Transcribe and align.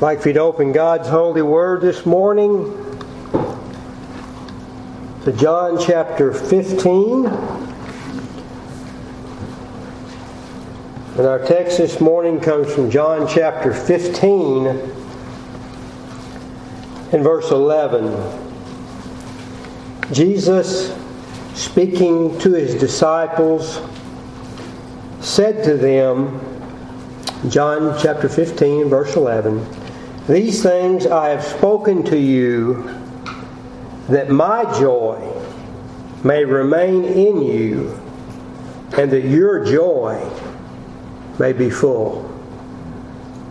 I'd 0.00 0.04
like 0.04 0.22
for 0.22 0.28
you 0.28 0.32
to 0.32 0.40
open 0.40 0.72
God's 0.72 1.08
holy 1.08 1.42
word 1.42 1.82
this 1.82 2.06
morning 2.06 2.64
to 5.24 5.32
John 5.32 5.78
chapter 5.78 6.32
15. 6.32 7.26
And 11.16 11.26
our 11.26 11.38
text 11.44 11.76
this 11.76 12.00
morning 12.00 12.40
comes 12.40 12.72
from 12.72 12.90
John 12.90 13.28
chapter 13.28 13.74
15 13.74 14.68
and 17.12 17.22
verse 17.22 17.50
11. 17.50 18.48
Jesus, 20.14 20.96
speaking 21.52 22.38
to 22.38 22.54
his 22.54 22.74
disciples, 22.74 23.82
said 25.20 25.62
to 25.64 25.76
them, 25.76 26.40
John 27.50 27.98
chapter 28.00 28.30
15, 28.30 28.88
verse 28.88 29.14
11, 29.16 29.79
These 30.30 30.62
things 30.62 31.08
I 31.08 31.30
have 31.30 31.42
spoken 31.42 32.04
to 32.04 32.16
you, 32.16 32.84
that 34.08 34.30
my 34.30 34.62
joy 34.78 35.18
may 36.22 36.44
remain 36.44 37.04
in 37.04 37.42
you, 37.42 38.00
and 38.96 39.10
that 39.10 39.24
your 39.24 39.64
joy 39.64 40.24
may 41.40 41.52
be 41.52 41.68
full. 41.68 42.30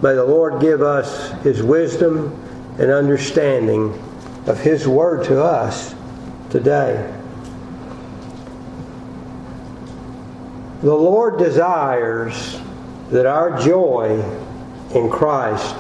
May 0.02 0.14
the 0.14 0.24
Lord 0.24 0.62
give 0.62 0.82
us 0.82 1.32
His 1.44 1.62
wisdom 1.62 2.32
and 2.80 2.90
understanding 2.90 4.02
of 4.48 4.58
His 4.62 4.88
Word 4.88 5.26
to 5.26 5.44
us 5.44 5.94
today. 6.50 7.14
The 10.82 10.96
Lord 10.96 11.40
desires 11.40 12.58
that 13.12 13.26
our 13.26 13.60
joy 13.60 14.24
in 14.96 15.10
Christ 15.10 15.76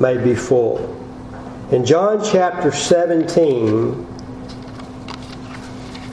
may 0.00 0.16
be 0.16 0.34
full. 0.34 0.78
In 1.70 1.84
John 1.84 2.24
chapter 2.24 2.70
17, 2.70 3.92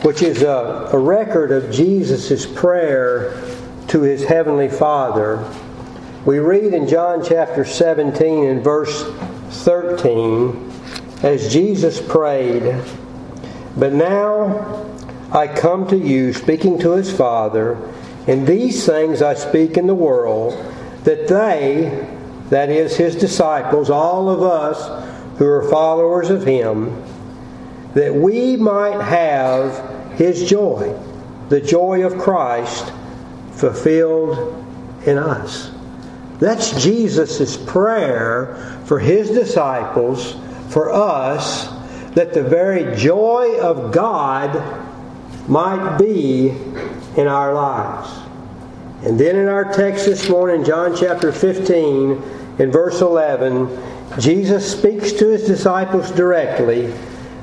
which 0.02 0.22
is 0.22 0.42
a, 0.42 0.90
a 0.92 0.98
record 0.98 1.52
of 1.52 1.72
Jesus' 1.72 2.46
prayer 2.46 3.40
to 3.88 4.02
his 4.02 4.24
heavenly 4.24 4.70
Father, 4.70 5.48
we 6.26 6.40
read 6.40 6.74
in 6.74 6.88
John 6.88 7.24
chapter 7.24 7.66
17 7.66 8.46
and 8.46 8.64
verse 8.64 9.04
13, 9.64 10.72
as 11.22 11.52
Jesus 11.52 12.02
prayed, 12.02 12.82
But 13.78 13.94
now 13.94 14.90
I 15.32 15.48
come 15.48 15.88
to 15.90 15.98
you, 15.98 16.34
speaking 16.34 16.80
to 16.80 16.92
his 16.92 17.12
Father, 17.16 17.78
and 18.26 18.48
these 18.48 18.86
things 18.86 19.22
I 19.22 19.34
speak 19.34 19.78
in 19.78 19.86
the 19.86 19.96
world, 19.96 20.54
that 21.04 21.28
they, 21.28 22.08
that 22.54 22.70
is, 22.70 22.96
his 22.96 23.16
disciples, 23.16 23.90
all 23.90 24.30
of 24.30 24.44
us 24.44 25.40
who 25.40 25.46
are 25.46 25.68
followers 25.70 26.30
of 26.30 26.46
him, 26.46 27.04
that 27.96 28.14
we 28.14 28.56
might 28.56 29.02
have 29.02 30.18
his 30.18 30.48
joy, 30.48 30.96
the 31.50 31.60
joy 31.60 32.06
of 32.06 32.20
Christ 32.22 32.94
fulfilled 33.54 34.64
in 35.08 35.18
us. 35.18 35.72
That's 36.40 36.80
Jesus' 36.84 37.58
prayer 37.58 38.80
for 38.86 39.00
his 39.00 39.30
disciples, 39.30 40.36
for 40.70 40.92
us, 40.92 41.70
that 42.14 42.34
the 42.34 42.44
very 42.44 42.96
joy 42.96 43.60
of 43.62 43.92
God 43.92 44.54
might 45.48 45.98
be 45.98 46.50
in 47.18 47.28
our 47.28 47.54
lives. 47.54 48.10
And 49.04 49.20
then 49.20 49.38
in 49.38 49.48
our 49.48 49.74
text 49.74 50.06
this 50.06 50.30
morning, 50.30 50.64
John 50.64 50.96
chapter 50.96 51.32
15, 51.32 52.43
in 52.60 52.72
verse 52.72 53.02
11, 53.02 53.70
Jesus 54.20 54.72
speaks 54.72 55.12
to 55.14 55.30
his 55.30 55.46
disciples 55.46 56.12
directly 56.12 56.94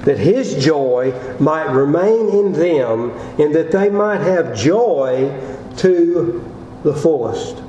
that 0.04 0.18
his 0.18 0.64
joy 0.64 1.12
might 1.38 1.70
remain 1.70 2.30
in 2.30 2.52
them 2.52 3.10
and 3.38 3.54
that 3.54 3.70
they 3.70 3.90
might 3.90 4.20
have 4.20 4.56
joy 4.56 5.28
to 5.76 6.44
the 6.84 6.94
fullest. 6.94 7.62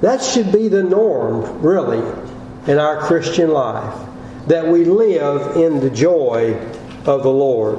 That 0.00 0.22
should 0.22 0.50
be 0.50 0.68
the 0.68 0.82
norm, 0.82 1.60
really, 1.60 1.98
in 2.66 2.78
our 2.78 3.00
Christian 3.00 3.50
life, 3.50 3.94
that 4.46 4.66
we 4.66 4.84
live 4.84 5.56
in 5.56 5.80
the 5.80 5.90
joy 5.90 6.54
of 7.04 7.22
the 7.22 7.30
Lord. 7.30 7.78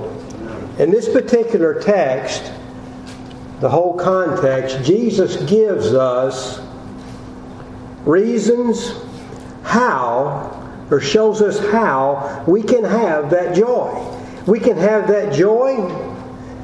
In 0.80 0.92
this 0.92 1.10
particular 1.10 1.82
text, 1.82 2.52
the 3.60 3.70
whole 3.70 3.98
context, 3.98 4.84
Jesus 4.84 5.38
gives 5.50 5.94
us 5.94 6.61
reasons 8.06 8.94
how, 9.64 10.58
or 10.90 11.00
shows 11.00 11.42
us 11.42 11.60
how, 11.72 12.44
we 12.48 12.62
can 12.64 12.84
have 12.84 13.30
that 13.30 13.56
joy. 13.56 14.18
We 14.48 14.60
can 14.60 14.78
have 14.78 15.08
that 15.08 15.34
joy 15.34 15.76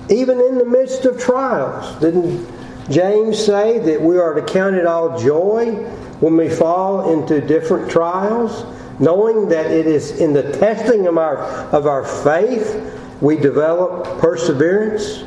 even 0.10 0.40
in 0.40 0.58
the 0.58 0.66
midst 0.66 1.06
of 1.06 1.20
trials. 1.20 2.00
Didn't 2.00 2.48
James 2.90 3.38
say 3.38 3.80
that 3.80 4.02
we 4.02 4.18
are 4.18 4.34
to 4.34 4.42
count 4.42 4.76
it 4.76 4.86
all 4.86 5.20
joy 5.20 5.74
when 6.20 6.38
we 6.38 6.50
fall 6.50 7.14
into 7.14 7.42
different 7.42 7.92
trials, 7.92 8.66
knowing 9.00 9.50
that 9.50 9.70
it 9.70 9.86
is 9.86 10.20
in 10.20 10.34
the 10.34 10.54
testing 10.54 11.08
of 11.08 11.18
our, 11.18 11.38
of 11.74 11.86
our 11.86 12.06
faith 12.06 12.94
we 13.22 13.36
develop 13.36 14.20
perseverance? 14.20 15.24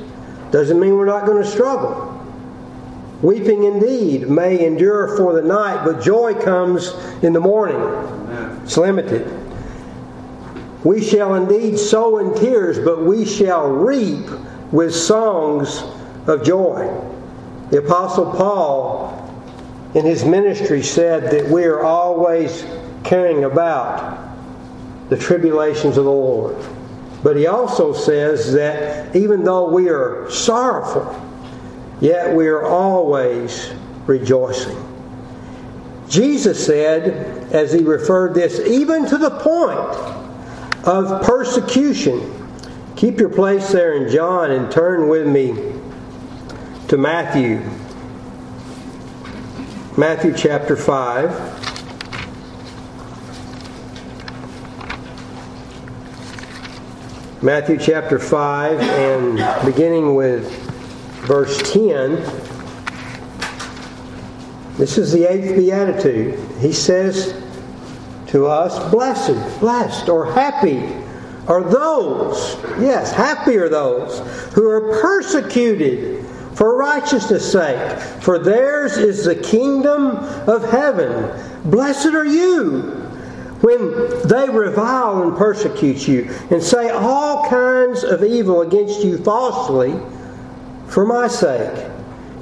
Doesn't 0.50 0.80
mean 0.80 0.96
we're 0.96 1.06
not 1.06 1.26
going 1.26 1.42
to 1.42 1.48
struggle. 1.48 2.19
Weeping 3.22 3.64
indeed 3.64 4.30
may 4.30 4.64
endure 4.64 5.16
for 5.16 5.34
the 5.34 5.42
night, 5.42 5.84
but 5.84 6.02
joy 6.02 6.34
comes 6.34 6.94
in 7.22 7.32
the 7.32 7.40
morning. 7.40 7.80
It's 8.62 8.76
limited. 8.76 9.30
We 10.84 11.02
shall 11.02 11.34
indeed 11.34 11.78
sow 11.78 12.18
in 12.18 12.34
tears, 12.34 12.78
but 12.78 13.04
we 13.04 13.26
shall 13.26 13.68
reap 13.68 14.26
with 14.72 14.94
songs 14.94 15.82
of 16.26 16.42
joy. 16.42 16.88
The 17.70 17.78
Apostle 17.78 18.32
Paul, 18.32 19.30
in 19.94 20.06
his 20.06 20.24
ministry, 20.24 20.82
said 20.82 21.30
that 21.30 21.50
we 21.50 21.64
are 21.64 21.82
always 21.82 22.64
caring 23.04 23.44
about 23.44 24.30
the 25.10 25.16
tribulations 25.18 25.98
of 25.98 26.04
the 26.04 26.10
Lord. 26.10 26.56
But 27.22 27.36
he 27.36 27.46
also 27.46 27.92
says 27.92 28.54
that 28.54 29.14
even 29.14 29.44
though 29.44 29.68
we 29.68 29.90
are 29.90 30.30
sorrowful, 30.30 31.29
yet 32.00 32.34
we 32.34 32.46
are 32.46 32.64
always 32.64 33.72
rejoicing. 34.06 34.76
Jesus 36.08 36.64
said, 36.64 37.52
as 37.52 37.72
he 37.72 37.82
referred 37.82 38.34
this, 38.34 38.60
even 38.60 39.06
to 39.06 39.16
the 39.16 39.30
point 39.30 40.20
of 40.86 41.22
persecution. 41.22 42.36
Keep 42.96 43.18
your 43.18 43.28
place 43.28 43.70
there 43.72 43.94
in 43.94 44.10
John 44.10 44.50
and 44.50 44.70
turn 44.70 45.08
with 45.08 45.26
me 45.26 45.72
to 46.88 46.96
Matthew. 46.96 47.60
Matthew 49.96 50.34
chapter 50.36 50.76
5. 50.76 51.58
Matthew 57.42 57.78
chapter 57.78 58.18
5 58.18 58.80
and 58.80 59.64
beginning 59.64 60.14
with 60.14 60.69
verse 61.30 61.72
10. 61.72 62.16
This 64.76 64.98
is 64.98 65.12
the 65.12 65.30
eighth 65.30 65.54
beatitude. 65.54 66.36
He 66.58 66.72
says 66.72 67.40
to 68.26 68.48
us, 68.48 68.90
Blessed, 68.90 69.60
blessed, 69.60 70.08
or 70.08 70.32
happy 70.32 70.82
are 71.46 71.62
those, 71.62 72.56
yes, 72.80 73.12
happy 73.12 73.56
are 73.58 73.68
those 73.68 74.18
who 74.54 74.68
are 74.68 75.00
persecuted 75.00 76.26
for 76.56 76.76
righteousness' 76.76 77.52
sake, 77.52 78.00
for 78.20 78.40
theirs 78.40 78.96
is 78.96 79.24
the 79.24 79.36
kingdom 79.36 80.16
of 80.48 80.68
heaven. 80.68 81.30
Blessed 81.70 82.06
are 82.06 82.26
you 82.26 82.80
when 83.60 83.92
they 84.26 84.48
revile 84.48 85.22
and 85.22 85.38
persecute 85.38 86.08
you 86.08 86.28
and 86.50 86.60
say 86.60 86.90
all 86.90 87.48
kinds 87.48 88.02
of 88.02 88.24
evil 88.24 88.62
against 88.62 89.04
you 89.04 89.16
falsely 89.18 89.94
for 90.90 91.06
my 91.06 91.28
sake. 91.28 91.86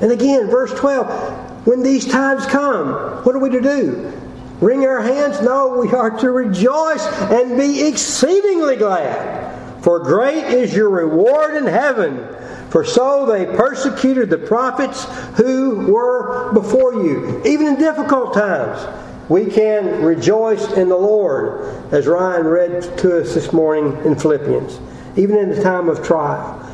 And 0.00 0.10
again, 0.10 0.48
verse 0.48 0.72
12, 0.74 1.66
when 1.66 1.82
these 1.82 2.06
times 2.06 2.46
come, 2.46 2.92
what 3.24 3.34
are 3.34 3.38
we 3.38 3.50
to 3.50 3.60
do? 3.60 4.12
Wring 4.60 4.84
our 4.86 5.00
hands? 5.00 5.40
No, 5.40 5.78
we 5.78 5.90
are 5.92 6.10
to 6.18 6.30
rejoice 6.30 7.06
and 7.30 7.56
be 7.56 7.86
exceedingly 7.86 8.76
glad. 8.76 9.82
For 9.82 10.00
great 10.00 10.44
is 10.44 10.74
your 10.74 10.90
reward 10.90 11.54
in 11.54 11.66
heaven. 11.66 12.26
For 12.70 12.84
so 12.84 13.24
they 13.26 13.46
persecuted 13.46 14.30
the 14.30 14.38
prophets 14.38 15.04
who 15.36 15.92
were 15.92 16.52
before 16.52 16.94
you, 16.94 17.42
even 17.44 17.66
in 17.68 17.76
difficult 17.76 18.34
times 18.34 18.84
we 19.28 19.44
can 19.46 20.02
rejoice 20.02 20.72
in 20.72 20.88
the 20.88 20.96
Lord, 20.96 21.60
as 21.92 22.06
Ryan 22.06 22.46
read 22.46 22.82
to 22.98 23.20
us 23.20 23.34
this 23.34 23.52
morning 23.52 23.96
in 24.04 24.18
Philippians, 24.18 24.80
even 25.16 25.36
in 25.36 25.50
the 25.50 25.62
time 25.62 25.88
of 25.88 26.02
trial. 26.02 26.64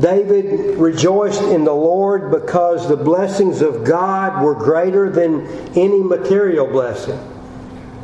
David 0.00 0.78
rejoiced 0.78 1.42
in 1.42 1.64
the 1.64 1.72
Lord 1.72 2.30
because 2.30 2.88
the 2.88 2.96
blessings 2.96 3.62
of 3.62 3.84
God 3.84 4.42
were 4.42 4.54
greater 4.54 5.10
than 5.10 5.46
any 5.76 6.02
material 6.02 6.66
blessing. 6.66 7.18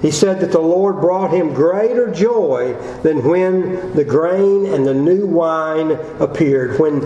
He 0.03 0.11
said 0.11 0.41
that 0.41 0.53
the 0.53 0.61
Lord 0.61 1.01
brought 1.01 1.33
him 1.33 1.55
greater 1.55 2.11
joy 2.11 2.75
than 3.03 3.25
when 3.25 3.95
the 3.95 4.05
grain 4.05 4.67
and 4.67 4.87
the 4.87 4.93
new 4.93 5.27
wine 5.27 5.93
appeared. 6.21 6.79
When 6.79 7.01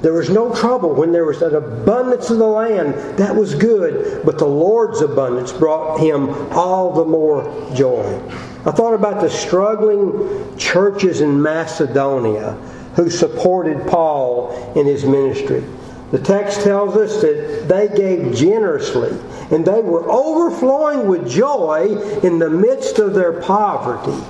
there 0.00 0.14
was 0.14 0.28
no 0.28 0.54
trouble, 0.54 0.94
when 0.94 1.12
there 1.12 1.24
was 1.24 1.40
an 1.40 1.54
abundance 1.54 2.30
of 2.30 2.38
the 2.38 2.46
land, 2.46 2.94
that 3.18 3.36
was 3.36 3.54
good. 3.54 4.24
But 4.24 4.38
the 4.38 4.46
Lord's 4.46 5.02
abundance 5.02 5.52
brought 5.52 6.00
him 6.00 6.30
all 6.52 6.92
the 6.92 7.04
more 7.04 7.44
joy. 7.74 8.20
I 8.66 8.70
thought 8.72 8.94
about 8.94 9.20
the 9.20 9.30
struggling 9.30 10.56
churches 10.56 11.20
in 11.20 11.40
Macedonia 11.40 12.58
who 12.94 13.10
supported 13.10 13.86
Paul 13.86 14.72
in 14.76 14.86
his 14.86 15.04
ministry. 15.04 15.64
The 16.10 16.18
text 16.18 16.62
tells 16.62 16.96
us 16.96 17.20
that 17.22 17.66
they 17.68 17.88
gave 17.88 18.34
generously 18.36 19.10
and 19.50 19.64
they 19.64 19.80
were 19.80 20.08
overflowing 20.10 21.08
with 21.08 21.28
joy 21.28 21.98
in 22.22 22.38
the 22.38 22.50
midst 22.50 22.98
of 22.98 23.14
their 23.14 23.40
poverty. 23.40 24.22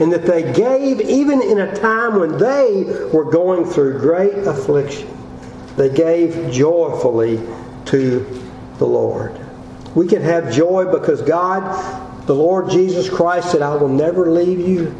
And 0.00 0.12
that 0.12 0.26
they 0.26 0.52
gave 0.52 1.00
even 1.00 1.40
in 1.40 1.60
a 1.60 1.74
time 1.76 2.18
when 2.18 2.36
they 2.36 2.84
were 3.12 3.30
going 3.30 3.64
through 3.64 4.00
great 4.00 4.38
affliction. 4.46 5.08
They 5.76 5.88
gave 5.88 6.52
joyfully 6.52 7.40
to 7.86 8.42
the 8.78 8.86
Lord. 8.86 9.38
We 9.94 10.08
can 10.08 10.22
have 10.22 10.52
joy 10.52 10.90
because 10.90 11.22
God, 11.22 12.26
the 12.26 12.34
Lord 12.34 12.70
Jesus 12.70 13.08
Christ, 13.08 13.52
said, 13.52 13.62
I 13.62 13.76
will 13.76 13.88
never 13.88 14.30
leave 14.30 14.60
you 14.60 14.94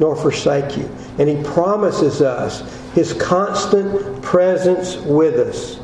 nor 0.00 0.16
forsake 0.16 0.76
you. 0.76 0.88
And 1.18 1.28
He 1.28 1.42
promises 1.42 2.22
us 2.22 2.62
His 2.94 3.12
constant 3.12 4.22
presence 4.22 4.96
with 4.96 5.34
us. 5.34 5.80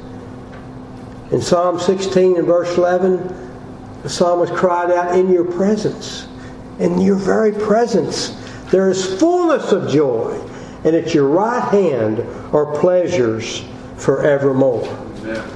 In 1.33 1.43
Psalm 1.43 1.79
16 1.79 2.39
and 2.39 2.47
verse 2.47 2.77
11, 2.77 4.03
the 4.03 4.09
psalmist 4.09 4.55
cried 4.55 4.91
out, 4.91 5.17
In 5.17 5.31
your 5.31 5.45
presence, 5.45 6.27
in 6.79 7.01
your 7.01 7.17
very 7.17 7.53
presence, 7.53 8.31
there 8.71 8.89
is 8.89 9.19
fullness 9.19 9.73
of 9.73 9.91
joy, 9.91 10.41
and 10.85 10.95
at 10.95 11.13
your 11.15 11.29
right 11.29 11.63
hand 11.71 12.21
are 12.55 12.79
pleasures 12.79 13.65
forevermore. 13.97 14.87
Amen. 15.21 15.51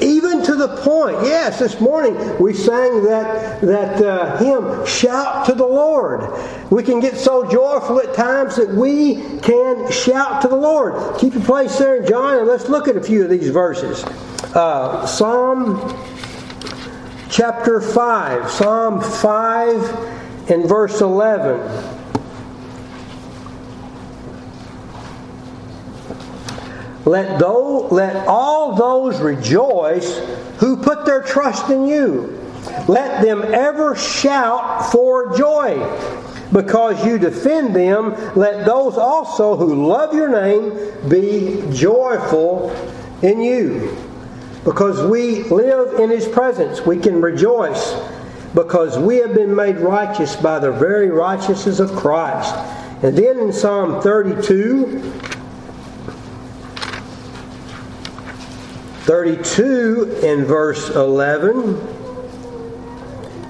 Even 0.00 0.44
to 0.44 0.54
the 0.54 0.76
point, 0.76 1.16
yes, 1.24 1.58
this 1.58 1.80
morning 1.80 2.14
we 2.38 2.54
sang 2.54 3.02
that 3.02 3.60
that 3.62 4.00
uh, 4.00 4.36
hymn, 4.36 4.86
"Shout 4.86 5.44
to 5.46 5.54
the 5.54 5.66
Lord." 5.66 6.30
We 6.70 6.84
can 6.84 7.00
get 7.00 7.16
so 7.16 7.50
joyful 7.50 7.98
at 8.00 8.14
times 8.14 8.54
that 8.56 8.68
we 8.68 9.38
can 9.40 9.90
shout 9.90 10.40
to 10.42 10.48
the 10.48 10.56
Lord. 10.56 11.18
Keep 11.18 11.34
your 11.34 11.42
place 11.42 11.78
there, 11.78 11.96
in 11.96 12.06
John, 12.06 12.38
and 12.38 12.46
let's 12.46 12.68
look 12.68 12.86
at 12.86 12.96
a 12.96 13.02
few 13.02 13.24
of 13.24 13.30
these 13.30 13.50
verses. 13.50 14.04
Uh, 14.54 15.04
Psalm 15.04 15.80
chapter 17.28 17.80
five, 17.80 18.50
Psalm 18.50 19.00
five, 19.00 19.82
and 20.48 20.68
verse 20.68 21.00
eleven. 21.00 21.58
Let, 27.04 27.38
those, 27.38 27.90
let 27.90 28.26
all 28.28 28.74
those 28.74 29.20
rejoice 29.20 30.18
who 30.58 30.76
put 30.76 31.04
their 31.04 31.22
trust 31.22 31.70
in 31.70 31.86
you. 31.86 32.38
Let 32.86 33.22
them 33.22 33.42
ever 33.42 33.96
shout 33.96 34.92
for 34.92 35.36
joy 35.36 35.78
because 36.52 37.04
you 37.04 37.18
defend 37.18 37.74
them. 37.74 38.14
Let 38.36 38.66
those 38.66 38.96
also 38.96 39.56
who 39.56 39.86
love 39.86 40.14
your 40.14 40.28
name 40.28 41.08
be 41.08 41.64
joyful 41.72 42.70
in 43.22 43.40
you. 43.40 43.96
Because 44.64 45.02
we 45.10 45.42
live 45.44 45.98
in 45.98 46.10
his 46.10 46.28
presence, 46.28 46.86
we 46.86 46.98
can 46.98 47.20
rejoice 47.20 47.94
because 48.54 48.98
we 48.98 49.16
have 49.16 49.34
been 49.34 49.54
made 49.54 49.78
righteous 49.78 50.36
by 50.36 50.58
the 50.58 50.70
very 50.70 51.10
righteousness 51.10 51.80
of 51.80 51.90
Christ. 51.92 52.54
And 53.02 53.16
then 53.16 53.38
in 53.40 53.52
Psalm 53.52 54.00
32, 54.00 55.12
32 59.04 60.20
in 60.22 60.44
verse 60.44 60.88
11, 60.90 61.76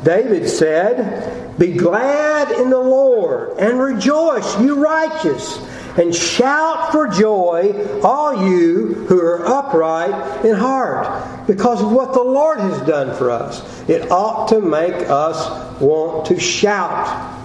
David 0.02 0.48
said, 0.48 1.58
Be 1.58 1.74
glad 1.74 2.50
in 2.52 2.70
the 2.70 2.78
Lord 2.78 3.58
and 3.58 3.78
rejoice, 3.78 4.58
you 4.60 4.82
righteous, 4.82 5.58
and 5.98 6.14
shout 6.14 6.90
for 6.90 7.06
joy, 7.06 8.00
all 8.02 8.48
you 8.48 8.94
who 9.08 9.20
are 9.20 9.46
upright 9.46 10.44
in 10.44 10.56
heart, 10.56 11.46
because 11.46 11.82
of 11.82 11.92
what 11.92 12.14
the 12.14 12.22
Lord 12.22 12.58
has 12.60 12.80
done 12.86 13.14
for 13.16 13.30
us. 13.30 13.62
It 13.88 14.10
ought 14.10 14.48
to 14.48 14.60
make 14.60 14.94
us 15.10 15.80
want 15.80 16.26
to 16.26 16.40
shout. 16.40 17.38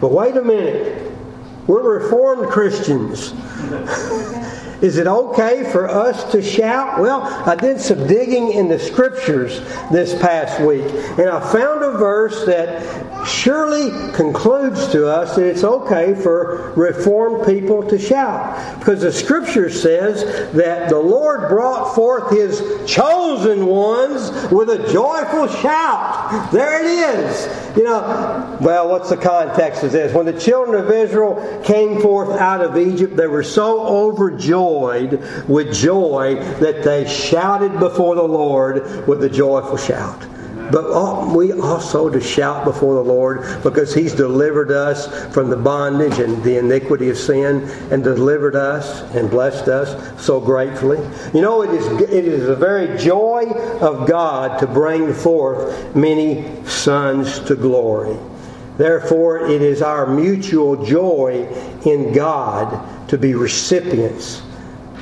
But 0.00 0.12
wait 0.12 0.36
a 0.36 0.42
minute. 0.42 1.12
We're 1.66 1.98
Reformed 1.98 2.48
Christians. 2.50 3.34
Is 4.80 4.96
it 4.96 5.08
okay 5.08 5.68
for 5.72 5.88
us 5.88 6.30
to 6.30 6.40
shout? 6.40 7.00
Well, 7.00 7.22
I 7.22 7.56
did 7.56 7.80
some 7.80 8.06
digging 8.06 8.52
in 8.52 8.68
the 8.68 8.78
scriptures 8.78 9.58
this 9.90 10.16
past 10.20 10.60
week, 10.60 10.84
and 11.18 11.28
I 11.28 11.40
found 11.52 11.82
a 11.82 11.98
verse 11.98 12.46
that 12.46 13.26
surely 13.26 13.90
concludes 14.12 14.86
to 14.92 15.08
us 15.08 15.34
that 15.34 15.46
it's 15.46 15.64
okay 15.64 16.14
for 16.14 16.72
reformed 16.76 17.44
people 17.44 17.82
to 17.88 17.98
shout. 17.98 18.78
Because 18.78 19.00
the 19.00 19.12
scripture 19.12 19.68
says 19.68 20.52
that 20.52 20.88
the 20.88 20.98
Lord 20.98 21.48
brought 21.48 21.96
forth 21.96 22.30
his 22.30 22.60
chosen 22.86 23.66
ones 23.66 24.30
with 24.52 24.70
a 24.70 24.92
joyful 24.92 25.48
shout. 25.60 26.52
There 26.52 26.84
it 26.84 27.18
is. 27.18 27.76
You 27.76 27.84
know, 27.84 28.58
well, 28.60 28.88
what's 28.88 29.10
the 29.10 29.16
context 29.16 29.82
of 29.82 29.90
this? 29.90 30.14
When 30.14 30.26
the 30.26 30.38
children 30.38 30.80
of 30.80 30.90
Israel 30.90 31.62
came 31.64 32.00
forth 32.00 32.30
out 32.38 32.60
of 32.60 32.76
Egypt, 32.76 33.16
they 33.16 33.26
were 33.26 33.42
so 33.52 33.80
overjoyed 33.86 35.22
with 35.48 35.72
joy 35.72 36.36
that 36.60 36.82
they 36.82 37.08
shouted 37.08 37.78
before 37.78 38.14
the 38.14 38.22
Lord 38.22 39.06
with 39.06 39.22
a 39.24 39.30
joyful 39.30 39.76
shout. 39.76 40.26
But 40.70 41.34
we 41.34 41.52
also 41.52 42.10
to 42.10 42.20
shout 42.20 42.64
before 42.64 42.96
the 42.96 43.10
Lord 43.10 43.62
because 43.62 43.94
He's 43.94 44.12
delivered 44.12 44.70
us 44.70 45.32
from 45.32 45.48
the 45.48 45.56
bondage 45.56 46.18
and 46.18 46.42
the 46.42 46.58
iniquity 46.58 47.08
of 47.08 47.16
sin 47.16 47.62
and 47.90 48.04
delivered 48.04 48.54
us 48.54 49.02
and 49.14 49.30
blessed 49.30 49.68
us 49.68 50.22
so 50.22 50.40
gratefully. 50.40 50.98
You 51.32 51.40
know, 51.40 51.62
it 51.62 51.70
is, 51.70 51.86
it 52.02 52.24
is 52.26 52.46
the 52.46 52.56
very 52.56 52.98
joy 52.98 53.44
of 53.80 54.06
God 54.06 54.58
to 54.60 54.66
bring 54.66 55.14
forth 55.14 55.96
many 55.96 56.44
sons 56.66 57.40
to 57.40 57.54
glory. 57.54 58.18
Therefore, 58.76 59.48
it 59.48 59.62
is 59.62 59.82
our 59.82 60.06
mutual 60.06 60.84
joy 60.84 61.48
in 61.84 62.12
God 62.12 62.97
to 63.08 63.18
be 63.18 63.34
recipients 63.34 64.42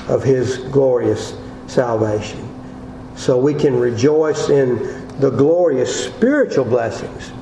of 0.08 0.22
His 0.22 0.58
glorious 0.58 1.34
salvation. 1.66 2.42
So 3.16 3.38
we 3.38 3.54
can 3.54 3.78
rejoice 3.78 4.48
in 4.48 4.78
the 5.20 5.30
glorious 5.30 6.04
spiritual 6.06 6.64
blessings 6.64 7.32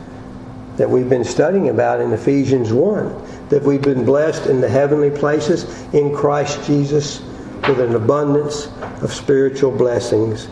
that 0.77 0.89
we've 0.89 1.09
been 1.09 1.25
studying 1.25 1.69
about 1.69 2.01
in 2.01 2.13
Ephesians 2.13 2.73
1. 2.73 3.49
That 3.49 3.63
we've 3.63 3.83
been 3.83 4.05
blessed 4.05 4.47
in 4.47 4.61
the 4.61 4.69
heavenly 4.69 5.11
places 5.11 5.65
in 5.93 6.15
Christ 6.15 6.65
Jesus 6.67 7.21
with 7.69 7.81
an 7.81 7.95
abundance 7.95 8.69
of 9.03 9.13
spiritual 9.13 9.71
blessings 9.71 10.49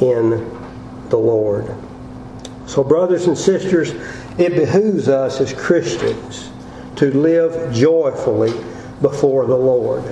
in 0.00 0.30
the 1.08 1.16
Lord. 1.16 1.72
So, 2.66 2.82
brothers 2.82 3.26
and 3.26 3.36
sisters, 3.36 3.90
it 4.38 4.54
behooves 4.54 5.08
us 5.08 5.40
as 5.40 5.52
Christians 5.52 6.50
to 6.96 7.10
live 7.16 7.72
joyfully 7.72 8.52
before 9.02 9.46
the 9.46 9.56
Lord. 9.56 10.04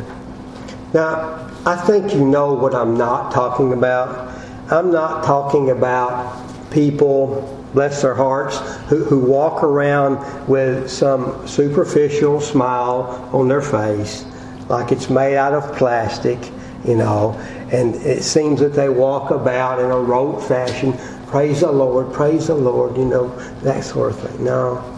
Now, 0.93 1.49
I 1.65 1.77
think 1.77 2.13
you 2.13 2.27
know 2.27 2.53
what 2.55 2.75
I'm 2.75 2.97
not 2.97 3.33
talking 3.33 3.73
about. 3.73 4.29
I'm 4.71 4.91
not 4.91 5.25
talking 5.25 5.71
about 5.71 6.71
people, 6.71 7.67
bless 7.73 8.03
their 8.03 8.15
hearts, 8.15 8.59
who, 8.89 9.05
who 9.05 9.21
walk 9.21 9.63
around 9.63 10.49
with 10.49 10.91
some 10.91 11.47
superficial 11.47 12.41
smile 12.41 13.29
on 13.33 13.49
their 13.49 13.63
face, 13.63 14.25
like 14.69 14.93
it's 14.93 15.11
made 15.11 15.37
out 15.37 15.53
of 15.53 15.77
plastic, 15.77 16.39
you 16.85 16.97
know, 16.97 17.33
and 17.73 17.95
it 17.97 18.23
seems 18.23 18.61
that 18.61 18.73
they 18.73 18.89
walk 18.89 19.31
about 19.31 19.81
in 19.81 19.91
a 19.91 19.99
rote 19.99 20.41
fashion. 20.41 20.93
Praise 21.27 21.61
the 21.61 21.71
Lord, 21.71 22.13
praise 22.13 22.49
the 22.49 22.55
Lord, 22.55 22.97
you 22.97 23.05
know, 23.05 23.29
that 23.61 23.85
sort 23.85 24.13
of 24.13 24.19
thing. 24.19 24.45
No. 24.45 24.90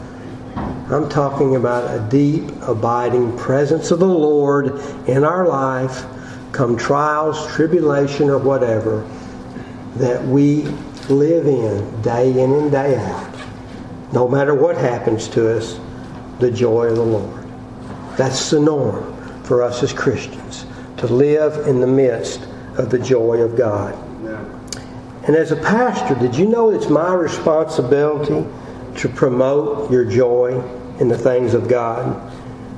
I'm 0.92 1.08
talking 1.08 1.56
about 1.56 1.84
a 1.90 2.06
deep, 2.11 2.44
abiding 2.61 3.38
presence 3.38 3.90
of 3.90 3.99
the 3.99 4.06
Lord 4.06 4.78
in 5.08 5.25
our 5.25 5.49
life, 5.49 6.04
come 6.52 6.76
trials, 6.76 7.46
tribulation, 7.46 8.28
or 8.28 8.37
whatever, 8.37 9.08
that 9.96 10.22
we 10.22 10.64
live 11.08 11.46
in 11.46 12.02
day 12.02 12.30
in 12.30 12.52
and 12.52 12.70
day 12.70 12.96
out. 12.96 13.34
No 14.12 14.28
matter 14.28 14.54
what 14.54 14.76
happens 14.76 15.28
to 15.28 15.56
us, 15.56 15.80
the 16.40 16.50
joy 16.50 16.88
of 16.88 16.96
the 16.96 17.04
Lord. 17.04 17.46
That's 18.18 18.50
the 18.50 18.61
norm 18.61 19.42
for 19.44 19.62
us 19.62 19.82
as 19.82 19.94
Christians 19.94 20.66
to 20.99 21.06
live 21.06 21.66
in 21.66 21.80
the 21.80 21.87
midst 21.87 22.46
of 22.76 22.90
the 22.90 22.99
joy 22.99 23.38
of 23.38 23.56
God. 23.56 23.94
And 25.26 25.37
as 25.37 25.52
a 25.52 25.56
pastor, 25.56 26.16
did 26.16 26.37
you 26.37 26.46
know 26.46 26.70
it's 26.70 26.90
my 26.90 27.14
responsibility 27.14 28.44
to 28.96 29.08
promote 29.08 29.90
your 29.90 30.04
joy 30.04 30.61
in 31.02 31.09
the 31.09 31.18
things 31.18 31.52
of 31.52 31.68
God. 31.68 32.32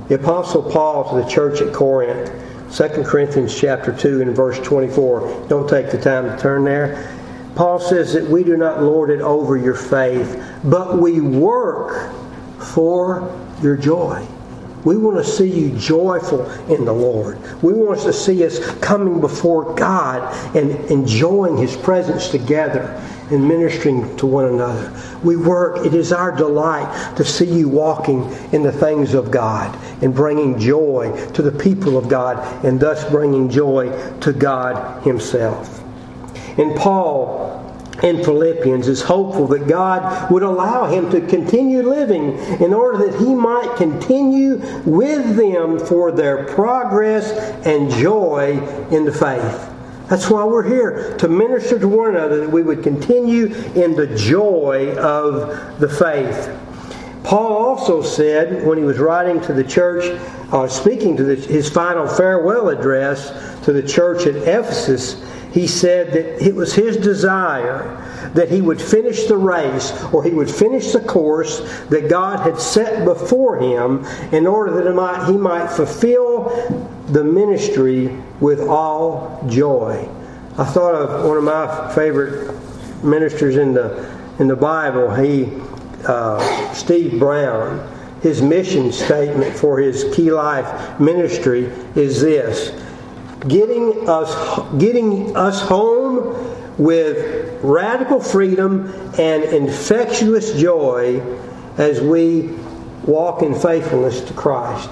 The 0.09 0.15
Apostle 0.15 0.63
Paul 0.63 1.09
to 1.11 1.23
the 1.23 1.29
church 1.29 1.61
at 1.61 1.71
Corinth, 1.71 2.31
2 2.75 3.03
Corinthians 3.03 3.55
chapter 3.55 3.95
2 3.95 4.23
and 4.23 4.35
verse 4.35 4.59
24. 4.59 5.45
Don't 5.47 5.69
take 5.69 5.91
the 5.91 6.01
time 6.01 6.25
to 6.25 6.37
turn 6.41 6.63
there. 6.63 7.15
Paul 7.55 7.79
says 7.79 8.13
that 8.13 8.27
we 8.27 8.43
do 8.43 8.57
not 8.57 8.81
lord 8.81 9.11
it 9.11 9.21
over 9.21 9.55
your 9.57 9.75
faith, 9.75 10.43
but 10.63 10.97
we 10.97 11.21
work 11.21 12.11
for 12.59 13.31
your 13.61 13.77
joy. 13.77 14.27
We 14.83 14.97
want 14.97 15.17
to 15.17 15.23
see 15.23 15.49
you 15.49 15.77
joyful 15.77 16.49
in 16.71 16.83
the 16.83 16.93
Lord. 16.93 17.39
We 17.61 17.73
want 17.73 18.01
to 18.01 18.13
see 18.13 18.43
us 18.43 18.59
coming 18.79 19.21
before 19.21 19.75
God 19.75 20.33
and 20.55 20.71
enjoying 20.91 21.57
His 21.57 21.77
presence 21.77 22.29
together 22.29 23.01
and 23.31 23.47
ministering 23.47 24.15
to 24.17 24.25
one 24.25 24.45
another. 24.45 24.93
We 25.23 25.35
work, 25.35 25.85
it 25.85 25.93
is 25.93 26.11
our 26.11 26.31
delight 26.31 27.17
to 27.17 27.25
see 27.25 27.45
you 27.45 27.67
walking 27.67 28.31
in 28.51 28.63
the 28.63 28.71
things 28.71 29.13
of 29.13 29.31
God 29.31 29.75
and 30.03 30.13
bringing 30.13 30.59
joy 30.59 31.11
to 31.33 31.41
the 31.41 31.51
people 31.51 31.97
of 31.97 32.07
God 32.07 32.37
and 32.63 32.79
thus 32.79 33.09
bringing 33.09 33.49
joy 33.49 33.89
to 34.19 34.33
God 34.33 35.03
Himself. 35.03 35.81
And 36.57 36.75
Paul 36.75 37.55
in 38.03 38.23
Philippians 38.23 38.87
is 38.87 39.01
hopeful 39.01 39.47
that 39.47 39.67
God 39.67 40.29
would 40.29 40.43
allow 40.43 40.85
him 40.85 41.09
to 41.11 41.21
continue 41.21 41.81
living 41.81 42.37
in 42.61 42.73
order 42.73 43.09
that 43.09 43.19
he 43.19 43.33
might 43.33 43.75
continue 43.77 44.57
with 44.85 45.35
them 45.35 45.79
for 45.79 46.11
their 46.11 46.43
progress 46.45 47.31
and 47.65 47.89
joy 47.89 48.59
in 48.91 49.05
the 49.05 49.13
faith. 49.13 49.74
That's 50.07 50.29
why 50.29 50.43
we're 50.43 50.67
here, 50.67 51.17
to 51.17 51.27
minister 51.27 51.79
to 51.79 51.87
one 51.87 52.15
another, 52.15 52.41
that 52.41 52.49
we 52.49 52.61
would 52.61 52.83
continue 52.83 53.47
in 53.73 53.95
the 53.95 54.07
joy 54.15 54.95
of 54.97 55.79
the 55.79 55.89
faith. 55.89 56.55
Paul 57.23 57.53
also 57.53 58.03
said, 58.03 58.65
when 58.67 58.77
he 58.77 58.83
was 58.83 58.99
writing 58.99 59.41
to 59.41 59.53
the 59.53 59.63
church, 59.63 60.03
uh, 60.51 60.67
speaking 60.67 61.17
to 61.17 61.23
the, 61.23 61.35
his 61.35 61.67
final 61.67 62.07
farewell 62.07 62.69
address 62.69 63.31
to 63.65 63.73
the 63.73 63.81
church 63.81 64.27
at 64.27 64.35
Ephesus, 64.35 65.25
he 65.51 65.65
said 65.65 66.13
that 66.13 66.45
it 66.45 66.53
was 66.53 66.73
his 66.73 66.97
desire 66.97 68.04
that 68.35 68.51
he 68.51 68.61
would 68.61 68.81
finish 68.81 69.23
the 69.25 69.37
race 69.37 69.91
or 70.13 70.23
he 70.23 70.31
would 70.31 70.51
finish 70.51 70.91
the 70.91 70.99
course 70.99 71.61
that 71.85 72.09
God 72.09 72.41
had 72.41 72.59
set 72.59 73.05
before 73.05 73.57
him 73.57 74.05
in 74.33 74.45
order 74.45 74.83
that 74.83 75.27
he 75.27 75.37
might, 75.37 75.67
fulfill 75.67 76.49
the 77.07 77.23
ministry 77.23 78.07
with 78.41 78.61
all 78.67 79.41
joy. 79.47 80.07
I 80.57 80.65
thought 80.65 80.95
of 80.95 81.25
one 81.25 81.37
of 81.37 81.43
my 81.43 81.93
favorite 81.95 82.53
ministers 83.03 83.55
in 83.55 83.73
the 83.73 84.13
in 84.39 84.47
the 84.47 84.55
Bible. 84.55 85.13
He, 85.13 85.49
uh, 86.05 86.73
Steve 86.73 87.19
Brown, 87.19 87.89
his 88.21 88.41
mission 88.41 88.91
statement 88.91 89.55
for 89.55 89.79
his 89.79 90.13
Key 90.13 90.31
Life 90.31 90.99
ministry 90.99 91.65
is 91.95 92.21
this: 92.21 92.71
getting 93.47 94.09
us 94.09 94.33
getting 94.77 95.35
us 95.35 95.61
home 95.61 96.53
with 96.77 97.54
radical 97.65 98.19
freedom 98.19 98.87
and 99.17 99.43
infectious 99.43 100.53
joy 100.53 101.21
as 101.77 102.01
we 102.01 102.47
walk 103.03 103.41
in 103.41 103.53
faithfulness 103.53 104.21
to 104.21 104.33
Christ. 104.33 104.89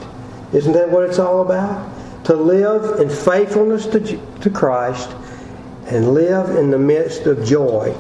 Isn't 0.51 0.73
that 0.73 0.89
what 0.89 1.03
it's 1.03 1.19
all 1.19 1.41
about? 1.41 1.89
To 2.25 2.35
live 2.35 2.99
in 2.99 3.09
faithfulness 3.09 3.85
to, 3.87 3.99
to 4.41 4.49
Christ 4.49 5.09
and 5.87 6.13
live 6.13 6.55
in 6.57 6.69
the 6.69 6.77
midst 6.77 7.25
of 7.25 7.43
joy, 7.45 7.93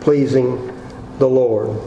pleasing 0.00 0.72
the 1.18 1.28
Lord. 1.28 1.78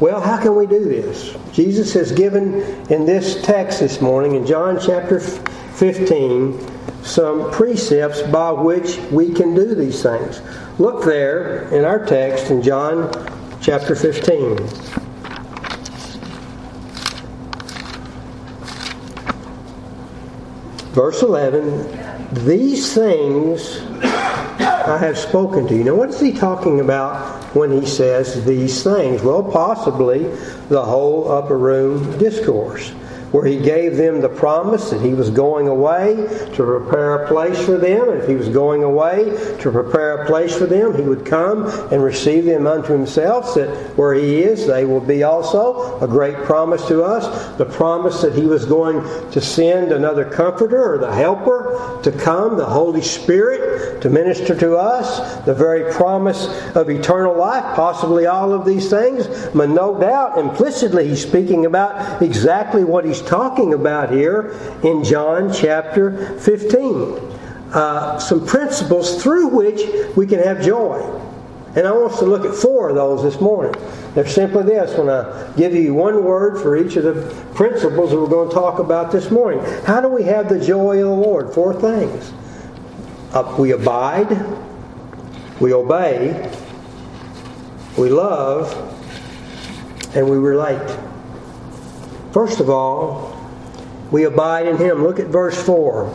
Well, 0.00 0.20
how 0.20 0.40
can 0.42 0.56
we 0.56 0.66
do 0.66 0.84
this? 0.84 1.36
Jesus 1.52 1.94
has 1.94 2.10
given 2.12 2.54
in 2.90 3.06
this 3.06 3.40
text 3.42 3.80
this 3.80 4.00
morning, 4.00 4.34
in 4.34 4.44
John 4.44 4.78
chapter 4.80 5.20
15, 5.20 6.58
some 7.02 7.50
precepts 7.50 8.22
by 8.22 8.50
which 8.52 8.98
we 9.10 9.32
can 9.32 9.54
do 9.54 9.74
these 9.74 10.02
things. 10.02 10.40
Look 10.78 11.04
there 11.04 11.68
in 11.68 11.84
our 11.84 12.04
text 12.04 12.50
in 12.50 12.62
John 12.62 13.10
chapter 13.60 13.94
15. 13.94 14.56
Verse 20.92 21.22
11 21.22 22.44
These 22.46 22.94
things 22.94 23.80
I 24.02 24.98
have 24.98 25.16
spoken 25.16 25.66
to 25.68 25.74
you. 25.74 25.84
Now, 25.84 25.94
what 25.94 26.10
is 26.10 26.20
he 26.20 26.32
talking 26.32 26.80
about 26.80 27.44
when 27.54 27.70
he 27.72 27.86
says 27.86 28.44
these 28.44 28.82
things? 28.82 29.22
Well, 29.22 29.42
possibly 29.42 30.24
the 30.68 30.82
whole 30.82 31.30
upper 31.30 31.56
room 31.56 32.18
discourse 32.18 32.92
where 33.32 33.44
he 33.44 33.58
gave 33.58 33.96
them 33.96 34.20
the 34.20 34.28
promise 34.28 34.90
that 34.90 35.00
he 35.00 35.14
was 35.14 35.30
going 35.30 35.66
away 35.66 36.14
to 36.54 36.64
prepare 36.64 37.24
a 37.24 37.28
place 37.28 37.60
for 37.64 37.78
them. 37.78 38.10
And 38.10 38.22
if 38.22 38.28
he 38.28 38.36
was 38.36 38.48
going 38.48 38.84
away 38.84 39.24
to 39.60 39.72
prepare 39.72 40.22
a 40.22 40.26
place 40.26 40.56
for 40.56 40.66
them, 40.66 40.94
he 40.96 41.02
would 41.02 41.26
come 41.26 41.66
and 41.92 42.02
receive 42.02 42.44
them 42.44 42.66
unto 42.66 42.92
himself, 42.92 43.54
that 43.54 43.68
where 43.96 44.14
he 44.14 44.40
is, 44.40 44.66
they 44.66 44.84
will 44.84 45.00
be 45.00 45.22
also. 45.22 45.98
A 46.00 46.06
great 46.06 46.36
promise 46.44 46.86
to 46.88 47.02
us. 47.02 47.56
The 47.56 47.64
promise 47.64 48.20
that 48.22 48.34
he 48.34 48.44
was 48.44 48.64
going 48.64 49.02
to 49.30 49.40
send 49.40 49.92
another 49.92 50.24
comforter 50.24 50.94
or 50.94 50.98
the 50.98 51.12
helper 51.12 52.00
to 52.02 52.12
come, 52.12 52.56
the 52.56 52.66
Holy 52.66 53.02
Spirit 53.02 54.02
to 54.02 54.10
minister 54.10 54.54
to 54.58 54.76
us, 54.76 55.42
the 55.46 55.54
very 55.54 55.90
promise 55.92 56.46
of 56.76 56.90
eternal 56.90 57.36
life, 57.36 57.64
possibly 57.74 58.26
all 58.26 58.52
of 58.52 58.66
these 58.66 58.90
things. 58.90 59.26
But 59.54 59.70
no 59.70 59.98
doubt, 59.98 60.38
implicitly, 60.38 61.08
he's 61.08 61.22
speaking 61.22 61.64
about 61.64 62.20
exactly 62.20 62.84
what 62.84 63.04
he's 63.04 63.21
talking 63.26 63.74
about 63.74 64.10
here 64.10 64.58
in 64.82 65.04
John 65.04 65.52
chapter 65.52 66.38
15. 66.38 67.30
Uh, 67.72 68.18
some 68.18 68.46
principles 68.46 69.22
through 69.22 69.48
which 69.48 69.80
we 70.14 70.26
can 70.26 70.38
have 70.40 70.62
joy. 70.62 71.00
And 71.74 71.86
I 71.86 71.92
want 71.92 72.12
us 72.12 72.18
to 72.18 72.26
look 72.26 72.44
at 72.44 72.54
four 72.54 72.90
of 72.90 72.96
those 72.96 73.22
this 73.22 73.40
morning. 73.40 73.74
They're 74.14 74.28
simply 74.28 74.62
this 74.64 74.96
when 74.98 75.08
I 75.08 75.50
give 75.56 75.74
you 75.74 75.94
one 75.94 76.22
word 76.22 76.60
for 76.60 76.76
each 76.76 76.96
of 76.96 77.04
the 77.04 77.34
principles 77.54 78.10
that 78.10 78.18
we're 78.18 78.26
going 78.26 78.50
to 78.50 78.54
talk 78.54 78.78
about 78.78 79.10
this 79.10 79.30
morning. 79.30 79.64
How 79.84 80.02
do 80.02 80.08
we 80.08 80.22
have 80.24 80.50
the 80.50 80.60
joy 80.60 80.98
of 80.98 81.08
the 81.08 81.14
Lord? 81.14 81.54
Four 81.54 81.72
things. 81.80 82.32
Uh, 83.32 83.56
we 83.58 83.70
abide, 83.70 84.28
we 85.60 85.72
obey, 85.72 86.52
we 87.96 88.10
love, 88.10 88.70
and 90.14 90.28
we 90.28 90.36
relate. 90.36 90.98
First 92.32 92.60
of 92.60 92.70
all, 92.70 93.38
we 94.10 94.24
abide 94.24 94.66
in 94.66 94.76
Him. 94.78 95.02
Look 95.02 95.20
at 95.20 95.26
verse 95.26 95.60
4. 95.62 96.12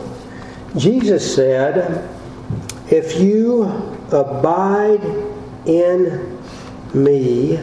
Jesus 0.76 1.34
said, 1.34 2.08
If 2.90 3.20
you 3.20 3.64
abide 4.10 5.02
in 5.66 6.38
me 6.92 7.56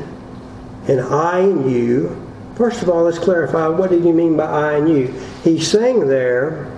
and 0.87 1.01
I 1.01 1.39
in 1.39 1.69
you, 1.69 2.29
first 2.55 2.81
of 2.81 2.89
all, 2.89 3.03
let's 3.03 3.19
clarify 3.19 3.67
what 3.67 3.89
did 3.89 4.03
he 4.03 4.11
mean 4.11 4.37
by 4.37 4.45
I 4.45 4.73
and 4.77 4.89
you? 4.89 5.07
He's 5.43 5.67
saying 5.67 6.07
there 6.07 6.71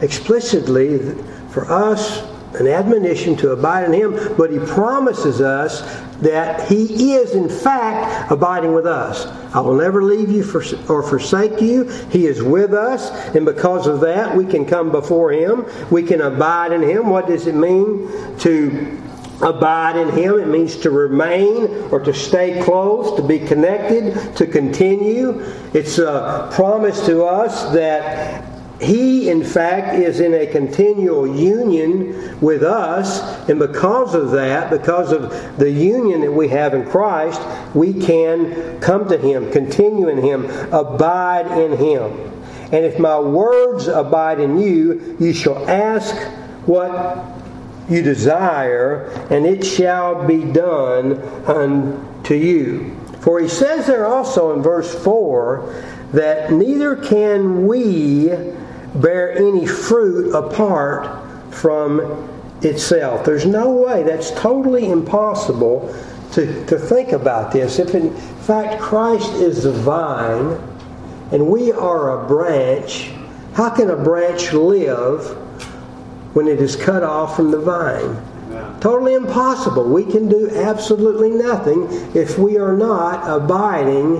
explicitly 0.00 0.98
for 1.50 1.70
us 1.70 2.22
an 2.54 2.66
admonition 2.66 3.36
to 3.36 3.50
abide 3.50 3.84
in 3.84 3.92
Him, 3.92 4.34
but 4.36 4.50
He 4.50 4.58
promises 4.58 5.40
us 5.40 5.82
that 6.20 6.66
He 6.68 7.14
is, 7.14 7.32
in 7.34 7.48
fact, 7.48 8.30
abiding 8.30 8.72
with 8.72 8.86
us. 8.86 9.26
I 9.54 9.60
will 9.60 9.74
never 9.74 10.02
leave 10.02 10.30
you 10.30 10.42
or 10.88 11.02
forsake 11.02 11.60
you. 11.60 11.84
He 12.10 12.26
is 12.26 12.42
with 12.42 12.72
us, 12.72 13.10
and 13.34 13.44
because 13.44 13.86
of 13.86 14.00
that, 14.00 14.34
we 14.34 14.46
can 14.46 14.64
come 14.64 14.90
before 14.90 15.32
Him. 15.32 15.66
We 15.90 16.02
can 16.02 16.22
abide 16.22 16.72
in 16.72 16.82
Him. 16.82 17.10
What 17.10 17.26
does 17.26 17.46
it 17.46 17.54
mean 17.54 18.08
to 18.38 19.02
abide 19.42 19.96
in 19.96 20.08
Him? 20.10 20.40
It 20.40 20.48
means 20.48 20.76
to 20.76 20.90
remain 20.90 21.66
or 21.90 22.00
to 22.00 22.14
stay 22.14 22.62
close, 22.62 23.14
to 23.20 23.26
be 23.26 23.38
connected, 23.38 24.34
to 24.36 24.46
continue. 24.46 25.40
It's 25.74 25.98
a 25.98 26.48
promise 26.52 27.04
to 27.04 27.24
us 27.24 27.70
that 27.74 28.55
he, 28.80 29.30
in 29.30 29.42
fact, 29.42 29.96
is 29.96 30.20
in 30.20 30.34
a 30.34 30.46
continual 30.46 31.26
union 31.26 32.38
with 32.40 32.62
us, 32.62 33.48
and 33.48 33.58
because 33.58 34.14
of 34.14 34.32
that, 34.32 34.70
because 34.70 35.12
of 35.12 35.30
the 35.56 35.70
union 35.70 36.20
that 36.20 36.32
we 36.32 36.48
have 36.48 36.74
in 36.74 36.84
Christ, 36.84 37.40
we 37.74 37.94
can 37.94 38.78
come 38.80 39.08
to 39.08 39.16
Him, 39.16 39.50
continue 39.50 40.08
in 40.08 40.18
Him, 40.18 40.44
abide 40.72 41.46
in 41.58 41.78
Him. 41.78 42.32
And 42.64 42.84
if 42.84 42.98
my 42.98 43.18
words 43.18 43.88
abide 43.88 44.40
in 44.40 44.58
you, 44.58 45.16
you 45.18 45.32
shall 45.32 45.66
ask 45.70 46.14
what 46.66 47.24
you 47.88 48.02
desire, 48.02 49.06
and 49.30 49.46
it 49.46 49.64
shall 49.64 50.26
be 50.26 50.44
done 50.44 51.22
unto 51.46 52.34
you. 52.34 52.94
For 53.20 53.40
he 53.40 53.48
says 53.48 53.86
there 53.86 54.06
also 54.06 54.54
in 54.54 54.62
verse 54.62 54.94
4 55.02 55.84
that 56.12 56.52
neither 56.52 56.96
can 56.96 57.66
we 57.66 58.30
bear 59.00 59.32
any 59.32 59.66
fruit 59.66 60.34
apart 60.34 61.24
from 61.52 62.28
itself. 62.62 63.24
There's 63.24 63.46
no 63.46 63.70
way, 63.70 64.02
that's 64.02 64.30
totally 64.32 64.90
impossible 64.90 65.94
to, 66.32 66.66
to 66.66 66.78
think 66.78 67.12
about 67.12 67.52
this. 67.52 67.78
If 67.78 67.94
in 67.94 68.14
fact 68.16 68.80
Christ 68.80 69.32
is 69.34 69.62
the 69.64 69.72
vine 69.72 70.58
and 71.32 71.48
we 71.48 71.72
are 71.72 72.24
a 72.24 72.28
branch, 72.28 73.10
how 73.54 73.70
can 73.70 73.90
a 73.90 73.96
branch 73.96 74.52
live 74.52 75.24
when 76.34 76.46
it 76.46 76.60
is 76.60 76.76
cut 76.76 77.02
off 77.02 77.36
from 77.36 77.50
the 77.50 77.60
vine? 77.60 78.16
Totally 78.80 79.14
impossible. 79.14 79.84
We 79.88 80.04
can 80.04 80.28
do 80.28 80.50
absolutely 80.54 81.30
nothing 81.30 81.88
if 82.14 82.38
we 82.38 82.58
are 82.58 82.76
not 82.76 83.28
abiding 83.28 84.16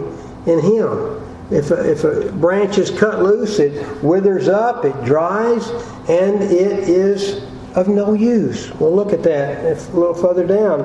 in 0.46 0.60
Him. 0.60 1.25
If 1.50 1.70
a, 1.70 1.90
if 1.90 2.04
a 2.04 2.32
branch 2.32 2.78
is 2.78 2.90
cut 2.90 3.22
loose, 3.22 3.58
it 3.58 4.02
withers 4.02 4.48
up, 4.48 4.84
it 4.84 5.04
dries, 5.04 5.68
and 6.08 6.42
it 6.42 6.88
is 6.88 7.44
of 7.76 7.88
no 7.88 8.14
use. 8.14 8.72
We'll 8.80 8.94
look 8.94 9.12
at 9.12 9.22
that 9.24 9.64
a 9.64 9.96
little 9.96 10.14
further 10.14 10.46
down 10.46 10.80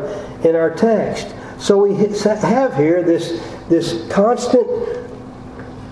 in 0.45 0.55
our 0.55 0.69
text. 0.69 1.33
So 1.57 1.77
we 1.77 1.95
have 1.95 2.75
here 2.75 3.01
this, 3.01 3.41
this 3.69 4.07
constant 4.11 4.67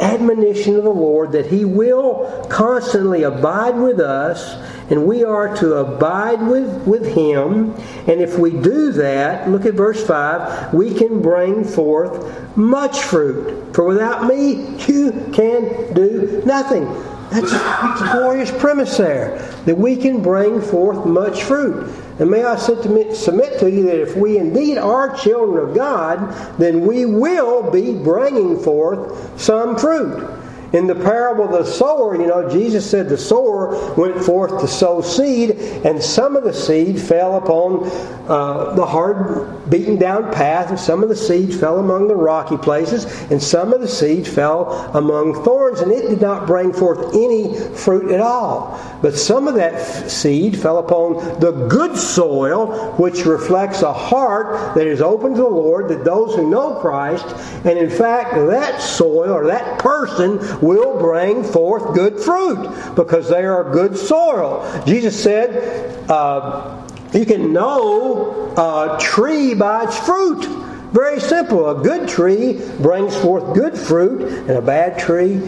admonition 0.01 0.75
of 0.75 0.83
the 0.83 0.89
Lord 0.89 1.31
that 1.31 1.45
He 1.45 1.65
will 1.65 2.45
constantly 2.49 3.23
abide 3.23 3.75
with 3.75 3.99
us 3.99 4.55
and 4.89 5.05
we 5.05 5.23
are 5.23 5.55
to 5.57 5.75
abide 5.75 6.41
with, 6.41 6.87
with 6.87 7.05
Him. 7.05 7.73
And 8.07 8.21
if 8.21 8.37
we 8.37 8.51
do 8.51 8.91
that, 8.93 9.49
look 9.49 9.65
at 9.65 9.75
verse 9.75 10.05
5, 10.05 10.73
we 10.73 10.93
can 10.93 11.21
bring 11.21 11.63
forth 11.63 12.57
much 12.57 13.01
fruit. 13.01 13.73
For 13.75 13.85
without 13.85 14.25
me, 14.25 14.75
you 14.87 15.11
can 15.33 15.93
do 15.93 16.41
nothing. 16.45 16.85
That's 17.29 17.51
a 17.51 18.09
glorious 18.11 18.51
premise 18.51 18.97
there, 18.97 19.37
that 19.65 19.77
we 19.77 19.95
can 19.95 20.23
bring 20.23 20.61
forth 20.61 21.05
much 21.05 21.43
fruit. 21.43 21.93
And 22.19 22.29
may 22.31 22.43
I 22.43 22.55
submit 22.55 23.59
to 23.59 23.69
you 23.69 23.83
that 23.83 24.01
if 24.01 24.15
we 24.15 24.39
indeed 24.39 24.79
are 24.79 25.15
children 25.15 25.69
of 25.69 25.75
God, 25.75 26.33
then 26.57 26.87
we 26.87 27.05
will 27.05 27.69
be 27.69 27.93
bringing 27.93 28.59
forth 28.59 29.39
some 29.39 29.77
fruit. 29.77 30.38
In 30.71 30.85
the 30.85 30.95
parable 30.95 31.45
of 31.45 31.51
the 31.51 31.65
sower, 31.65 32.15
you 32.15 32.27
know, 32.27 32.47
Jesus 32.49 32.87
said 32.87 33.09
the 33.09 33.17
sower 33.17 33.95
went 33.95 34.23
forth 34.23 34.61
to 34.61 34.67
sow 34.67 35.01
seed, 35.01 35.51
and 35.83 36.01
some 36.01 36.35
of 36.35 36.43
the 36.43 36.53
seed 36.53 36.99
fell 36.99 37.37
upon 37.37 37.89
uh, 38.29 38.75
the 38.75 38.85
hard, 38.85 39.69
beaten 39.69 39.97
down 39.97 40.31
path, 40.31 40.69
and 40.69 40.79
some 40.79 41.01
of 41.01 41.09
the 41.09 41.15
seed 41.15 41.53
fell 41.53 41.79
among 41.79 42.07
the 42.07 42.15
rocky 42.15 42.57
places, 42.57 43.05
and 43.31 43.41
some 43.41 43.73
of 43.73 43.81
the 43.81 43.87
seed 43.87 44.27
fell 44.27 44.91
among 44.93 45.43
thorns, 45.43 45.79
and 45.79 45.91
it 45.91 46.07
did 46.07 46.21
not 46.21 46.45
bring 46.45 46.71
forth 46.71 47.15
any 47.15 47.57
fruit 47.75 48.11
at 48.11 48.19
all. 48.19 48.79
But 49.01 49.15
some 49.15 49.47
of 49.47 49.55
that 49.55 50.11
seed 50.11 50.59
fell 50.59 50.77
upon 50.77 51.39
the 51.39 51.51
good 51.67 51.97
soil, 51.97 52.93
which 52.97 53.25
reflects 53.25 53.81
a 53.81 53.93
heart 53.93 54.75
that 54.75 54.85
is 54.85 55.01
open 55.01 55.33
to 55.33 55.41
the 55.41 55.47
Lord, 55.47 55.87
that 55.89 56.03
those 56.03 56.35
who 56.35 56.47
know 56.47 56.75
Christ, 56.75 57.25
and 57.65 57.77
in 57.77 57.89
fact, 57.89 58.35
that 58.35 58.81
soil 58.81 59.31
or 59.31 59.47
that 59.47 59.79
person 59.79 60.37
will 60.61 60.99
bring 60.99 61.43
forth 61.43 61.93
good 61.95 62.19
fruit 62.19 62.95
because 62.95 63.29
they 63.29 63.45
are 63.45 63.71
good 63.71 63.97
soil. 63.97 64.83
Jesus 64.85 65.21
said, 65.21 66.09
uh, 66.09 66.85
You 67.13 67.25
can 67.25 67.53
know 67.53 68.53
a 68.57 68.97
tree 68.99 69.53
by 69.53 69.85
its 69.85 69.97
fruit. 69.99 70.45
Very 70.91 71.19
simple. 71.19 71.69
A 71.69 71.83
good 71.83 72.09
tree 72.09 72.61
brings 72.79 73.15
forth 73.15 73.53
good 73.53 73.77
fruit, 73.77 74.21
and 74.21 74.51
a 74.51 74.61
bad 74.61 74.97
tree 74.97 75.41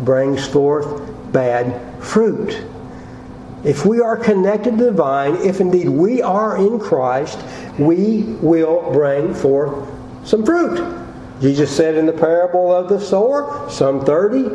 brings 0.00 0.46
forth 0.46 1.32
bad 1.32 2.02
fruit. 2.02 2.64
If 3.64 3.86
we 3.86 4.00
are 4.00 4.16
connected 4.16 4.78
to 4.78 4.84
the 4.84 4.92
vine, 4.92 5.36
if 5.36 5.60
indeed 5.60 5.88
we 5.88 6.22
are 6.22 6.58
in 6.58 6.78
Christ, 6.78 7.38
we 7.78 8.22
will 8.40 8.92
bring 8.92 9.34
forth 9.34 9.88
some 10.24 10.44
fruit. 10.44 11.03
Jesus 11.40 11.74
said 11.74 11.96
in 11.96 12.06
the 12.06 12.12
parable 12.12 12.74
of 12.74 12.88
the 12.88 13.00
sower, 13.00 13.68
some 13.70 14.04
30, 14.04 14.50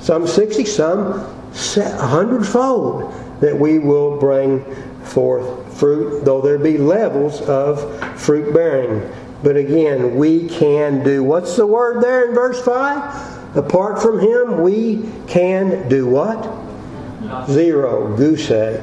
some 0.00 0.26
60, 0.26 0.64
some 0.64 1.12
100 1.12 2.46
fold, 2.46 3.12
that 3.40 3.56
we 3.56 3.78
will 3.78 4.18
bring 4.18 4.64
forth 5.04 5.78
fruit, 5.78 6.24
though 6.24 6.40
there 6.40 6.58
be 6.58 6.76
levels 6.76 7.40
of 7.42 8.20
fruit 8.20 8.52
bearing. 8.52 9.10
But 9.42 9.56
again, 9.56 10.16
we 10.16 10.48
can 10.48 11.04
do 11.04 11.22
what's 11.22 11.56
the 11.56 11.66
word 11.66 12.02
there 12.02 12.28
in 12.28 12.34
verse 12.34 12.60
5? 12.64 13.56
Apart 13.56 14.02
from 14.02 14.18
him, 14.18 14.60
we 14.60 15.08
can 15.26 15.88
do 15.88 16.06
what? 16.06 17.48
Zero. 17.48 18.16
Goose 18.16 18.50
egg. 18.50 18.82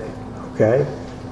Okay? 0.54 0.86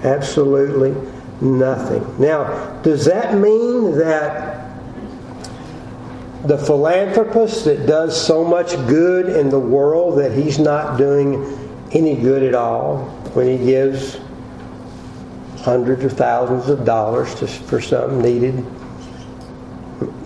Absolutely 0.04 0.94
nothing. 1.42 2.04
Now, 2.20 2.82
does 2.82 3.06
that 3.06 3.36
mean 3.36 3.98
that 3.98 4.53
the 6.46 6.58
philanthropist 6.58 7.66
that 7.66 7.86
does 7.86 8.20
so 8.20 8.44
much 8.44 8.72
good 8.88 9.30
in 9.30 9.50
the 9.50 9.60
world 9.60 10.20
that 10.20 10.34
he's 10.34 10.60
not 10.60 10.98
doing 10.98 11.60
any 11.92 12.16
good 12.16 12.44
at 12.44 12.54
all 12.54 13.06
when 13.34 13.48
he 13.48 13.66
gives 13.66 14.20
hundreds 15.62 16.04
or 16.04 16.10
thousands 16.10 16.68
of 16.70 16.84
dollars 16.84 17.34
to, 17.36 17.48
for 17.48 17.80
some 17.80 18.22
needed 18.22 18.66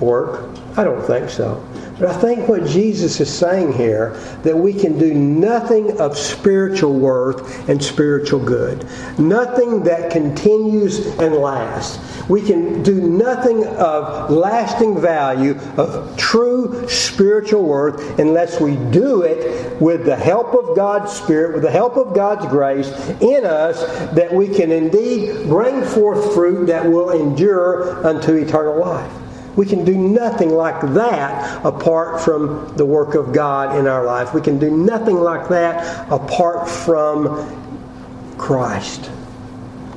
work? 0.01 0.49
I 0.75 0.83
don't 0.83 1.05
think 1.05 1.29
so. 1.29 1.63
But 1.99 2.09
I 2.09 2.17
think 2.19 2.47
what 2.47 2.65
Jesus 2.65 3.19
is 3.19 3.33
saying 3.33 3.73
here, 3.73 4.11
that 4.43 4.55
we 4.55 4.71
can 4.71 4.99
do 4.99 5.13
nothing 5.13 5.99
of 5.99 6.15
spiritual 6.15 6.93
worth 6.93 7.67
and 7.69 7.83
spiritual 7.83 8.39
good. 8.39 8.85
Nothing 9.17 9.83
that 9.83 10.11
continues 10.11 11.07
and 11.17 11.35
lasts. 11.35 11.97
We 12.29 12.41
can 12.41 12.83
do 12.83 12.99
nothing 13.01 13.65
of 13.65 14.29
lasting 14.29 14.99
value, 14.99 15.57
of 15.77 16.17
true 16.17 16.87
spiritual 16.89 17.63
worth, 17.63 18.19
unless 18.19 18.59
we 18.59 18.75
do 18.91 19.21
it 19.21 19.81
with 19.81 20.05
the 20.05 20.15
help 20.15 20.53
of 20.53 20.75
God's 20.75 21.13
Spirit, 21.13 21.53
with 21.53 21.63
the 21.63 21.71
help 21.71 21.95
of 21.95 22.13
God's 22.13 22.45
grace 22.47 22.89
in 23.21 23.45
us, 23.45 23.81
that 24.11 24.33
we 24.33 24.47
can 24.49 24.71
indeed 24.71 25.47
bring 25.47 25.83
forth 25.83 26.33
fruit 26.33 26.65
that 26.67 26.85
will 26.85 27.11
endure 27.11 28.05
unto 28.05 28.33
eternal 28.33 28.79
life. 28.79 29.11
We 29.55 29.65
can 29.65 29.85
do 29.85 29.97
nothing 29.97 30.51
like 30.51 30.81
that 30.93 31.65
apart 31.65 32.21
from 32.21 32.75
the 32.77 32.85
work 32.85 33.15
of 33.15 33.33
God 33.33 33.77
in 33.79 33.87
our 33.87 34.05
life. 34.05 34.33
We 34.33 34.41
can 34.41 34.59
do 34.59 34.69
nothing 34.69 35.15
like 35.15 35.47
that 35.49 36.11
apart 36.11 36.69
from 36.69 38.37
Christ. 38.37 39.09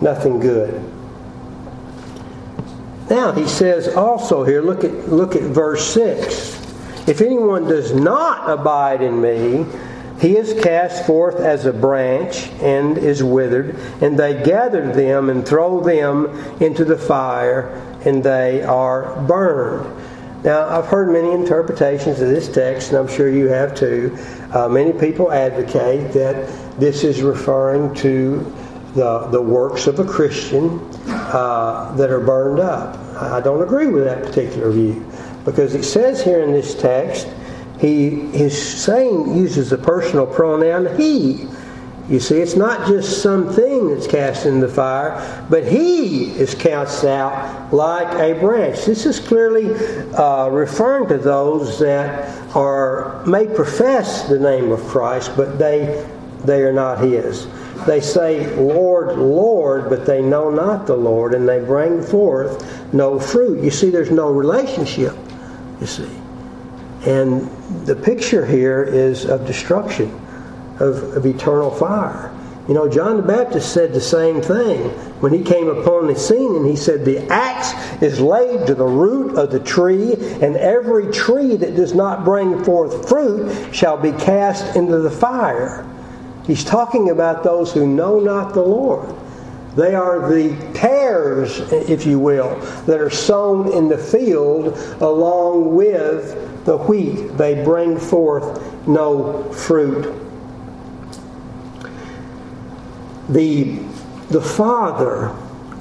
Nothing 0.00 0.40
good. 0.40 0.89
Now 3.10 3.32
he 3.32 3.46
says 3.48 3.88
also 3.88 4.44
here, 4.44 4.62
look 4.62 4.84
at 4.84 5.08
look 5.08 5.34
at 5.34 5.42
verse 5.42 5.84
6. 5.92 7.08
If 7.08 7.20
anyone 7.20 7.64
does 7.64 7.92
not 7.92 8.48
abide 8.48 9.02
in 9.02 9.20
me, 9.20 9.66
he 10.20 10.36
is 10.36 10.62
cast 10.62 11.06
forth 11.06 11.36
as 11.36 11.66
a 11.66 11.72
branch 11.72 12.48
and 12.60 12.96
is 12.96 13.24
withered, 13.24 13.74
and 14.00 14.18
they 14.18 14.42
gather 14.44 14.92
them 14.92 15.28
and 15.28 15.46
throw 15.46 15.80
them 15.80 16.26
into 16.62 16.84
the 16.84 16.96
fire, 16.96 17.68
and 18.04 18.22
they 18.22 18.62
are 18.62 19.20
burned. 19.22 19.88
Now, 20.44 20.68
I've 20.68 20.86
heard 20.86 21.10
many 21.10 21.32
interpretations 21.32 22.20
of 22.20 22.28
this 22.28 22.48
text, 22.48 22.90
and 22.90 22.98
I'm 22.98 23.08
sure 23.08 23.28
you 23.28 23.48
have 23.48 23.74
too. 23.74 24.16
Uh, 24.52 24.68
many 24.68 24.92
people 24.92 25.32
advocate 25.32 26.12
that 26.12 26.48
this 26.78 27.02
is 27.02 27.22
referring 27.22 27.94
to 27.96 28.38
the, 28.94 29.26
the 29.30 29.40
works 29.40 29.86
of 29.86 29.98
a 29.98 30.04
Christian 30.04 30.89
uh, 31.06 31.94
that 31.96 32.10
are 32.10 32.20
burned 32.20 32.60
up. 32.60 32.96
I 33.20 33.40
don't 33.40 33.62
agree 33.62 33.86
with 33.86 34.04
that 34.04 34.22
particular 34.22 34.70
view 34.70 35.04
because 35.44 35.74
it 35.74 35.84
says 35.84 36.22
here 36.22 36.42
in 36.42 36.52
this 36.52 36.74
text, 36.74 37.28
he 37.78 38.10
his 38.30 38.56
saying 38.60 39.36
uses 39.36 39.70
the 39.70 39.78
personal 39.78 40.26
pronoun 40.26 40.96
he. 40.98 41.48
You 42.08 42.18
see, 42.18 42.38
it's 42.38 42.56
not 42.56 42.88
just 42.88 43.22
something 43.22 43.94
that's 43.94 44.08
cast 44.08 44.44
in 44.44 44.58
the 44.58 44.68
fire, 44.68 45.46
but 45.48 45.64
he 45.64 46.32
is 46.32 46.56
cast 46.56 47.04
out 47.04 47.72
like 47.72 48.12
a 48.18 48.38
branch. 48.40 48.84
This 48.84 49.06
is 49.06 49.20
clearly 49.20 49.72
uh, 50.14 50.48
referring 50.48 51.06
to 51.08 51.18
those 51.18 51.78
that 51.78 52.28
are 52.56 53.24
may 53.26 53.46
profess 53.46 54.28
the 54.28 54.40
name 54.40 54.72
of 54.72 54.80
Christ, 54.88 55.32
but 55.36 55.58
they 55.58 56.04
they 56.44 56.62
are 56.62 56.72
not 56.72 56.98
his. 56.98 57.46
They 57.86 58.00
say, 58.00 58.54
Lord, 58.56 59.18
Lord, 59.18 59.88
but 59.88 60.06
they 60.06 60.22
know 60.22 60.50
not 60.50 60.86
the 60.86 60.96
Lord, 60.96 61.34
and 61.34 61.48
they 61.48 61.60
bring 61.60 62.02
forth 62.02 62.92
no 62.92 63.18
fruit. 63.18 63.62
You 63.62 63.70
see, 63.70 63.90
there's 63.90 64.10
no 64.10 64.30
relationship, 64.30 65.16
you 65.80 65.86
see. 65.86 66.10
And 67.06 67.48
the 67.86 67.96
picture 67.96 68.44
here 68.44 68.82
is 68.82 69.24
of 69.24 69.46
destruction 69.46 70.14
of, 70.80 71.16
of 71.16 71.26
eternal 71.26 71.70
fire. 71.70 72.34
You 72.68 72.74
know, 72.74 72.88
John 72.88 73.16
the 73.16 73.22
Baptist 73.22 73.72
said 73.72 73.92
the 73.92 74.00
same 74.00 74.40
thing 74.40 74.90
when 75.20 75.32
he 75.32 75.42
came 75.42 75.68
upon 75.68 76.06
the 76.06 76.16
scene, 76.16 76.54
and 76.54 76.66
he 76.66 76.76
said, 76.76 77.04
The 77.04 77.26
axe 77.28 77.72
is 78.02 78.20
laid 78.20 78.66
to 78.66 78.74
the 78.74 78.86
root 78.86 79.36
of 79.36 79.50
the 79.50 79.60
tree, 79.60 80.14
and 80.14 80.56
every 80.56 81.10
tree 81.12 81.56
that 81.56 81.74
does 81.74 81.94
not 81.94 82.24
bring 82.24 82.62
forth 82.62 83.08
fruit 83.08 83.74
shall 83.74 83.96
be 83.96 84.12
cast 84.12 84.76
into 84.76 84.98
the 84.98 85.10
fire. 85.10 85.84
He's 86.50 86.64
talking 86.64 87.10
about 87.10 87.44
those 87.44 87.72
who 87.72 87.86
know 87.86 88.18
not 88.18 88.54
the 88.54 88.60
Lord. 88.60 89.14
They 89.76 89.94
are 89.94 90.28
the 90.28 90.56
tares, 90.74 91.60
if 91.70 92.04
you 92.04 92.18
will, 92.18 92.56
that 92.86 93.00
are 93.00 93.08
sown 93.08 93.72
in 93.72 93.86
the 93.86 93.96
field 93.96 94.76
along 95.00 95.76
with 95.76 96.64
the 96.64 96.76
wheat. 96.76 97.38
They 97.38 97.62
bring 97.62 97.96
forth 97.96 98.88
no 98.88 99.44
fruit. 99.52 100.12
The, 103.28 103.78
the 104.30 104.42
Father 104.42 105.28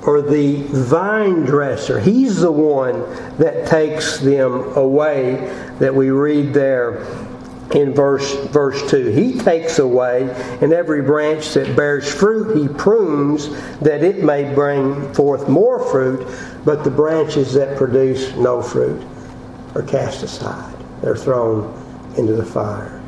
or 0.04 0.22
the 0.22 0.62
vine 0.68 1.46
dresser, 1.46 2.00
He's 2.00 2.42
the 2.42 2.52
one 2.52 3.00
that 3.40 3.66
takes 3.68 4.20
them 4.20 4.78
away 4.78 5.34
that 5.80 5.96
we 5.96 6.12
read 6.12 6.54
there 6.54 7.04
in 7.76 7.94
verse 7.94 8.36
verse 8.48 8.90
2 8.90 9.08
he 9.08 9.38
takes 9.38 9.80
away 9.80 10.30
and 10.62 10.74
every 10.74 11.02
branch 11.02 11.54
that 11.54 11.76
bears 11.76 12.12
fruit 12.12 12.58
he 12.58 12.68
prunes 12.68 13.50
that 13.80 14.04
it 14.04 14.24
may 14.24 14.54
bring 14.54 15.14
forth 15.14 15.48
more 15.48 15.80
fruit 15.92 16.28
but 16.66 16.84
the 16.84 16.90
branches 16.90 17.54
that 17.54 17.78
produce 17.78 18.36
no 18.36 18.62
fruit 18.62 19.06
are 19.76 19.84
cast 19.84 20.24
aside 20.24 20.76
they're 21.02 21.16
thrown 21.16 21.72
into 22.18 22.34
the 22.34 22.46
fire 22.46 23.02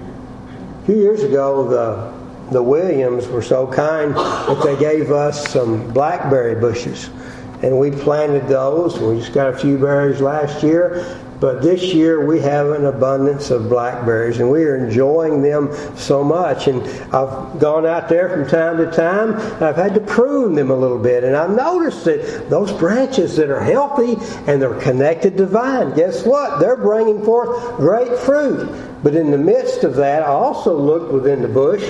a 0.82 0.86
few 0.86 0.98
years 0.98 1.24
ago 1.24 1.68
the 1.68 2.22
the 2.52 2.62
Williams 2.62 3.30
were 3.30 3.42
so 3.42 3.66
kind 3.66 4.14
that 4.14 4.62
they 4.62 4.78
gave 4.78 5.10
us 5.10 5.50
some 5.50 5.90
blackberry 5.94 6.54
bushes 6.54 7.10
and 7.64 7.78
we 7.78 7.92
planted 7.92 8.48
those. 8.48 9.00
We 9.00 9.20
just 9.20 9.34
got 9.34 9.54
a 9.54 9.58
few 9.58 9.78
berries 9.78 10.20
last 10.20 10.64
year, 10.64 11.18
but 11.42 11.64
this 11.64 11.92
year 11.92 12.24
we 12.24 12.40
have 12.40 12.68
an 12.70 12.86
abundance 12.86 13.50
of 13.50 13.68
blackberries 13.68 14.38
and 14.38 14.52
we 14.52 14.64
are 14.64 14.76
enjoying 14.76 15.42
them 15.42 15.76
so 15.98 16.24
much. 16.24 16.68
And 16.68 16.84
I've 17.12 17.60
gone 17.60 17.88
out 17.88 18.08
there 18.10 18.30
from 18.30 18.48
time 18.48 18.78
to 18.78 18.92
time. 18.92 19.34
I've 19.62 19.76
had 19.76 19.96
to 19.96 20.02
prune 20.02 20.54
them 20.54 20.70
a 20.70 20.76
little 20.76 21.00
bit. 21.00 21.24
And 21.24 21.36
I've 21.36 21.50
noticed 21.50 22.06
that 22.06 22.48
those 22.52 22.72
branches 22.72 23.36
that 23.38 23.50
are 23.50 23.60
healthy 23.60 24.18
and 24.46 24.62
they're 24.62 24.80
connected 24.82 25.36
to 25.38 25.48
vine, 25.48 25.96
guess 25.96 26.24
what? 26.28 26.60
They're 26.60 26.78
bringing 26.78 27.26
forth 27.26 27.76
great 27.78 28.20
fruit. 28.20 29.02
But 29.02 29.16
in 29.16 29.32
the 29.32 29.40
midst 29.40 29.84
of 29.84 29.96
that, 29.96 30.22
I 30.22 30.28
also 30.28 30.78
looked 30.78 31.12
within 31.12 31.42
the 31.42 31.48
bush 31.48 31.82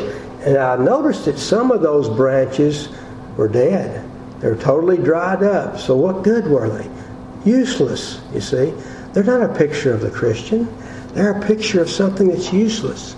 and 0.46 0.56
I 0.56 0.78
noticed 0.78 1.26
that 1.26 1.38
some 1.38 1.72
of 1.72 1.82
those 1.82 2.08
branches 2.08 2.88
were 3.36 3.50
dead. 3.50 4.10
They're 4.40 4.56
totally 4.56 4.98
dried 4.98 5.44
up. 5.44 5.78
So 5.78 5.98
what 5.98 6.24
good 6.24 6.48
were 6.48 6.70
they? 6.70 6.90
Useless, 7.44 8.22
you 8.34 8.40
see. 8.40 8.74
They're 9.14 9.24
not 9.24 9.42
a 9.42 9.54
picture 9.54 9.94
of 9.94 10.02
the 10.02 10.10
Christian. 10.10 10.68
They're 11.14 11.38
a 11.38 11.46
picture 11.46 11.82
of 11.82 11.90
something 11.90 12.30
that's 12.30 12.54
useless. 12.54 13.14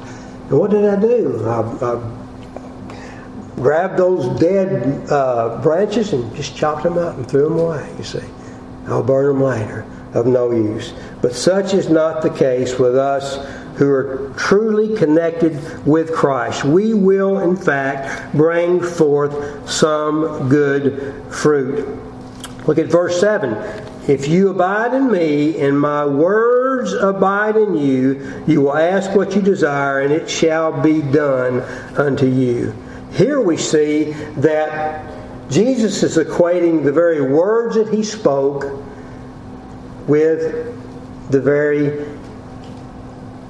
And 0.49 0.59
what 0.59 0.71
did 0.71 0.85
I 0.85 0.99
do? 0.99 1.45
I, 1.45 1.61
I 1.61 3.55
grabbed 3.55 3.97
those 3.97 4.39
dead 4.39 5.09
uh, 5.09 5.61
branches 5.61 6.13
and 6.13 6.35
just 6.35 6.55
chopped 6.55 6.83
them 6.83 6.97
out 6.97 7.15
and 7.15 7.27
threw 7.29 7.43
them 7.43 7.59
away, 7.59 7.93
you 7.97 8.03
see. 8.03 8.23
I'll 8.87 9.03
burn 9.03 9.27
them 9.27 9.43
later, 9.43 9.85
of 10.13 10.25
no 10.25 10.51
use. 10.51 10.93
But 11.21 11.33
such 11.33 11.73
is 11.73 11.89
not 11.89 12.21
the 12.21 12.29
case 12.29 12.77
with 12.79 12.97
us 12.97 13.37
who 13.77 13.89
are 13.89 14.33
truly 14.37 14.95
connected 14.95 15.85
with 15.85 16.13
Christ. 16.13 16.63
We 16.63 16.93
will, 16.93 17.39
in 17.39 17.55
fact, 17.55 18.35
bring 18.35 18.81
forth 18.81 19.69
some 19.69 20.49
good 20.49 21.23
fruit. 21.31 21.87
Look 22.67 22.77
at 22.77 22.87
verse 22.87 23.19
7. 23.19 23.53
If 24.07 24.27
you 24.27 24.49
abide 24.49 24.93
in 24.93 25.09
me 25.09 25.59
and 25.61 25.79
my 25.79 26.05
words 26.05 26.91
abide 26.93 27.55
in 27.55 27.75
you, 27.75 28.43
you 28.45 28.61
will 28.61 28.77
ask 28.77 29.15
what 29.15 29.33
you 29.33 29.41
desire 29.41 30.01
and 30.01 30.11
it 30.11 30.29
shall 30.29 30.81
be 30.81 31.01
done 31.01 31.61
unto 31.97 32.25
you. 32.25 32.75
Here 33.13 33.39
we 33.39 33.55
see 33.55 34.11
that 34.37 35.05
Jesus 35.49 36.03
is 36.03 36.17
equating 36.17 36.83
the 36.83 36.91
very 36.91 37.21
words 37.21 37.75
that 37.75 37.93
he 37.93 38.03
spoke 38.03 38.65
with 40.07 40.75
the 41.29 41.39
very 41.39 42.05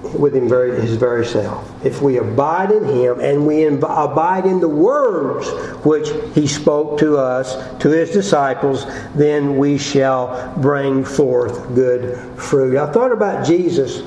with 0.03 0.35
him 0.35 0.49
very, 0.49 0.79
his 0.81 0.95
very 0.95 1.25
self. 1.25 1.85
If 1.85 2.01
we 2.01 2.17
abide 2.17 2.71
in 2.71 2.85
him 2.85 3.19
and 3.19 3.47
we 3.47 3.63
abide 3.65 4.45
in 4.45 4.59
the 4.59 4.69
words 4.69 5.47
which 5.85 6.09
he 6.35 6.47
spoke 6.47 6.99
to 6.99 7.17
us, 7.17 7.55
to 7.79 7.89
his 7.89 8.11
disciples, 8.11 8.85
then 9.15 9.57
we 9.57 9.77
shall 9.77 10.53
bring 10.57 11.03
forth 11.03 11.73
good 11.73 12.17
fruit. 12.39 12.77
I 12.77 12.91
thought 12.91 13.11
about 13.11 13.45
Jesus 13.45 14.01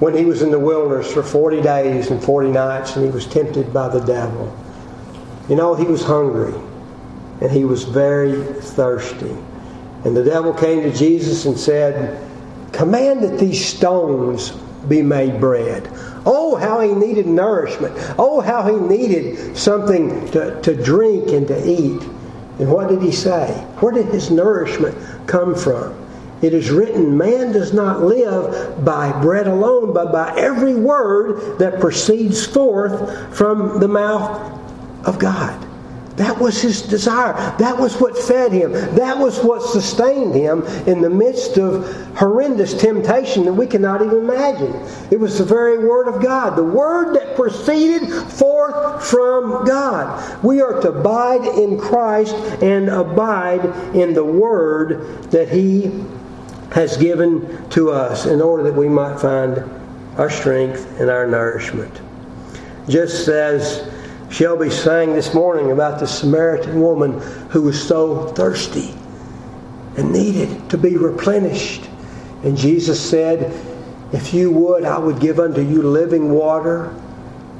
when 0.00 0.16
he 0.16 0.24
was 0.24 0.42
in 0.42 0.50
the 0.50 0.58
wilderness 0.58 1.12
for 1.12 1.22
40 1.22 1.60
days 1.60 2.10
and 2.10 2.22
40 2.22 2.50
nights 2.50 2.96
and 2.96 3.04
he 3.04 3.10
was 3.10 3.26
tempted 3.26 3.72
by 3.72 3.88
the 3.88 4.00
devil. 4.00 4.56
You 5.48 5.56
know, 5.56 5.74
he 5.74 5.84
was 5.84 6.02
hungry 6.02 6.54
and 7.40 7.50
he 7.50 7.64
was 7.64 7.84
very 7.84 8.42
thirsty. 8.60 9.36
And 10.04 10.16
the 10.16 10.24
devil 10.24 10.54
came 10.54 10.82
to 10.82 10.92
Jesus 10.92 11.44
and 11.44 11.58
said, 11.58 12.27
Command 12.72 13.22
that 13.22 13.38
these 13.38 13.64
stones 13.64 14.50
be 14.88 15.02
made 15.02 15.40
bread. 15.40 15.88
Oh, 16.24 16.56
how 16.56 16.80
he 16.80 16.92
needed 16.92 17.26
nourishment. 17.26 17.94
Oh, 18.18 18.40
how 18.40 18.62
he 18.62 18.76
needed 18.76 19.56
something 19.56 20.30
to, 20.30 20.60
to 20.62 20.82
drink 20.82 21.28
and 21.28 21.46
to 21.48 21.68
eat. 21.68 22.02
And 22.58 22.70
what 22.70 22.88
did 22.88 23.02
he 23.02 23.12
say? 23.12 23.52
Where 23.78 23.92
did 23.92 24.06
his 24.06 24.30
nourishment 24.30 24.96
come 25.26 25.54
from? 25.54 25.94
It 26.40 26.54
is 26.54 26.70
written, 26.70 27.16
Man 27.16 27.52
does 27.52 27.72
not 27.72 28.02
live 28.02 28.84
by 28.84 29.18
bread 29.20 29.46
alone, 29.46 29.92
but 29.92 30.12
by 30.12 30.34
every 30.36 30.74
word 30.74 31.58
that 31.58 31.80
proceeds 31.80 32.46
forth 32.46 33.36
from 33.36 33.80
the 33.80 33.88
mouth 33.88 35.06
of 35.06 35.18
God. 35.18 35.67
That 36.18 36.38
was 36.38 36.60
his 36.60 36.82
desire. 36.82 37.32
That 37.58 37.78
was 37.78 38.00
what 38.00 38.18
fed 38.18 38.52
him. 38.52 38.72
That 38.72 39.16
was 39.16 39.38
what 39.38 39.62
sustained 39.62 40.34
him 40.34 40.62
in 40.86 41.00
the 41.00 41.08
midst 41.08 41.58
of 41.58 41.86
horrendous 42.16 42.74
temptation 42.74 43.44
that 43.44 43.52
we 43.52 43.68
cannot 43.68 44.02
even 44.02 44.18
imagine. 44.18 44.74
It 45.12 45.20
was 45.20 45.38
the 45.38 45.44
very 45.44 45.78
Word 45.78 46.08
of 46.08 46.20
God, 46.20 46.56
the 46.56 46.64
Word 46.64 47.14
that 47.14 47.36
proceeded 47.36 48.08
forth 48.32 49.06
from 49.08 49.64
God. 49.64 50.44
We 50.44 50.60
are 50.60 50.80
to 50.80 50.88
abide 50.90 51.44
in 51.56 51.78
Christ 51.78 52.34
and 52.62 52.88
abide 52.88 53.64
in 53.94 54.12
the 54.12 54.24
Word 54.24 55.30
that 55.30 55.48
He 55.48 56.04
has 56.72 56.96
given 56.96 57.68
to 57.70 57.90
us 57.90 58.26
in 58.26 58.42
order 58.42 58.64
that 58.64 58.74
we 58.74 58.88
might 58.88 59.20
find 59.20 59.62
our 60.18 60.28
strength 60.28 61.00
and 61.00 61.10
our 61.10 61.28
nourishment. 61.28 62.00
Just 62.88 63.28
as 63.28 63.88
Shelby 64.30 64.70
sang 64.70 65.14
this 65.14 65.32
morning 65.32 65.70
about 65.72 66.00
the 66.00 66.06
Samaritan 66.06 66.80
woman 66.80 67.18
who 67.50 67.62
was 67.62 67.82
so 67.82 68.26
thirsty 68.28 68.94
and 69.96 70.12
needed 70.12 70.68
to 70.70 70.78
be 70.78 70.96
replenished. 70.96 71.88
And 72.44 72.56
Jesus 72.56 73.00
said, 73.00 73.52
If 74.12 74.34
you 74.34 74.50
would, 74.50 74.84
I 74.84 74.98
would 74.98 75.18
give 75.18 75.40
unto 75.40 75.62
you 75.62 75.82
living 75.82 76.30
water, 76.30 76.94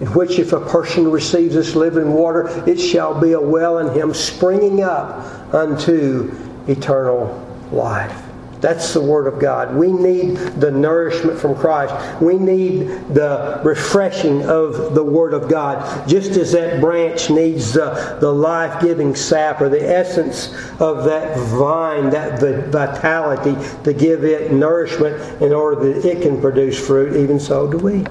in 0.01 0.07
which 0.09 0.39
if 0.39 0.53
a 0.53 0.61
person 0.61 1.11
receives 1.11 1.55
this 1.55 1.75
living 1.75 2.13
water, 2.13 2.49
it 2.69 2.79
shall 2.79 3.19
be 3.19 3.33
a 3.33 3.41
well 3.41 3.79
in 3.79 3.93
him 3.99 4.15
springing 4.15 4.83
up 4.83 5.55
unto 5.55 6.33
eternal 6.69 7.45
life. 7.73 8.28
That's 8.61 8.93
the 8.93 9.01
Word 9.01 9.27
of 9.33 9.39
God. 9.39 9.75
We 9.77 9.93
need 9.93 10.37
the 10.37 10.71
nourishment 10.71 11.39
from 11.39 11.55
Christ. 11.55 11.95
We 12.21 12.37
need 12.39 12.89
the 13.15 13.61
refreshing 13.65 14.45
of 14.47 14.95
the 14.95 15.05
Word 15.05 15.33
of 15.33 15.49
God. 15.49 16.09
Just 16.09 16.33
as 16.33 16.53
that 16.53 16.81
branch 16.81 17.31
needs 17.31 17.73
the, 17.73 18.19
the 18.21 18.33
life 18.33 18.83
giving 18.83 19.15
sap 19.15 19.61
or 19.61 19.69
the 19.69 19.89
essence 19.89 20.55
of 20.81 21.05
that 21.05 21.39
vine, 21.39 22.11
that 22.11 22.41
vitality 22.71 23.57
to 23.85 23.93
give 23.93 24.25
it 24.25 24.53
nourishment 24.53 25.41
in 25.41 25.53
order 25.53 25.93
that 25.93 26.05
it 26.05 26.23
can 26.23 26.41
produce 26.41 26.85
fruit, 26.85 27.17
even 27.17 27.39
so 27.39 27.71
do 27.71 27.79
we. 27.79 28.05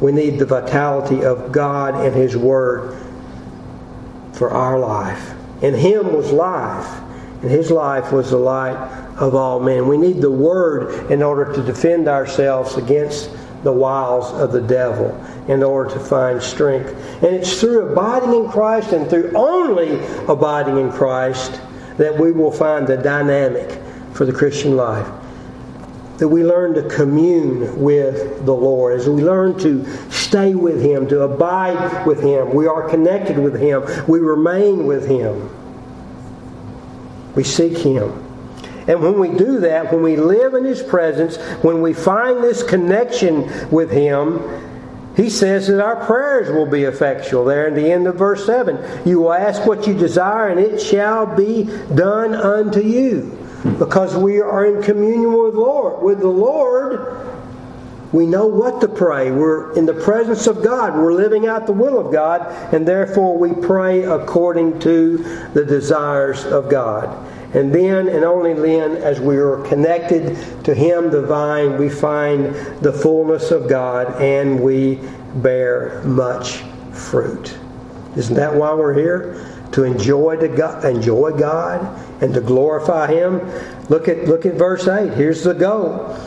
We 0.00 0.12
need 0.12 0.38
the 0.38 0.46
vitality 0.46 1.24
of 1.24 1.52
God 1.52 2.04
and 2.04 2.14
His 2.14 2.36
Word 2.36 2.96
for 4.32 4.50
our 4.50 4.78
life. 4.78 5.34
In 5.62 5.74
Him 5.74 6.12
was 6.12 6.32
life, 6.32 7.02
and 7.42 7.50
His 7.50 7.70
life 7.70 8.12
was 8.12 8.30
the 8.30 8.36
light 8.36 8.76
of 9.18 9.34
all 9.34 9.60
men. 9.60 9.86
We 9.86 9.98
need 9.98 10.20
the 10.20 10.30
Word 10.30 11.10
in 11.10 11.22
order 11.22 11.52
to 11.52 11.62
defend 11.62 12.08
ourselves 12.08 12.76
against 12.76 13.30
the 13.62 13.72
wiles 13.72 14.32
of 14.32 14.52
the 14.52 14.60
devil 14.60 15.08
in 15.48 15.62
order 15.62 15.90
to 15.90 16.00
find 16.00 16.42
strength. 16.42 16.90
And 17.22 17.34
it's 17.34 17.60
through 17.60 17.92
abiding 17.92 18.32
in 18.32 18.48
Christ 18.48 18.92
and 18.92 19.08
through 19.08 19.32
only 19.34 20.04
abiding 20.28 20.78
in 20.78 20.92
Christ 20.92 21.60
that 21.96 22.18
we 22.18 22.32
will 22.32 22.52
find 22.52 22.86
the 22.86 22.96
dynamic 22.96 23.80
for 24.12 24.24
the 24.24 24.32
Christian 24.32 24.76
life. 24.76 25.08
That 26.18 26.28
we 26.28 26.44
learn 26.44 26.74
to 26.74 26.88
commune 26.88 27.80
with 27.80 28.46
the 28.46 28.54
Lord, 28.54 28.98
as 28.98 29.08
we 29.08 29.22
learn 29.22 29.58
to 29.58 29.84
stay 30.10 30.54
with 30.54 30.80
Him, 30.80 31.06
to 31.08 31.22
abide 31.22 32.06
with 32.06 32.22
Him. 32.22 32.54
We 32.54 32.66
are 32.66 32.88
connected 32.88 33.38
with 33.38 33.60
Him, 33.60 33.84
we 34.06 34.20
remain 34.20 34.86
with 34.86 35.06
Him, 35.06 35.50
we 37.36 37.44
seek 37.44 37.78
Him. 37.78 38.10
And 38.88 39.00
when 39.00 39.18
we 39.18 39.28
do 39.28 39.60
that, 39.60 39.92
when 39.92 40.02
we 40.02 40.16
live 40.16 40.54
in 40.54 40.64
His 40.64 40.82
presence, 40.82 41.36
when 41.62 41.80
we 41.82 41.92
find 41.92 42.42
this 42.42 42.62
connection 42.62 43.70
with 43.70 43.90
Him, 43.90 44.40
He 45.16 45.30
says 45.30 45.68
that 45.68 45.80
our 45.80 46.04
prayers 46.04 46.50
will 46.50 46.66
be 46.66 46.82
effectual 46.84 47.44
there 47.44 47.68
in 47.68 47.74
the 47.74 47.92
end 47.92 48.06
of 48.06 48.16
verse 48.16 48.44
7. 48.44 49.06
You 49.08 49.20
will 49.20 49.32
ask 49.32 49.64
what 49.66 49.86
you 49.86 49.94
desire, 49.94 50.48
and 50.48 50.58
it 50.58 50.80
shall 50.80 51.26
be 51.26 51.64
done 51.94 52.34
unto 52.34 52.80
you. 52.80 53.38
Because 53.78 54.16
we 54.16 54.40
are 54.40 54.66
in 54.66 54.82
communion 54.82 55.32
with 55.32 55.54
Lord 55.54 56.02
with 56.02 56.20
the 56.20 56.28
Lord, 56.28 57.35
we 58.16 58.24
know 58.24 58.46
what 58.46 58.80
to 58.80 58.88
pray. 58.88 59.30
We're 59.30 59.74
in 59.74 59.84
the 59.84 59.92
presence 59.92 60.46
of 60.46 60.64
God. 60.64 60.94
We're 60.94 61.12
living 61.12 61.46
out 61.46 61.66
the 61.66 61.74
will 61.74 61.98
of 61.98 62.10
God, 62.10 62.40
and 62.72 62.88
therefore 62.88 63.36
we 63.36 63.52
pray 63.52 64.04
according 64.04 64.78
to 64.80 65.18
the 65.52 65.62
desires 65.62 66.46
of 66.46 66.70
God. 66.70 67.10
And 67.54 67.74
then, 67.74 68.08
and 68.08 68.24
only 68.24 68.54
then, 68.54 68.96
as 68.96 69.20
we 69.20 69.36
are 69.36 69.58
connected 69.64 70.34
to 70.64 70.72
Him, 70.72 71.10
the 71.10 71.26
vine, 71.26 71.76
we 71.76 71.90
find 71.90 72.54
the 72.80 72.90
fullness 72.90 73.50
of 73.50 73.68
God 73.68 74.18
and 74.22 74.60
we 74.60 74.98
bear 75.34 76.02
much 76.04 76.62
fruit. 76.94 77.54
Isn't 78.16 78.36
that 78.36 78.54
why 78.54 78.72
we're 78.72 78.94
here? 78.94 79.46
To 79.72 79.84
enjoy, 79.84 80.36
to 80.36 80.48
God, 80.48 80.86
enjoy 80.86 81.32
God 81.32 82.02
and 82.22 82.32
to 82.32 82.40
glorify 82.40 83.08
Him. 83.08 83.40
Look 83.90 84.08
at, 84.08 84.24
look 84.24 84.46
at 84.46 84.54
verse 84.54 84.88
8. 84.88 85.12
Here's 85.12 85.44
the 85.44 85.52
goal. 85.52 86.18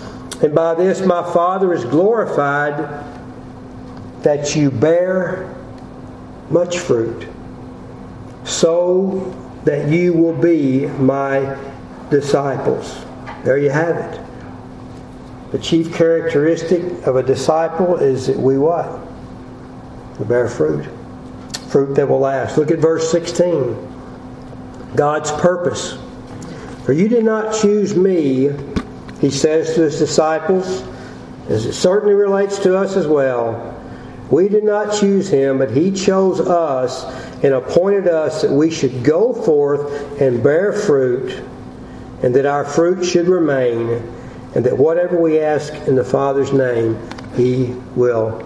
And 0.42 0.56
by 0.56 0.74
this 0.74 1.02
my 1.02 1.24
Father 1.34 1.74
is 1.74 1.84
glorified 1.86 3.06
that 4.24 4.56
you 4.56 4.72
bear 4.72 5.54
much 6.50 6.80
fruit, 6.80 7.28
so 8.44 9.36
that 9.66 9.90
you 9.90 10.14
will 10.14 10.34
be 10.34 10.88
my 10.88 11.58
disciples. 12.10 13.06
There 13.44 13.58
you 13.58 13.70
have 13.70 13.96
it. 13.98 14.20
The 15.52 15.60
chief 15.60 15.94
characteristic 15.94 17.06
of 17.06 17.16
a 17.16 17.24
disciple 17.24 17.96
is 17.96 18.28
that 18.28 18.38
we 18.38 18.58
what? 18.58 19.00
We 20.20 20.26
bear 20.26 20.48
fruit. 20.48 20.88
Fruit 21.70 21.94
that 21.96 22.08
will 22.08 22.20
last. 22.20 22.58
Look 22.58 22.72
at 22.72 22.80
verse 22.80 23.12
16. 23.12 23.76
God's 24.96 25.32
purpose. 25.34 25.98
For 26.84 26.94
you 26.94 27.08
did 27.08 27.24
not 27.24 27.54
choose 27.54 27.96
me, 27.96 28.50
he 29.20 29.30
says 29.30 29.76
to 29.76 29.82
his 29.82 30.00
disciples, 30.00 30.84
as 31.50 31.66
it 31.66 31.74
certainly 31.74 32.14
relates 32.14 32.60
to 32.60 32.78
us 32.78 32.96
as 32.96 33.08
well. 33.08 33.76
We 34.30 34.48
did 34.48 34.64
not 34.64 34.94
choose 35.00 35.28
him, 35.28 35.58
but 35.58 35.72
he 35.72 35.92
chose 35.92 36.40
us 36.40 37.04
and 37.44 37.54
appointed 37.54 38.08
us 38.08 38.44
that 38.44 38.52
we 38.52 38.70
should 38.70 39.04
go 39.04 39.34
forth 39.34 40.22
and 40.22 40.44
bear 40.44 40.72
fruit, 40.72 41.42
and 42.22 42.36
that 42.36 42.46
our 42.46 42.64
fruit 42.64 43.04
should 43.04 43.28
remain, 43.28 43.90
and 44.56 44.64
that 44.66 44.78
whatever 44.78 45.20
we 45.20 45.40
ask 45.40 45.74
in 45.88 45.96
the 45.96 46.04
Father's 46.04 46.54
name, 46.54 46.98
he 47.36 47.74
will 47.96 48.40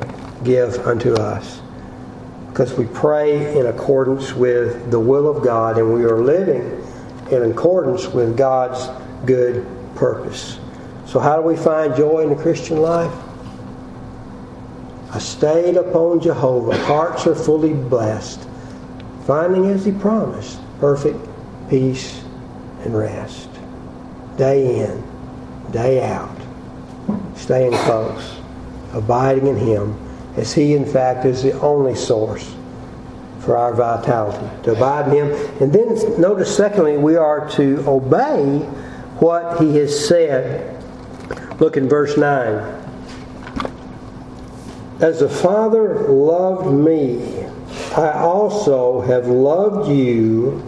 give 0.43 0.77
unto 0.88 1.13
us. 1.13 1.62
Because 2.49 2.73
we 2.75 2.86
pray 2.86 3.57
in 3.57 3.65
accordance 3.65 4.33
with 4.33 4.91
the 4.91 4.99
will 4.99 5.27
of 5.27 5.43
God, 5.43 5.77
and 5.77 5.93
we 5.93 6.03
are 6.03 6.19
living 6.19 6.81
in 7.31 7.51
accordance 7.51 8.07
with 8.07 8.38
God's 8.38 8.88
good 9.25 9.65
purpose. 9.95 10.59
So, 11.13 11.19
how 11.19 11.36
do 11.36 11.43
we 11.43 11.56
find 11.56 11.95
joy 11.95 12.23
in 12.23 12.30
the 12.30 12.36
Christian 12.36 12.82
life? 12.82 13.13
I 15.12 15.19
stayed 15.19 15.78
upon 15.78 16.21
Jehovah. 16.21 16.76
Hearts 16.86 17.28
are 17.28 17.36
fully 17.36 17.73
blessed 17.73 18.47
finding 19.28 19.67
as 19.67 19.86
he 19.86 19.91
promised 19.91 20.60
perfect 20.80 21.19
peace 21.69 22.23
and 22.84 22.97
rest. 22.97 23.47
Day 24.38 24.80
in, 24.80 25.04
day 25.71 26.04
out, 26.04 26.36
staying 27.36 27.73
close, 27.73 28.39
abiding 28.93 29.45
in 29.45 29.56
him, 29.56 29.95
as 30.36 30.52
he, 30.52 30.73
in 30.73 30.84
fact, 30.84 31.26
is 31.26 31.43
the 31.43 31.54
only 31.62 31.93
source 31.93 32.56
for 33.41 33.56
our 33.56 33.76
vitality. 33.76 34.63
To 34.63 34.71
abide 34.71 35.13
in 35.13 35.28
him. 35.28 35.62
And 35.62 35.71
then 35.71 36.19
notice, 36.19 36.58
secondly, 36.58 36.97
we 36.97 37.17
are 37.17 37.47
to 37.52 37.88
obey 37.88 38.58
what 39.19 39.62
he 39.62 39.78
has 39.78 40.08
said. 40.08 40.72
Look 41.63 41.78
in 41.78 41.88
verse 41.88 42.17
9. 42.17 42.56
As 44.99 45.21
the 45.21 45.30
Father 45.30 46.10
loved 46.10 46.69
me, 46.69 47.45
I 47.95 48.12
also 48.19 48.99
have 48.99 49.28
loved 49.28 49.89
you. 49.89 50.62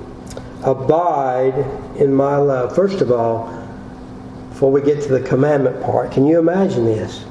Abide 0.63 1.65
in 1.97 2.15
my 2.15 2.37
love. 2.37 2.73
First 2.73 3.01
of 3.01 3.11
all, 3.11 3.49
before 4.51 4.71
we 4.71 4.81
get 4.81 5.01
to 5.01 5.09
the 5.09 5.19
commandment 5.19 5.83
part, 5.83 6.13
can 6.13 6.25
you 6.25 6.39
imagine 6.39 6.85
this? 6.85 7.25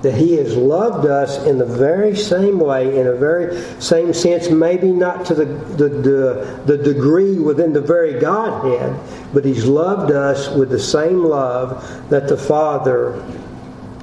That 0.00 0.14
he 0.14 0.36
has 0.36 0.56
loved 0.56 1.06
us 1.06 1.44
in 1.44 1.58
the 1.58 1.66
very 1.66 2.16
same 2.16 2.58
way, 2.58 2.98
in 2.98 3.08
a 3.08 3.14
very 3.14 3.60
same 3.78 4.14
sense, 4.14 4.48
maybe 4.48 4.90
not 4.90 5.26
to 5.26 5.34
the, 5.34 5.44
the, 5.44 5.88
the, 5.90 6.62
the 6.64 6.78
degree 6.78 7.38
within 7.38 7.74
the 7.74 7.82
very 7.82 8.18
Godhead, 8.18 8.98
but 9.32 9.44
he's 9.44 9.64
loved 9.64 10.12
us 10.12 10.48
with 10.50 10.70
the 10.70 10.78
same 10.78 11.24
love 11.24 12.08
that 12.10 12.28
the 12.28 12.36
Father 12.36 13.14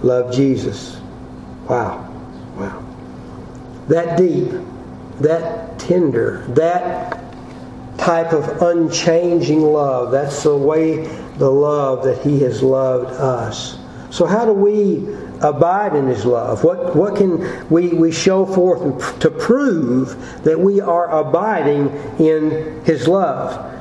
loved 0.02 0.34
Jesus. 0.34 1.00
Wow. 1.68 2.06
Wow. 2.56 2.86
That 3.88 4.18
deep 4.18 4.52
that 5.20 5.78
tender, 5.80 6.46
that 6.50 7.22
type 7.98 8.32
of 8.32 8.62
unchanging 8.62 9.62
love. 9.62 10.12
That's 10.12 10.44
the 10.44 10.56
way, 10.56 11.08
the 11.38 11.50
love 11.50 12.04
that 12.06 12.22
He 12.22 12.40
has 12.42 12.64
loved 12.64 13.12
us. 13.12 13.78
So, 14.12 14.26
how 14.26 14.46
do 14.46 14.54
we 14.54 15.14
abide 15.42 15.96
in 15.96 16.08
His 16.08 16.26
love? 16.26 16.64
What, 16.64 16.96
what 16.96 17.16
can 17.16 17.70
we, 17.70 17.90
we 17.90 18.12
show 18.12 18.46
forth 18.46 19.20
to 19.20 19.30
prove 19.30 20.44
that 20.44 20.60
we 20.60 20.82
are 20.82 21.10
abiding 21.10 21.90
in 22.20 22.84
His 22.86 23.08
love? 23.08 23.76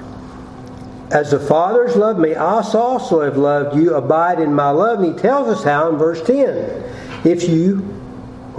As 1.10 1.30
the 1.30 1.40
fathers 1.40 1.96
loved 1.96 2.18
me, 2.18 2.34
I 2.34 2.60
also 2.60 3.20
have 3.22 3.36
loved 3.36 3.76
you. 3.76 3.94
Abide 3.94 4.40
in 4.40 4.52
my 4.52 4.70
love. 4.70 5.00
And 5.00 5.14
He 5.14 5.20
tells 5.20 5.48
us 5.48 5.64
how 5.64 5.90
in 5.90 5.96
verse 5.96 6.22
10. 6.26 7.24
If 7.24 7.48
you 7.48 7.76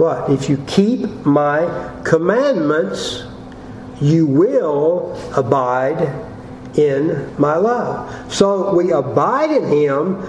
what? 0.00 0.30
If 0.30 0.48
you 0.48 0.56
keep 0.66 1.02
my 1.26 1.92
commandments, 2.04 3.24
you 4.00 4.26
will 4.26 5.14
abide 5.36 6.00
in 6.78 7.38
my 7.38 7.56
love. 7.56 8.32
So 8.32 8.74
we 8.74 8.92
abide 8.92 9.50
in 9.50 9.68
Him 9.68 10.22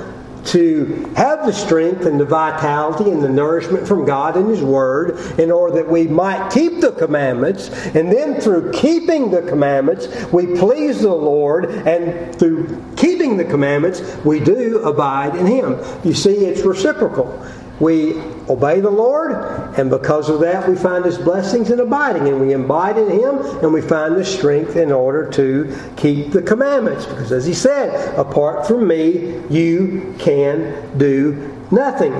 to 0.45 1.11
have 1.15 1.45
the 1.45 1.53
strength 1.53 2.05
and 2.05 2.19
the 2.19 2.25
vitality 2.25 3.09
and 3.09 3.21
the 3.21 3.29
nourishment 3.29 3.87
from 3.87 4.05
God 4.05 4.35
and 4.37 4.49
His 4.49 4.61
Word 4.61 5.19
in 5.39 5.51
order 5.51 5.75
that 5.75 5.89
we 5.89 6.07
might 6.07 6.51
keep 6.51 6.81
the 6.81 6.91
commandments. 6.91 7.69
And 7.69 8.11
then 8.11 8.41
through 8.41 8.71
keeping 8.71 9.31
the 9.31 9.41
commandments, 9.41 10.07
we 10.31 10.57
please 10.57 11.01
the 11.01 11.13
Lord. 11.13 11.65
And 11.65 12.37
through 12.37 12.83
keeping 12.95 13.37
the 13.37 13.45
commandments, 13.45 14.01
we 14.25 14.39
do 14.39 14.79
abide 14.79 15.35
in 15.35 15.45
Him. 15.45 15.79
You 16.03 16.13
see, 16.13 16.45
it's 16.45 16.61
reciprocal. 16.61 17.45
We 17.81 18.19
obey 18.47 18.79
the 18.79 18.91
Lord, 18.91 19.31
and 19.75 19.89
because 19.89 20.29
of 20.29 20.39
that, 20.41 20.69
we 20.69 20.75
find 20.75 21.03
His 21.03 21.17
blessings 21.17 21.71
and 21.71 21.81
abiding, 21.81 22.27
and 22.27 22.39
we 22.39 22.53
abide 22.53 22.99
in 22.99 23.09
Him, 23.09 23.39
and 23.63 23.73
we 23.73 23.81
find 23.81 24.15
the 24.15 24.23
strength 24.23 24.75
in 24.75 24.91
order 24.91 25.27
to 25.31 25.75
keep 25.97 26.31
the 26.31 26.43
commandments. 26.43 27.07
Because 27.07 27.31
as 27.31 27.43
He 27.43 27.55
said, 27.55 28.15
apart 28.19 28.67
from 28.67 28.87
me, 28.87 29.41
you 29.49 30.15
can 30.19 30.95
do 30.99 31.57
nothing. 31.71 32.13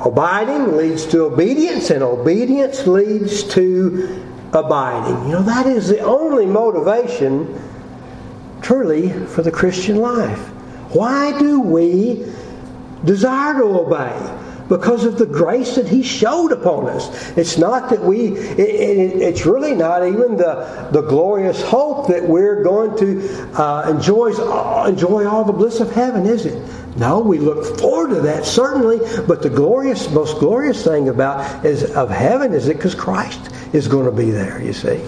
Abiding 0.00 0.76
leads 0.76 1.06
to 1.06 1.22
obedience, 1.22 1.88
and 1.88 2.02
obedience 2.02 2.86
leads 2.86 3.44
to 3.44 4.22
abiding. 4.52 5.26
You 5.26 5.36
know, 5.36 5.42
that 5.42 5.64
is 5.64 5.88
the 5.88 6.00
only 6.00 6.44
motivation, 6.44 7.58
truly, 8.60 9.08
for 9.28 9.40
the 9.40 9.50
Christian 9.50 9.96
life. 9.96 10.50
Why 10.90 11.38
do 11.38 11.62
we 11.62 12.26
desire 13.06 13.54
to 13.54 13.64
obey? 13.64 14.41
Because 14.68 15.04
of 15.04 15.18
the 15.18 15.26
grace 15.26 15.76
that 15.76 15.88
He 15.88 16.02
showed 16.02 16.52
upon 16.52 16.88
us. 16.88 17.36
It's 17.36 17.58
not 17.58 17.90
that 17.90 18.00
we, 18.00 18.28
it, 18.36 18.58
it, 18.58 19.22
it's 19.22 19.46
really 19.46 19.74
not 19.74 20.06
even 20.06 20.36
the, 20.36 20.88
the 20.92 21.02
glorious 21.02 21.62
hope 21.62 22.08
that 22.08 22.22
we're 22.22 22.62
going 22.62 22.96
to 22.98 23.60
uh, 23.60 23.90
enjoy, 23.90 24.28
enjoy 24.86 25.26
all 25.26 25.44
the 25.44 25.52
bliss 25.52 25.80
of 25.80 25.90
heaven, 25.92 26.26
is 26.26 26.46
it? 26.46 26.62
No, 26.96 27.20
we 27.20 27.38
look 27.38 27.78
forward 27.78 28.10
to 28.10 28.20
that 28.22 28.44
certainly, 28.44 28.98
but 29.26 29.42
the 29.42 29.48
glorious, 29.48 30.10
most 30.10 30.38
glorious 30.38 30.84
thing 30.84 31.08
about 31.08 31.64
is 31.64 31.90
of 31.92 32.10
heaven 32.10 32.52
is 32.52 32.68
it 32.68 32.76
because 32.76 32.94
Christ 32.94 33.50
is 33.72 33.88
going 33.88 34.04
to 34.04 34.12
be 34.12 34.30
there. 34.30 34.62
You 34.62 34.74
see, 34.74 35.02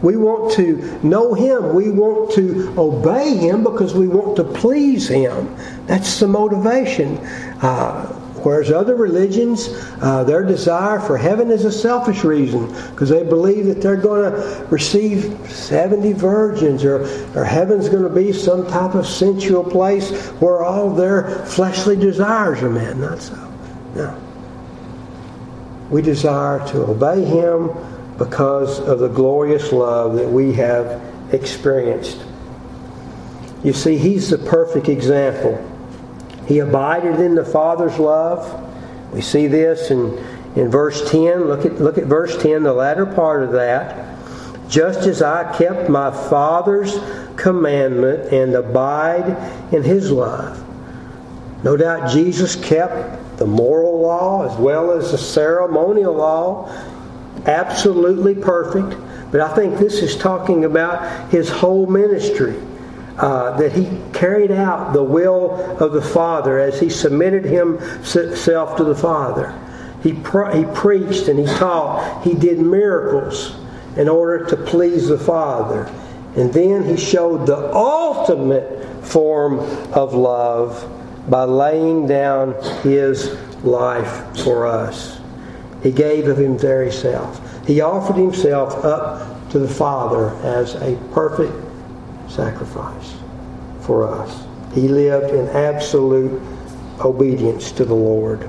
we 0.00 0.16
want 0.16 0.52
to 0.52 1.00
know 1.02 1.34
Him. 1.34 1.74
We 1.74 1.90
want 1.90 2.32
to 2.32 2.72
obey 2.78 3.36
Him 3.36 3.64
because 3.64 3.94
we 3.94 4.06
want 4.06 4.36
to 4.36 4.44
please 4.44 5.08
Him. 5.08 5.56
That's 5.86 6.20
the 6.20 6.28
motivation. 6.28 7.18
Uh, 7.60 8.20
Whereas 8.44 8.70
other 8.70 8.94
religions, 8.94 9.70
uh, 10.02 10.22
their 10.22 10.42
desire 10.42 11.00
for 11.00 11.16
heaven 11.16 11.50
is 11.50 11.64
a 11.64 11.72
selfish 11.72 12.24
reason 12.24 12.66
because 12.90 13.08
they 13.08 13.22
believe 13.22 13.64
that 13.66 13.80
they're 13.80 13.96
going 13.96 14.30
to 14.30 14.66
receive 14.70 15.50
70 15.50 16.12
virgins 16.12 16.84
or, 16.84 17.04
or 17.34 17.42
heaven's 17.42 17.88
going 17.88 18.02
to 18.02 18.10
be 18.10 18.34
some 18.34 18.66
type 18.66 18.94
of 18.94 19.06
sensual 19.06 19.64
place 19.64 20.10
where 20.42 20.62
all 20.62 20.90
their 20.90 21.46
fleshly 21.46 21.96
desires 21.96 22.62
are 22.62 22.68
met. 22.68 22.98
Not 22.98 23.18
so. 23.20 23.34
No. 23.94 24.20
we 25.88 26.02
desire 26.02 26.58
to 26.68 26.82
obey 26.82 27.24
Him 27.24 27.70
because 28.18 28.78
of 28.80 28.98
the 28.98 29.08
glorious 29.08 29.72
love 29.72 30.16
that 30.16 30.28
we 30.28 30.52
have 30.52 31.00
experienced. 31.32 32.22
You 33.62 33.72
see, 33.72 33.96
He's 33.96 34.28
the 34.28 34.36
perfect 34.36 34.90
example. 34.90 35.70
He 36.46 36.58
abided 36.58 37.20
in 37.20 37.34
the 37.34 37.44
Father's 37.44 37.98
love. 37.98 38.60
We 39.12 39.20
see 39.20 39.46
this 39.46 39.90
in, 39.90 40.18
in 40.56 40.70
verse 40.70 41.10
10. 41.10 41.46
Look 41.46 41.64
at, 41.64 41.80
look 41.80 41.98
at 41.98 42.04
verse 42.04 42.40
10, 42.42 42.62
the 42.62 42.72
latter 42.72 43.06
part 43.06 43.42
of 43.42 43.52
that. 43.52 44.18
Just 44.68 45.00
as 45.00 45.22
I 45.22 45.56
kept 45.56 45.88
my 45.88 46.10
Father's 46.10 46.98
commandment 47.36 48.32
and 48.32 48.54
abide 48.54 49.72
in 49.72 49.82
His 49.82 50.10
love. 50.10 50.60
No 51.62 51.76
doubt 51.76 52.10
Jesus 52.10 52.56
kept 52.56 53.38
the 53.38 53.46
moral 53.46 54.00
law 54.00 54.46
as 54.46 54.58
well 54.58 54.92
as 54.92 55.10
the 55.10 55.18
ceremonial 55.18 56.14
law 56.14 56.70
absolutely 57.46 58.34
perfect. 58.34 58.96
But 59.30 59.40
I 59.40 59.54
think 59.54 59.78
this 59.78 60.02
is 60.02 60.16
talking 60.16 60.64
about 60.64 61.30
his 61.30 61.48
whole 61.48 61.86
ministry. 61.86 62.54
Uh, 63.16 63.56
that 63.56 63.70
he 63.70 63.88
carried 64.12 64.50
out 64.50 64.92
the 64.92 65.02
will 65.02 65.52
of 65.78 65.92
the 65.92 66.02
Father 66.02 66.58
as 66.58 66.80
he 66.80 66.90
submitted 66.90 67.44
himself 67.44 68.76
to 68.76 68.82
the 68.82 68.94
Father. 68.94 69.56
He, 70.02 70.10
he 70.10 70.64
preached 70.74 71.28
and 71.28 71.38
he 71.38 71.46
taught. 71.46 72.24
He 72.24 72.34
did 72.34 72.58
miracles 72.58 73.56
in 73.96 74.08
order 74.08 74.44
to 74.46 74.56
please 74.56 75.06
the 75.06 75.18
Father. 75.18 75.84
And 76.36 76.52
then 76.52 76.82
he 76.84 76.96
showed 76.96 77.46
the 77.46 77.72
ultimate 77.72 79.04
form 79.04 79.60
of 79.92 80.14
love 80.14 80.90
by 81.30 81.44
laying 81.44 82.08
down 82.08 82.54
his 82.82 83.34
life 83.62 84.36
for 84.42 84.66
us. 84.66 85.20
He 85.82 85.92
gave 85.92 86.26
of 86.26 86.38
him 86.38 86.58
very 86.58 86.90
self. 86.90 87.40
He 87.66 87.80
offered 87.80 88.16
himself 88.16 88.84
up 88.84 89.50
to 89.50 89.58
the 89.58 89.68
Father 89.68 90.30
as 90.44 90.74
a 90.74 90.96
perfect 91.12 91.52
sacrifice 92.28 93.14
for 93.80 94.08
us. 94.08 94.46
He 94.72 94.88
lived 94.88 95.32
in 95.32 95.48
absolute 95.48 96.40
obedience 97.00 97.70
to 97.72 97.84
the 97.84 97.94
Lord. 97.94 98.48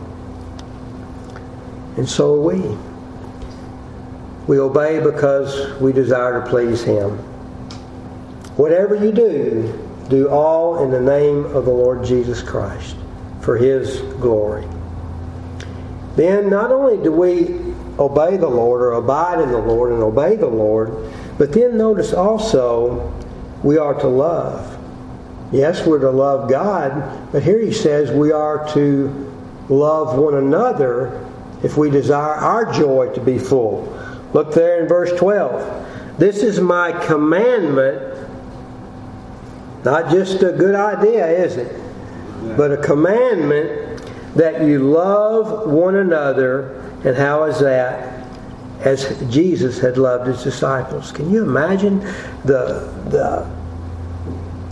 And 1.98 2.08
so 2.08 2.36
are 2.36 2.42
we. 2.42 2.78
We 4.48 4.60
obey 4.60 5.00
because 5.00 5.80
we 5.80 5.92
desire 5.94 6.42
to 6.42 6.50
please 6.50 6.84
Him. 6.84 7.12
Whatever 8.58 8.96
you 8.96 9.12
do, 9.12 9.88
do 10.10 10.30
all 10.30 10.84
in 10.84 10.92
the 10.92 11.02
name 11.02 11.46
of 11.46 11.66
the 11.66 11.72
Lord 11.72 12.06
Jesus 12.06 12.42
Christ 12.42 12.96
for 13.42 13.58
His 13.58 14.02
glory. 14.20 14.68
Then 16.16 16.50
not 16.50 16.72
only 16.72 17.02
do 17.04 17.12
we 17.12 17.74
obey 18.00 18.38
the 18.38 18.48
Lord 18.48 18.82
or 18.82 18.94
abide 18.94 19.42
in 19.42 19.52
the 19.52 19.58
Lord 19.58 19.92
and 19.92 20.02
obey 20.02 20.36
the 20.36 20.48
Lord, 20.48 20.92
but 21.38 21.52
then 21.52 21.78
notice 21.78 22.14
also 22.14 23.12
we 23.66 23.78
are 23.78 23.96
to 23.96 24.08
love. 24.08 24.72
Yes, 25.52 25.86
we're 25.86 26.00
to 26.00 26.12
love 26.12 26.50
God, 26.50 27.32
but 27.32 27.44
here 27.44 27.60
he 27.60 27.74
says 27.74 28.12
we 28.12 28.32
are 28.32 28.72
to 28.74 29.34
love 29.70 30.18
one 30.18 30.36
another 30.36 31.28
if 31.64 31.78
we 31.78 31.90
desire 31.90 32.36
our 32.36 32.72
joy 32.72 33.12
to 33.14 33.22
be 33.22 33.40
full. 33.40 33.92
Look 34.34 34.54
there 34.54 34.82
in 34.82 34.88
verse 34.88 35.18
12. 35.18 36.20
This 36.20 36.44
is 36.44 36.60
my 36.60 36.92
commandment. 37.06 38.30
Not 39.84 40.12
just 40.12 40.44
a 40.44 40.52
good 40.52 40.76
idea, 40.76 41.28
is 41.28 41.58
it? 41.58 41.76
But 42.58 42.72
a 42.72 42.78
commandment 42.78 44.04
that 44.36 44.62
you 44.64 44.80
love 44.92 45.72
one 45.72 45.96
another. 45.96 46.82
And 47.04 47.16
how 47.16 47.46
is 47.46 47.60
that? 47.62 48.28
As 48.82 49.24
Jesus 49.32 49.80
had 49.80 49.98
loved 49.98 50.28
his 50.28 50.44
disciples. 50.44 51.12
Can 51.12 51.32
you 51.32 51.44
imagine 51.44 52.00
the, 52.44 52.94
the 53.10 53.55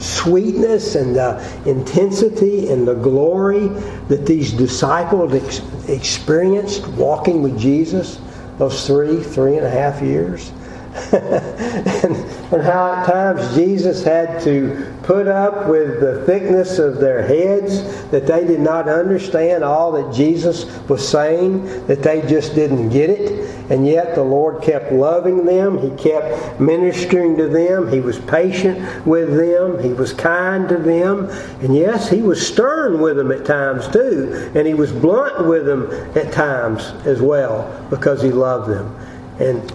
sweetness 0.04 0.96
and 0.96 1.16
the 1.16 1.40
intensity 1.66 2.70
and 2.70 2.88
the 2.88 2.96
glory 2.96 3.68
that 4.08 4.26
these 4.26 4.52
disciples 4.52 5.34
ex- 5.34 5.62
experienced 5.90 6.88
walking 6.90 7.42
with 7.42 7.58
Jesus 7.58 8.20
those 8.58 8.86
three, 8.86 9.24
three 9.24 9.58
and 9.58 9.66
a 9.66 9.70
half 9.70 10.02
years? 10.02 10.52
and, 11.12 12.16
and 12.54 12.62
how 12.62 12.94
at 12.94 13.06
times 13.08 13.56
Jesus 13.56 14.04
had 14.04 14.42
to 14.44 14.93
put 15.04 15.28
up 15.28 15.68
with 15.68 16.00
the 16.00 16.24
thickness 16.26 16.80
of 16.80 16.98
their 16.98 17.22
heads, 17.22 17.84
that 18.10 18.26
they 18.26 18.46
did 18.46 18.60
not 18.60 18.88
understand 18.88 19.64
all 19.64 19.92
that 19.92 20.14
Jesus 20.14 20.66
was 20.88 21.08
saying, 21.08 21.86
that 21.88 22.02
they 22.02 22.22
just 22.22 22.56
didn't 22.56 22.90
get 22.90 23.10
it. 23.10 23.50
And 23.70 23.86
yet 23.86 24.16
the 24.16 24.24
Lord 24.24 24.64
kept 24.64 24.92
loving 24.92 25.46
them, 25.46 25.78
He 25.78 25.90
kept 26.02 26.60
ministering 26.60 27.38
to 27.38 27.48
them, 27.48 27.92
He 27.92 28.00
was 28.00 28.20
patient 28.20 29.06
with 29.06 29.36
them, 29.36 29.82
He 29.84 29.94
was 29.94 30.14
kind 30.14 30.68
to 30.70 30.78
them. 30.78 31.30
And 31.62 31.76
yes, 31.76 32.10
He 32.10 32.22
was 32.22 32.46
stern 32.46 33.00
with 33.00 33.18
them 33.18 33.32
at 33.32 33.46
times 33.46 33.88
too, 33.90 34.52
and 34.56 34.66
He 34.66 34.74
was 34.74 34.92
blunt 34.92 35.48
with 35.48 35.66
them 35.66 35.92
at 36.18 36.32
times 36.32 36.92
as 37.06 37.22
well 37.22 37.88
because 37.90 38.22
He 38.22 38.32
loved 38.32 38.70
them. 38.70 38.96
And 39.40 39.74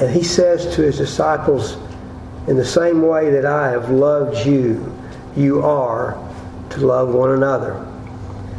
and 0.00 0.10
he 0.10 0.22
says 0.22 0.74
to 0.76 0.82
his 0.82 0.96
disciples, 0.96 1.76
in 2.48 2.56
the 2.56 2.64
same 2.64 3.02
way 3.02 3.30
that 3.30 3.44
I 3.44 3.70
have 3.70 3.90
loved 3.90 4.46
you, 4.46 4.96
you 5.36 5.62
are 5.62 6.18
to 6.70 6.80
love 6.80 7.10
one 7.10 7.32
another. 7.32 7.84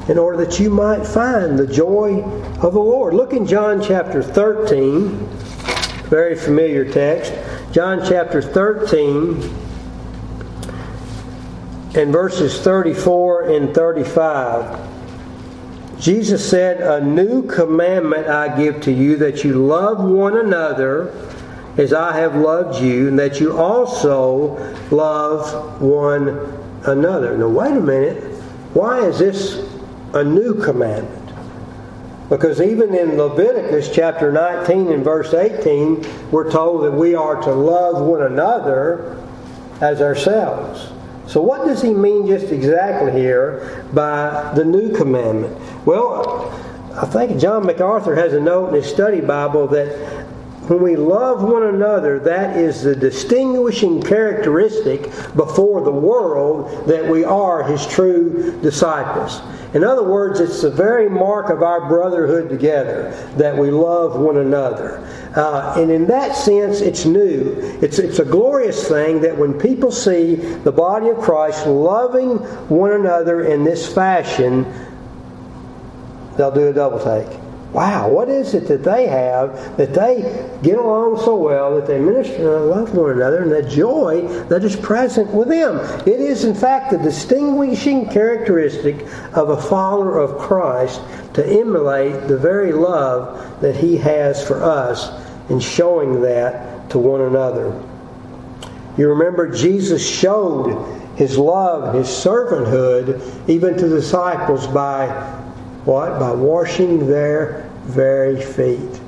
In 0.07 0.19
order 0.19 0.45
that 0.45 0.59
you 0.59 0.69
might 0.69 1.05
find 1.05 1.57
the 1.57 1.65
joy 1.65 2.21
of 2.61 2.73
the 2.73 2.79
Lord. 2.79 3.15
Look 3.15 3.33
in 3.33 3.47
John 3.47 3.81
chapter 3.81 4.21
13, 4.21 5.09
very 6.07 6.35
familiar 6.35 6.89
text. 6.91 7.33
John 7.71 8.01
chapter 8.07 8.43
13 8.43 9.41
and 11.95 12.11
verses 12.11 12.61
34 12.61 13.49
and 13.49 13.73
35. 13.73 14.87
Jesus 15.99 16.47
said, 16.47 16.81
A 16.81 17.03
new 17.03 17.43
commandment 17.47 18.27
I 18.27 18.55
give 18.55 18.81
to 18.81 18.91
you 18.91 19.15
that 19.17 19.43
you 19.43 19.53
love 19.65 20.03
one 20.03 20.37
another 20.37 21.11
as 21.79 21.93
I 21.93 22.13
have 22.19 22.35
loved 22.35 22.81
you, 22.81 23.07
and 23.07 23.17
that 23.17 23.39
you 23.39 23.57
also 23.57 24.57
love 24.91 25.81
one 25.81 26.27
another. 26.85 27.37
Now, 27.37 27.47
wait 27.47 27.71
a 27.71 27.79
minute. 27.79 28.21
Why 28.73 29.05
is 29.05 29.17
this 29.17 29.65
a 30.13 30.23
new 30.23 30.61
commandment? 30.61 31.15
Because 32.29 32.61
even 32.61 32.93
in 32.93 33.17
Leviticus 33.17 33.89
chapter 33.93 34.31
19 34.31 34.91
and 34.91 35.03
verse 35.03 35.33
18, 35.33 36.29
we're 36.31 36.51
told 36.51 36.83
that 36.83 36.91
we 36.91 37.15
are 37.15 37.41
to 37.41 37.51
love 37.51 38.05
one 38.05 38.23
another 38.23 39.25
as 39.81 40.01
ourselves. 40.01 40.91
So, 41.27 41.41
what 41.41 41.65
does 41.65 41.81
he 41.81 41.93
mean 41.93 42.27
just 42.27 42.51
exactly 42.51 43.11
here 43.13 43.85
by 43.93 44.51
the 44.55 44.65
new 44.65 44.93
commandment? 44.95 45.57
Well, 45.85 46.51
I 46.95 47.05
think 47.05 47.39
John 47.39 47.65
MacArthur 47.65 48.15
has 48.15 48.33
a 48.33 48.39
note 48.39 48.69
in 48.69 48.75
his 48.75 48.87
study 48.87 49.21
Bible 49.21 49.67
that 49.67 50.18
when 50.69 50.83
we 50.83 50.95
love 50.95 51.41
one 51.41 51.63
another, 51.63 52.19
that 52.19 52.55
is 52.55 52.83
the 52.83 52.95
distinguishing 52.95 54.03
characteristic 54.03 55.03
before 55.35 55.81
the 55.81 55.91
world 55.91 56.87
that 56.87 57.03
we 57.07 57.23
are 57.23 57.63
his 57.63 57.87
true 57.87 58.59
disciples. 58.61 59.41
In 59.73 59.83
other 59.83 60.03
words, 60.03 60.39
it's 60.39 60.61
the 60.61 60.69
very 60.69 61.09
mark 61.09 61.49
of 61.49 61.63
our 61.63 61.87
brotherhood 61.87 62.49
together 62.49 63.11
that 63.37 63.57
we 63.57 63.71
love 63.71 64.19
one 64.19 64.37
another. 64.37 64.99
Uh, 65.35 65.73
and 65.77 65.89
in 65.89 66.05
that 66.05 66.35
sense, 66.35 66.81
it's 66.81 67.03
new. 67.03 67.55
It's, 67.81 67.97
it's 67.97 68.19
a 68.19 68.25
glorious 68.25 68.87
thing 68.87 69.21
that 69.21 69.35
when 69.35 69.59
people 69.59 69.91
see 69.91 70.35
the 70.35 70.71
body 70.71 71.09
of 71.09 71.17
Christ 71.17 71.65
loving 71.65 72.37
one 72.67 72.91
another 72.91 73.45
in 73.45 73.63
this 73.63 73.91
fashion, 73.91 74.71
they'll 76.37 76.53
do 76.53 76.67
a 76.67 76.73
double 76.73 76.99
take. 76.99 77.48
Wow, 77.73 78.09
what 78.09 78.29
is 78.29 78.55
it 78.55 78.67
that 78.67 78.83
they 78.83 79.05
have 79.05 79.77
that 79.77 79.93
they 79.93 80.21
get 80.63 80.79
along 80.79 81.19
so 81.19 81.35
well 81.35 81.75
that 81.75 81.85
they 81.85 81.99
minister 81.99 82.57
and 82.57 82.65
love 82.65 82.95
one 82.95 83.11
another 83.11 83.43
and 83.43 83.51
that 83.51 83.69
joy 83.69 84.21
that 84.45 84.63
is 84.63 84.75
present 84.75 85.31
with 85.31 85.49
them? 85.49 85.77
It 86.07 86.19
is, 86.19 86.45
in 86.45 86.55
fact, 86.55 86.89
the 86.89 86.97
distinguishing 86.97 88.09
characteristic 88.09 89.05
of 89.33 89.49
a 89.49 89.61
follower 89.61 90.17
of 90.17 90.39
Christ 90.39 90.99
to 91.35 91.45
emulate 91.45 92.27
the 92.27 92.37
very 92.39 92.73
love 92.73 93.61
that 93.61 93.75
He 93.75 93.97
has 93.97 94.45
for 94.45 94.63
us 94.63 95.11
in 95.51 95.59
showing 95.59 96.21
that 96.21 96.89
to 96.89 96.97
one 96.97 97.21
another. 97.21 97.79
You 98.97 99.09
remember 99.09 99.47
Jesus 99.47 100.03
showed 100.03 100.73
His 101.15 101.37
love, 101.37 101.93
His 101.93 102.07
servanthood, 102.07 103.47
even 103.47 103.77
to 103.77 103.89
disciples 103.89 104.65
by 104.65 105.38
what? 105.89 106.19
By 106.19 106.31
washing 106.31 107.07
their 107.07 107.67
very 107.85 108.39
feet. 108.39 109.01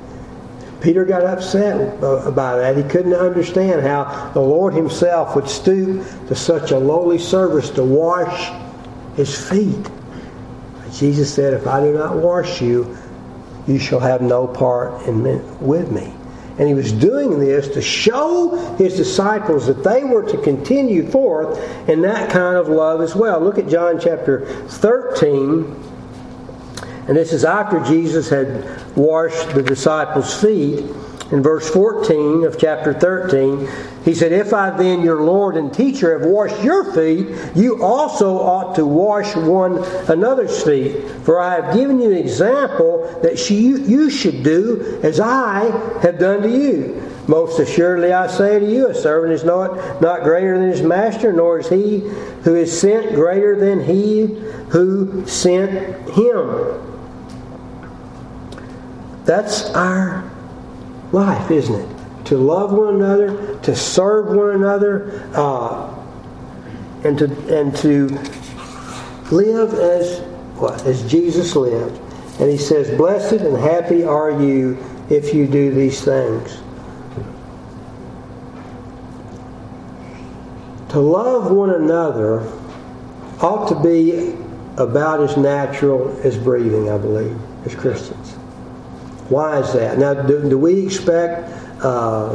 Peter 0.80 1.04
got 1.04 1.24
upset 1.24 1.96
about 2.02 2.56
that. 2.56 2.76
He 2.76 2.82
couldn't 2.82 3.14
understand 3.14 3.82
how 3.82 4.32
the 4.34 4.40
Lord 4.40 4.74
Himself 4.74 5.36
would 5.36 5.48
stoop 5.48 6.04
to 6.26 6.34
such 6.34 6.72
a 6.72 6.78
lowly 6.78 7.18
service 7.18 7.70
to 7.70 7.84
wash 7.84 8.50
His 9.14 9.48
feet. 9.48 9.88
Jesus 10.92 11.32
said, 11.32 11.54
If 11.54 11.68
I 11.68 11.80
do 11.80 11.92
not 11.92 12.16
wash 12.16 12.60
you, 12.60 12.98
you 13.68 13.78
shall 13.78 14.00
have 14.00 14.20
no 14.20 14.48
part 14.48 15.06
in 15.06 15.22
me, 15.22 15.36
with 15.60 15.92
me. 15.92 16.12
And 16.58 16.66
he 16.66 16.74
was 16.74 16.92
doing 16.92 17.38
this 17.38 17.68
to 17.68 17.80
show 17.80 18.74
his 18.76 18.96
disciples 18.96 19.68
that 19.68 19.84
they 19.84 20.02
were 20.02 20.24
to 20.24 20.36
continue 20.38 21.08
forth 21.08 21.58
in 21.88 22.02
that 22.02 22.30
kind 22.30 22.56
of 22.56 22.68
love 22.68 23.00
as 23.00 23.14
well. 23.14 23.40
Look 23.40 23.56
at 23.58 23.68
John 23.68 24.00
chapter 24.00 24.44
13. 24.66 25.91
And 27.08 27.16
this 27.16 27.32
is 27.32 27.44
after 27.44 27.80
Jesus 27.80 28.28
had 28.28 28.96
washed 28.96 29.50
the 29.50 29.62
disciples' 29.62 30.40
feet 30.40 30.84
in 31.32 31.42
verse 31.42 31.68
14 31.70 32.44
of 32.44 32.58
chapter 32.58 32.92
13, 32.92 33.66
he 34.04 34.14
said, 34.14 34.32
If 34.32 34.52
I 34.52 34.68
then, 34.68 35.00
your 35.00 35.22
Lord 35.22 35.56
and 35.56 35.72
teacher, 35.72 36.18
have 36.18 36.28
washed 36.28 36.62
your 36.62 36.92
feet, 36.92 37.26
you 37.56 37.82
also 37.82 38.36
ought 38.36 38.74
to 38.74 38.84
wash 38.84 39.34
one 39.34 39.82
another's 40.10 40.62
feet. 40.62 41.08
For 41.24 41.40
I 41.40 41.54
have 41.54 41.74
given 41.74 41.98
you 42.00 42.10
an 42.10 42.18
example 42.18 43.18
that 43.22 43.48
you 43.48 44.10
should 44.10 44.42
do 44.42 45.00
as 45.02 45.20
I 45.20 45.70
have 46.02 46.18
done 46.18 46.42
to 46.42 46.50
you. 46.50 47.02
Most 47.26 47.58
assuredly 47.58 48.12
I 48.12 48.26
say 48.26 48.58
to 48.58 48.70
you, 48.70 48.88
a 48.88 48.94
servant 48.94 49.32
is 49.32 49.42
not, 49.42 50.02
not 50.02 50.24
greater 50.24 50.58
than 50.58 50.68
his 50.68 50.82
master, 50.82 51.32
nor 51.32 51.60
is 51.60 51.68
he 51.68 52.00
who 52.42 52.56
is 52.56 52.78
sent 52.78 53.14
greater 53.14 53.58
than 53.58 53.82
he 53.82 54.26
who 54.68 55.26
sent 55.26 56.10
him. 56.10 56.91
That's 59.24 59.70
our 59.70 60.30
life, 61.12 61.50
isn't 61.50 61.74
it? 61.74 61.88
To 62.26 62.36
love 62.36 62.72
one 62.72 62.96
another, 62.96 63.58
to 63.62 63.76
serve 63.76 64.28
one 64.28 64.50
another, 64.50 65.28
uh, 65.34 65.94
and 67.04 67.18
to 67.18 67.24
and 67.58 67.74
to 67.76 68.06
live 69.30 69.74
as 69.74 70.20
what 70.58 70.84
as 70.86 71.02
Jesus 71.10 71.54
lived. 71.56 72.00
And 72.40 72.50
he 72.50 72.56
says, 72.56 72.96
"Blessed 72.96 73.42
and 73.42 73.56
happy 73.56 74.04
are 74.04 74.30
you 74.30 74.78
if 75.10 75.34
you 75.34 75.46
do 75.46 75.72
these 75.72 76.00
things." 76.00 76.58
To 80.90 81.00
love 81.00 81.50
one 81.50 81.70
another 81.70 82.42
ought 83.40 83.68
to 83.68 83.74
be 83.76 84.36
about 84.76 85.20
as 85.20 85.36
natural 85.36 86.14
as 86.22 86.36
breathing, 86.36 86.90
I 86.90 86.98
believe, 86.98 87.36
as 87.64 87.74
Christians. 87.74 88.36
Why 89.28 89.58
is 89.58 89.72
that? 89.72 89.98
Now, 89.98 90.14
do, 90.14 90.48
do 90.48 90.58
we 90.58 90.84
expect 90.84 91.50
uh, 91.82 92.34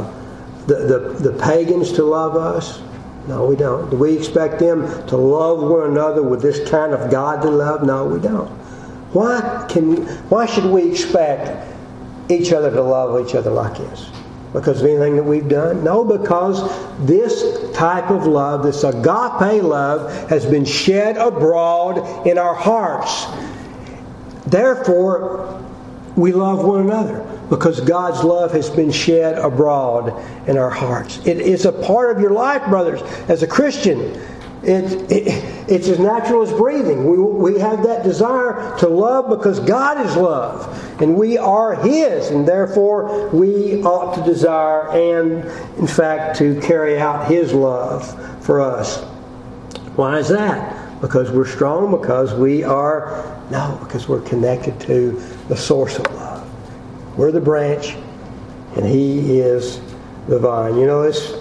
the, 0.66 0.74
the, 0.74 1.30
the 1.30 1.38
pagans 1.38 1.92
to 1.92 2.04
love 2.04 2.36
us? 2.36 2.80
No, 3.26 3.44
we 3.44 3.56
don't. 3.56 3.90
Do 3.90 3.96
we 3.96 4.16
expect 4.16 4.58
them 4.58 4.86
to 5.08 5.16
love 5.16 5.62
one 5.62 5.90
another 5.90 6.22
with 6.22 6.40
this 6.40 6.68
kind 6.68 6.94
of 6.94 7.10
godly 7.10 7.50
love? 7.50 7.84
No, 7.84 8.06
we 8.06 8.20
don't. 8.20 8.48
Why 9.12 9.66
can? 9.68 10.06
Why 10.28 10.46
should 10.46 10.64
we 10.64 10.90
expect 10.90 11.66
each 12.30 12.52
other 12.52 12.70
to 12.70 12.82
love 12.82 13.26
each 13.26 13.34
other 13.34 13.50
like 13.50 13.76
this? 13.76 14.10
Because 14.52 14.80
of 14.80 14.86
anything 14.86 15.16
that 15.16 15.22
we've 15.22 15.48
done? 15.48 15.84
No, 15.84 16.04
because 16.04 16.62
this 17.06 17.70
type 17.74 18.10
of 18.10 18.26
love, 18.26 18.62
this 18.62 18.82
agape 18.82 19.62
love, 19.62 20.10
has 20.30 20.46
been 20.46 20.64
shed 20.64 21.18
abroad 21.18 22.26
in 22.26 22.38
our 22.38 22.54
hearts. 22.54 23.26
Therefore, 24.46 25.57
we 26.18 26.32
love 26.32 26.64
one 26.64 26.80
another 26.80 27.24
because 27.48 27.80
God's 27.80 28.24
love 28.24 28.52
has 28.52 28.68
been 28.68 28.90
shed 28.90 29.38
abroad 29.38 30.12
in 30.48 30.58
our 30.58 30.68
hearts. 30.68 31.24
It 31.24 31.38
is 31.38 31.64
a 31.64 31.72
part 31.72 32.14
of 32.14 32.20
your 32.20 32.32
life, 32.32 32.68
brothers, 32.68 33.00
as 33.28 33.42
a 33.42 33.46
Christian. 33.46 34.00
It, 34.64 35.10
it, 35.12 35.44
it's 35.70 35.86
as 35.86 36.00
natural 36.00 36.42
as 36.42 36.52
breathing. 36.52 37.08
We, 37.08 37.18
we 37.18 37.60
have 37.60 37.84
that 37.84 38.02
desire 38.02 38.76
to 38.78 38.88
love 38.88 39.28
because 39.30 39.60
God 39.60 40.04
is 40.04 40.16
love, 40.16 41.00
and 41.00 41.14
we 41.14 41.38
are 41.38 41.76
His, 41.76 42.30
and 42.30 42.46
therefore 42.46 43.28
we 43.28 43.80
ought 43.84 44.16
to 44.16 44.24
desire 44.24 44.88
and, 44.90 45.44
in 45.78 45.86
fact, 45.86 46.36
to 46.38 46.60
carry 46.60 46.98
out 46.98 47.30
His 47.30 47.52
love 47.52 48.44
for 48.44 48.60
us. 48.60 49.04
Why 49.94 50.18
is 50.18 50.28
that? 50.28 51.00
Because 51.00 51.30
we're 51.30 51.46
strong, 51.46 51.92
because 51.92 52.34
we 52.34 52.64
are, 52.64 53.37
no, 53.50 53.78
because 53.82 54.08
we're 54.08 54.20
connected 54.20 54.78
to 54.80 55.12
the 55.48 55.56
source 55.56 55.98
of 55.98 56.06
love. 56.14 56.48
We're 57.16 57.32
the 57.32 57.40
branch, 57.40 57.96
and 58.76 58.86
He 58.86 59.40
is 59.40 59.80
the 60.28 60.38
vine. 60.38 60.76
You 60.76 60.86
know, 60.86 61.02
this, 61.02 61.34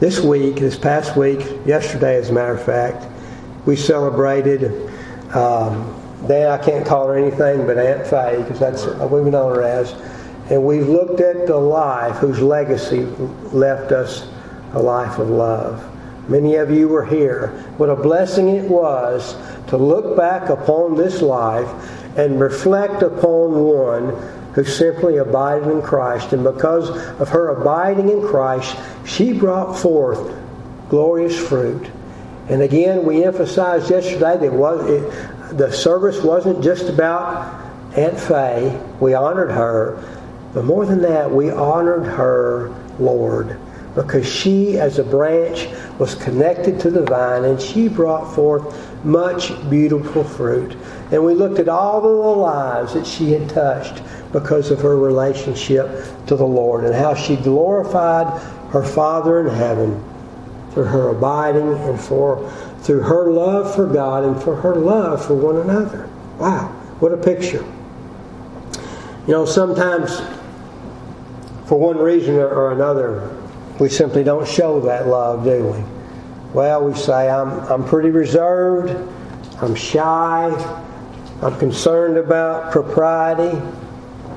this 0.00 0.20
week, 0.20 0.56
this 0.56 0.78
past 0.78 1.16
week, 1.16 1.40
yesterday 1.64 2.16
as 2.16 2.30
a 2.30 2.32
matter 2.32 2.54
of 2.54 2.62
fact, 2.62 3.06
we 3.66 3.76
celebrated, 3.76 4.90
um, 5.34 6.00
I 6.24 6.58
can't 6.58 6.86
call 6.86 7.08
her 7.08 7.16
anything 7.16 7.66
but 7.66 7.78
Aunt 7.78 8.06
Faye, 8.06 8.42
because 8.42 8.60
that's 8.60 8.84
what 8.84 9.10
we've 9.10 9.24
known 9.24 9.54
her 9.54 9.62
as. 9.62 9.92
And 10.50 10.62
we've 10.62 10.88
looked 10.88 11.20
at 11.20 11.46
the 11.46 11.56
life 11.56 12.16
whose 12.16 12.40
legacy 12.40 13.04
left 13.52 13.92
us 13.92 14.26
a 14.74 14.78
life 14.78 15.18
of 15.18 15.30
love. 15.30 15.90
Many 16.28 16.56
of 16.56 16.70
you 16.70 16.88
were 16.88 17.04
here. 17.04 17.48
What 17.76 17.88
a 17.88 17.96
blessing 17.96 18.48
it 18.48 18.68
was 18.68 19.36
to 19.74 19.84
look 19.84 20.16
back 20.16 20.50
upon 20.50 20.94
this 20.94 21.20
life 21.20 21.68
and 22.16 22.40
reflect 22.40 23.02
upon 23.02 23.64
one 23.64 24.10
who 24.52 24.62
simply 24.62 25.16
abided 25.16 25.68
in 25.68 25.82
Christ. 25.82 26.32
And 26.32 26.44
because 26.44 26.90
of 27.20 27.28
her 27.30 27.48
abiding 27.48 28.08
in 28.08 28.24
Christ, 28.24 28.76
she 29.04 29.32
brought 29.32 29.76
forth 29.76 30.32
glorious 30.88 31.36
fruit. 31.36 31.90
And 32.48 32.62
again, 32.62 33.04
we 33.04 33.24
emphasized 33.24 33.90
yesterday 33.90 34.36
that 34.38 34.52
was, 34.52 34.88
it, 34.88 35.58
the 35.58 35.72
service 35.72 36.22
wasn't 36.22 36.62
just 36.62 36.88
about 36.88 37.60
Aunt 37.96 38.18
Faye. 38.20 38.80
We 39.00 39.14
honored 39.14 39.50
her. 39.50 40.00
But 40.52 40.64
more 40.64 40.86
than 40.86 41.02
that, 41.02 41.28
we 41.28 41.50
honored 41.50 42.06
her 42.06 42.72
Lord 43.00 43.58
because 43.94 44.26
she, 44.26 44.78
as 44.78 44.98
a 44.98 45.04
branch, 45.04 45.68
was 45.98 46.14
connected 46.16 46.80
to 46.80 46.90
the 46.90 47.02
vine 47.02 47.44
and 47.44 47.60
she 47.60 47.88
brought 47.88 48.34
forth 48.34 49.04
much 49.04 49.52
beautiful 49.70 50.24
fruit. 50.24 50.76
And 51.12 51.24
we 51.24 51.34
looked 51.34 51.58
at 51.58 51.68
all 51.68 51.98
of 51.98 52.02
the 52.02 52.40
lives 52.40 52.94
that 52.94 53.06
she 53.06 53.32
had 53.32 53.48
touched 53.48 54.02
because 54.32 54.70
of 54.70 54.80
her 54.80 54.96
relationship 54.96 56.04
to 56.26 56.34
the 56.34 56.44
Lord 56.44 56.84
and 56.84 56.94
how 56.94 57.14
she 57.14 57.36
glorified 57.36 58.26
her 58.72 58.82
Father 58.82 59.46
in 59.46 59.54
heaven 59.54 60.02
through 60.72 60.84
her 60.84 61.10
abiding 61.10 61.72
and 61.72 62.00
for 62.00 62.50
through 62.80 63.00
her 63.00 63.30
love 63.30 63.74
for 63.74 63.86
God 63.86 64.24
and 64.24 64.42
for 64.42 64.56
her 64.56 64.74
love 64.74 65.24
for 65.24 65.34
one 65.34 65.56
another. 65.56 66.10
Wow, 66.38 66.68
what 66.98 67.12
a 67.12 67.16
picture. 67.16 67.64
You 69.26 69.32
know, 69.32 69.46
sometimes 69.46 70.20
for 71.66 71.78
one 71.78 71.96
reason 71.96 72.34
or 72.34 72.72
another, 72.72 73.33
we 73.78 73.88
simply 73.88 74.24
don't 74.24 74.46
show 74.46 74.80
that 74.80 75.06
love, 75.06 75.44
do 75.44 75.66
we? 75.66 75.84
Well, 76.52 76.84
we 76.84 76.94
say, 76.94 77.28
I'm, 77.28 77.50
I'm 77.70 77.84
pretty 77.84 78.10
reserved, 78.10 78.96
I'm 79.60 79.74
shy, 79.74 80.50
I'm 81.42 81.58
concerned 81.58 82.16
about 82.16 82.70
propriety. 82.72 83.60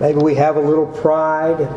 Maybe 0.02 0.20
we 0.20 0.36
have 0.36 0.58
a 0.58 0.60
little 0.60 0.88
pride. 0.88 1.70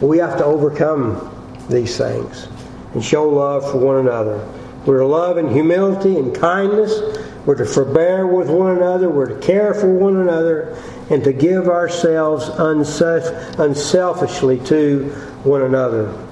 We 0.00 0.16
have 0.18 0.38
to 0.38 0.44
overcome 0.44 1.30
these 1.68 1.98
things 1.98 2.48
and 2.94 3.04
show 3.04 3.28
love 3.28 3.70
for 3.70 3.76
one 3.78 3.98
another. 3.98 4.48
We're 4.86 5.00
to 5.00 5.06
love 5.06 5.38
in 5.38 5.50
humility 5.50 6.16
and 6.16 6.34
kindness. 6.34 7.00
We're 7.44 7.56
to 7.56 7.66
forbear 7.66 8.26
with 8.26 8.48
one 8.48 8.76
another. 8.76 9.10
We're 9.10 9.26
to 9.26 9.38
care 9.40 9.74
for 9.74 9.92
one 9.92 10.16
another 10.16 10.74
and 11.10 11.22
to 11.24 11.32
give 11.32 11.68
ourselves 11.68 12.48
unselfishly 12.58 14.60
to 14.60 15.10
one 15.42 15.62
another. 15.62 16.23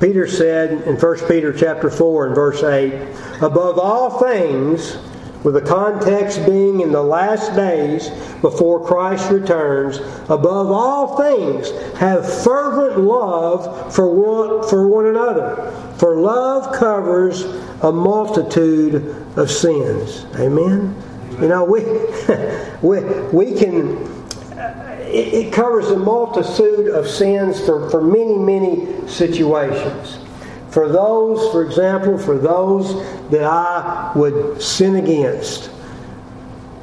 Peter 0.00 0.26
said 0.26 0.86
in 0.86 0.96
1 0.96 1.28
Peter 1.28 1.52
chapter 1.52 1.90
4 1.90 2.26
and 2.26 2.34
verse 2.34 2.62
8, 2.62 2.92
above 3.40 3.78
all 3.78 4.18
things, 4.18 4.98
with 5.44 5.54
the 5.54 5.60
context 5.60 6.44
being 6.46 6.80
in 6.80 6.90
the 6.90 7.02
last 7.02 7.54
days 7.54 8.08
before 8.40 8.84
Christ 8.84 9.30
returns, 9.30 9.98
above 10.30 10.70
all 10.70 11.18
things, 11.18 11.70
have 11.98 12.42
fervent 12.42 12.98
love 12.98 13.94
for 13.94 14.10
one, 14.10 14.66
for 14.68 14.88
one 14.88 15.06
another. 15.06 15.70
For 15.98 16.16
love 16.16 16.74
covers 16.74 17.42
a 17.82 17.92
multitude 17.92 19.14
of 19.36 19.50
sins. 19.50 20.24
Amen? 20.36 20.96
You 21.40 21.48
know, 21.48 21.64
we, 21.64 21.82
we, 22.82 23.00
we 23.28 23.58
can 23.58 24.23
it, 25.06 25.52
covers 25.52 25.90
a 25.90 25.96
multitude 25.96 26.88
of 26.88 27.08
sins 27.08 27.64
for, 27.64 27.88
for 27.90 28.00
many, 28.02 28.36
many 28.36 29.08
situations. 29.08 30.18
For 30.70 30.88
those, 30.88 31.52
for 31.52 31.64
example, 31.64 32.18
for 32.18 32.36
those 32.36 32.94
that 33.30 33.44
I 33.44 34.12
would 34.16 34.60
sin 34.60 34.96
against, 34.96 35.70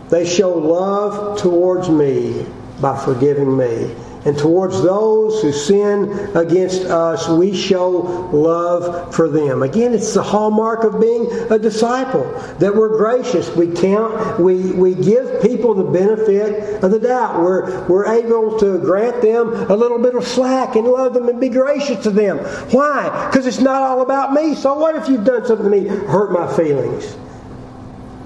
they 0.09 0.25
show 0.25 0.53
love 0.53 1.39
towards 1.39 1.89
me 1.89 2.45
by 2.79 2.97
forgiving 3.03 3.55
me. 3.57 3.95
And 4.23 4.37
towards 4.37 4.83
those 4.83 5.41
who 5.41 5.51
sin 5.51 6.11
against 6.35 6.83
us, 6.83 7.27
we 7.27 7.55
show 7.55 7.89
love 8.31 9.13
for 9.15 9.27
them. 9.27 9.63
Again, 9.63 9.93
it's 9.95 10.13
the 10.13 10.21
hallmark 10.21 10.83
of 10.83 11.01
being 11.01 11.27
a 11.49 11.57
disciple 11.57 12.23
that 12.59 12.75
we're 12.75 12.95
gracious. 12.97 13.49
We 13.55 13.71
count, 13.71 14.39
we, 14.39 14.73
we 14.73 14.93
give 14.93 15.41
people 15.41 15.73
the 15.73 15.85
benefit 15.85 16.83
of 16.83 16.91
the 16.91 16.99
doubt. 16.99 17.41
We're, 17.41 17.87
we're 17.87 18.05
able 18.05 18.59
to 18.59 18.77
grant 18.77 19.23
them 19.23 19.53
a 19.71 19.75
little 19.75 19.97
bit 19.97 20.15
of 20.15 20.23
slack 20.25 20.75
and 20.75 20.87
love 20.87 21.15
them 21.15 21.27
and 21.27 21.41
be 21.41 21.49
gracious 21.49 22.03
to 22.03 22.11
them. 22.11 22.37
Why? 22.71 23.27
Because 23.27 23.47
it's 23.47 23.59
not 23.59 23.81
all 23.81 24.01
about 24.01 24.33
me. 24.33 24.53
So 24.53 24.77
what 24.77 24.95
if 24.95 25.09
you've 25.09 25.25
done 25.25 25.45
something 25.47 25.71
to 25.71 25.71
me, 25.71 25.87
hurt 25.87 26.31
my 26.31 26.55
feelings? 26.55 27.17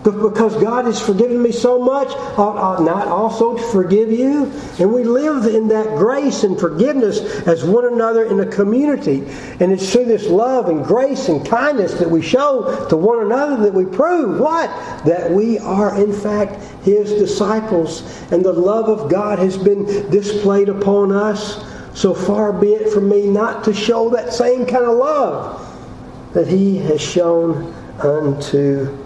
Because 0.06 0.56
God 0.62 0.86
has 0.86 1.02
forgiven 1.02 1.42
me 1.42 1.52
so 1.52 1.80
much, 1.80 2.10
ought, 2.38 2.58
ought 2.58 2.84
not 2.84 3.08
also 3.08 3.58
to 3.58 3.64
forgive 3.72 4.12
you? 4.12 4.52
And 4.78 4.94
we 4.94 5.04
live 5.04 5.48
in 5.48 5.68
that 5.70 5.98
grace 5.98 6.44
and 6.44 6.60
forgiveness 6.60 7.22
as 7.48 7.64
one 7.64 7.92
another 7.92 8.26
in 8.26 8.40
a 8.40 8.46
community. 8.46 9.24
And 9.60 9.72
it's 9.72 9.92
through 9.92 10.06
this 10.06 10.28
love 10.28 10.70
and 10.70 10.86
grace 10.86 11.28
and 11.28 11.44
kindness 11.44 11.96
that 11.96 12.08
we 12.08 12.22
show 12.22 12.86
to 12.88 12.96
one 12.96 13.26
another 13.26 13.64
that 13.64 13.74
we 13.74 13.84
prove 13.86 14.40
what? 14.40 14.70
That 15.06 15.32
we 15.32 15.58
are 15.58 16.00
in 16.00 16.14
fact 16.14 16.62
His 16.84 17.10
disciples. 17.14 18.04
And 18.32 18.46
the 18.46 18.54
love 18.54 18.90
of 18.90 19.10
God 19.10 19.40
has 19.40 19.58
been 19.58 19.86
displayed 20.12 20.70
upon 20.70 21.12
us. 21.12 21.66
So 21.96 22.14
far 22.14 22.54
be 22.54 22.74
it 22.74 22.94
from 22.94 23.10
me 23.10 23.26
not 23.26 23.64
to 23.64 23.74
show 23.74 24.12
that 24.12 24.34
same 24.34 24.68
kind 24.68 24.86
of 24.86 24.98
love 24.98 26.34
that 26.34 26.48
He 26.48 26.78
has 26.78 27.02
shown 27.02 27.74
unto 28.00 29.05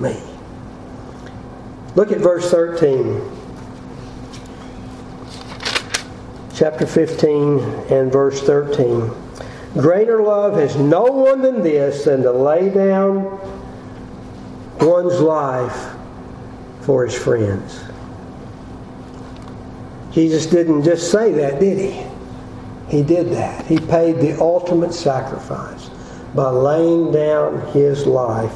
me. 0.00 0.20
Look 1.94 2.12
at 2.12 2.18
verse 2.18 2.50
13. 2.50 3.22
Chapter 6.54 6.86
15 6.86 7.60
and 7.90 8.12
verse 8.12 8.42
13. 8.42 9.10
Greater 9.74 10.22
love 10.22 10.54
has 10.54 10.76
no 10.76 11.04
one 11.04 11.42
than 11.42 11.62
this 11.62 12.04
than 12.04 12.22
to 12.22 12.32
lay 12.32 12.70
down 12.70 13.24
one's 14.80 15.20
life 15.20 15.94
for 16.80 17.04
his 17.04 17.14
friends. 17.14 17.82
Jesus 20.12 20.46
didn't 20.46 20.82
just 20.82 21.10
say 21.10 21.30
that, 21.32 21.60
did 21.60 21.78
he? 21.78 22.06
He 22.88 23.02
did 23.02 23.30
that. 23.32 23.66
He 23.66 23.78
paid 23.78 24.16
the 24.16 24.40
ultimate 24.40 24.94
sacrifice 24.94 25.90
by 26.34 26.48
laying 26.48 27.12
down 27.12 27.60
his 27.72 28.06
life 28.06 28.52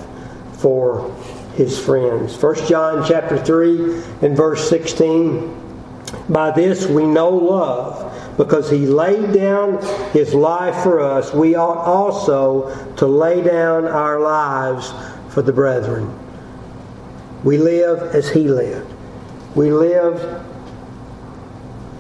for 0.61 1.11
his 1.54 1.78
friends. 1.78 2.40
1 2.40 2.66
John 2.66 3.04
chapter 3.06 3.42
3 3.42 4.02
and 4.22 4.36
verse 4.36 4.68
16. 4.68 5.56
By 6.28 6.50
this 6.50 6.86
we 6.86 7.06
know 7.06 7.30
love, 7.30 8.36
because 8.36 8.70
he 8.70 8.86
laid 8.86 9.32
down 9.32 9.82
his 10.12 10.34
life 10.34 10.82
for 10.82 11.00
us. 11.00 11.32
We 11.32 11.54
ought 11.54 11.78
also 11.78 12.94
to 12.96 13.06
lay 13.06 13.42
down 13.42 13.86
our 13.86 14.20
lives 14.20 14.92
for 15.28 15.42
the 15.42 15.52
brethren. 15.52 16.16
We 17.44 17.58
live 17.58 18.14
as 18.14 18.28
he 18.28 18.48
lived. 18.48 18.92
We 19.54 19.72
live 19.72 20.44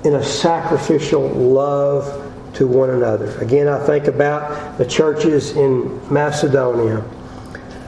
in 0.04 0.14
a 0.14 0.24
sacrificial 0.24 1.28
love 1.28 2.32
to 2.54 2.66
one 2.66 2.90
another. 2.90 3.36
Again, 3.38 3.68
I 3.68 3.84
think 3.86 4.06
about 4.06 4.78
the 4.78 4.84
churches 4.84 5.56
in 5.56 6.00
Macedonia 6.12 7.04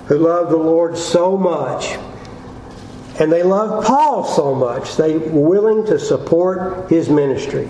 who 0.06 0.18
loved 0.18 0.50
the 0.50 0.56
Lord 0.56 0.96
so 0.96 1.36
much. 1.36 1.96
And 3.20 3.30
they 3.30 3.42
loved 3.42 3.86
Paul 3.86 4.24
so 4.24 4.54
much, 4.54 4.96
they 4.96 5.16
were 5.16 5.48
willing 5.48 5.86
to 5.86 5.98
support 5.98 6.90
his 6.90 7.08
ministry. 7.08 7.68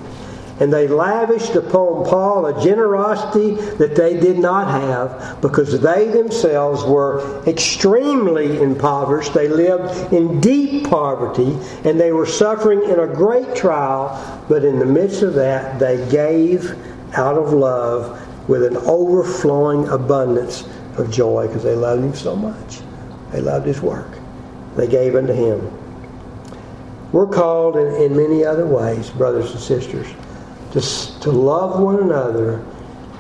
And 0.61 0.73
they 0.73 0.87
lavished 0.87 1.57
upon 1.57 2.05
Paul 2.05 2.47
a 2.47 2.63
generosity 2.63 3.55
that 3.79 3.97
they 3.97 4.21
did 4.21 4.39
not 4.39 4.69
have 4.69 5.41
because 5.41 5.81
they 5.81 6.07
themselves 6.07 6.85
were 6.85 7.43
extremely 7.49 8.61
impoverished. 8.63 9.35
They 9.35 9.49
lived 9.49 10.13
in 10.13 10.41
deep 10.41 10.89
poverty 10.89 11.59
and 11.85 11.99
they 11.99 12.13
were 12.13 12.27
suffering 12.27 12.85
in 12.85 13.01
a 13.01 13.09
great 13.09 13.57
trial. 13.57 14.45
But 14.49 14.65
in 14.65 14.79
the 14.79 14.87
midst 14.87 15.23
of 15.23 15.35
that, 15.35 15.81
they 15.81 16.09
gave 16.09 16.77
out 17.15 17.39
of 17.39 17.53
love 17.53 18.21
with 18.49 18.63
an 18.63 18.77
overflowing 18.77 19.89
abundance 19.89 20.63
of 20.97 21.11
joy 21.11 21.47
because 21.47 21.63
they 21.63 21.75
loved 21.75 22.05
him 22.05 22.15
so 22.15 22.37
much. 22.37 22.81
They 23.31 23.41
loved 23.41 23.67
his 23.67 23.81
work. 23.81 24.11
They 24.77 24.87
gave 24.87 25.15
unto 25.15 25.33
him. 25.33 25.71
We're 27.13 27.27
called 27.27 27.77
in, 27.77 27.95
in 27.95 28.17
many 28.17 28.45
other 28.45 28.67
ways, 28.67 29.11
brothers 29.11 29.51
and 29.53 29.61
sisters, 29.61 30.07
to, 30.73 30.81
to 31.21 31.31
love 31.31 31.81
one 31.81 32.01
another 32.01 32.65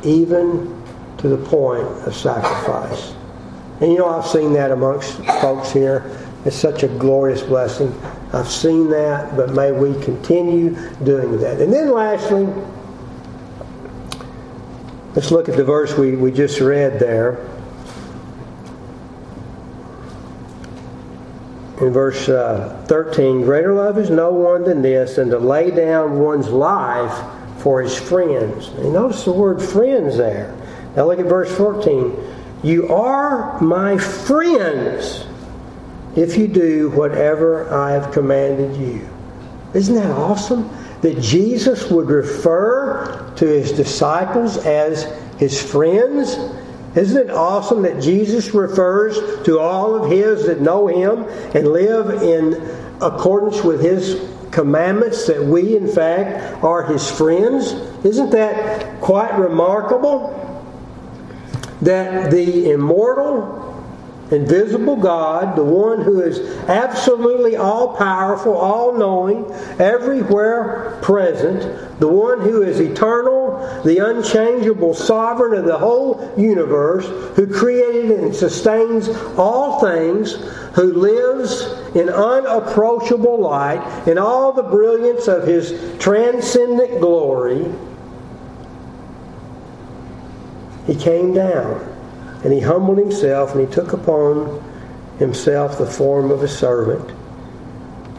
even 0.02 0.82
to 1.18 1.28
the 1.28 1.36
point 1.36 1.86
of 2.06 2.14
sacrifice. 2.14 3.14
And 3.80 3.92
you 3.92 3.98
know, 3.98 4.08
I've 4.08 4.26
seen 4.26 4.52
that 4.54 4.70
amongst 4.70 5.16
folks 5.40 5.70
here. 5.70 6.18
It's 6.44 6.56
such 6.56 6.82
a 6.82 6.88
glorious 6.88 7.42
blessing. 7.42 7.94
I've 8.32 8.48
seen 8.48 8.88
that, 8.90 9.36
but 9.36 9.50
may 9.50 9.72
we 9.72 9.92
continue 10.02 10.70
doing 11.04 11.38
that. 11.38 11.60
And 11.60 11.72
then 11.72 11.92
lastly, 11.92 12.48
let's 15.14 15.30
look 15.30 15.48
at 15.48 15.56
the 15.56 15.64
verse 15.64 15.96
we, 15.96 16.16
we 16.16 16.32
just 16.32 16.60
read 16.60 16.98
there. 16.98 17.46
In 21.80 21.92
verse 21.92 22.28
uh, 22.28 22.84
13 22.88 23.42
Greater 23.42 23.74
love 23.74 23.98
is 23.98 24.10
no 24.10 24.30
one 24.30 24.64
than 24.64 24.82
this, 24.82 25.16
than 25.16 25.30
to 25.30 25.38
lay 25.38 25.70
down 25.70 26.18
one's 26.18 26.48
life 26.48 27.12
for 27.58 27.80
his 27.80 27.98
friends. 27.98 28.68
And 28.68 28.92
notice 28.92 29.24
the 29.24 29.32
word 29.32 29.62
friends 29.62 30.16
there. 30.16 30.56
Now 30.96 31.06
look 31.06 31.18
at 31.18 31.26
verse 31.26 31.54
14. 31.56 32.16
You 32.62 32.88
are 32.88 33.60
my 33.60 33.98
friends 33.98 35.26
if 36.14 36.36
you 36.36 36.46
do 36.46 36.90
whatever 36.90 37.72
I 37.72 37.92
have 37.92 38.12
commanded 38.12 38.76
you. 38.76 39.08
Isn't 39.74 39.94
that 39.94 40.10
awesome? 40.10 40.70
That 41.00 41.20
Jesus 41.20 41.90
would 41.90 42.08
refer 42.08 43.32
to 43.36 43.46
his 43.46 43.72
disciples 43.72 44.58
as 44.58 45.04
his 45.38 45.60
friends 45.60 46.36
isn't 46.94 47.28
it 47.28 47.30
awesome 47.30 47.82
that 47.82 48.02
Jesus 48.02 48.52
refers 48.52 49.16
to 49.44 49.58
all 49.58 49.94
of 49.94 50.10
his 50.10 50.46
that 50.46 50.60
know 50.60 50.86
him 50.88 51.24
and 51.54 51.68
live 51.68 52.22
in 52.22 52.54
accordance 53.00 53.62
with 53.62 53.80
his 53.80 54.28
commandments 54.50 55.26
that 55.26 55.42
we, 55.42 55.76
in 55.76 55.90
fact, 55.90 56.62
are 56.62 56.84
his 56.84 57.10
friends? 57.10 57.72
Isn't 58.04 58.30
that 58.30 59.00
quite 59.00 59.36
remarkable? 59.38 60.38
That 61.80 62.30
the 62.30 62.70
immortal, 62.70 63.62
invisible 64.30 64.96
God, 64.96 65.56
the 65.56 65.64
one 65.64 66.02
who 66.02 66.20
is 66.20 66.38
absolutely 66.68 67.56
all 67.56 67.96
powerful, 67.96 68.54
all 68.54 68.96
knowing, 68.96 69.50
everywhere 69.80 70.98
present, 71.02 71.98
the 71.98 72.08
one 72.08 72.40
who 72.40 72.62
is 72.62 72.80
eternal, 72.80 73.51
the 73.84 73.98
unchangeable 73.98 74.94
sovereign 74.94 75.58
of 75.58 75.64
the 75.64 75.78
whole 75.78 76.32
universe, 76.36 77.06
who 77.36 77.46
created 77.46 78.10
and 78.10 78.34
sustains 78.34 79.08
all 79.36 79.80
things, 79.80 80.34
who 80.74 80.92
lives 80.92 81.62
in 81.94 82.08
unapproachable 82.08 83.40
light, 83.40 84.06
in 84.06 84.18
all 84.18 84.52
the 84.52 84.62
brilliance 84.62 85.28
of 85.28 85.46
his 85.46 85.96
transcendent 85.98 87.00
glory, 87.00 87.70
he 90.86 90.94
came 90.94 91.32
down 91.32 91.80
and 92.44 92.52
he 92.52 92.60
humbled 92.60 92.98
himself 92.98 93.54
and 93.54 93.66
he 93.66 93.72
took 93.72 93.92
upon 93.92 94.62
himself 95.18 95.78
the 95.78 95.86
form 95.86 96.30
of 96.30 96.42
a 96.42 96.48
servant. 96.48 97.10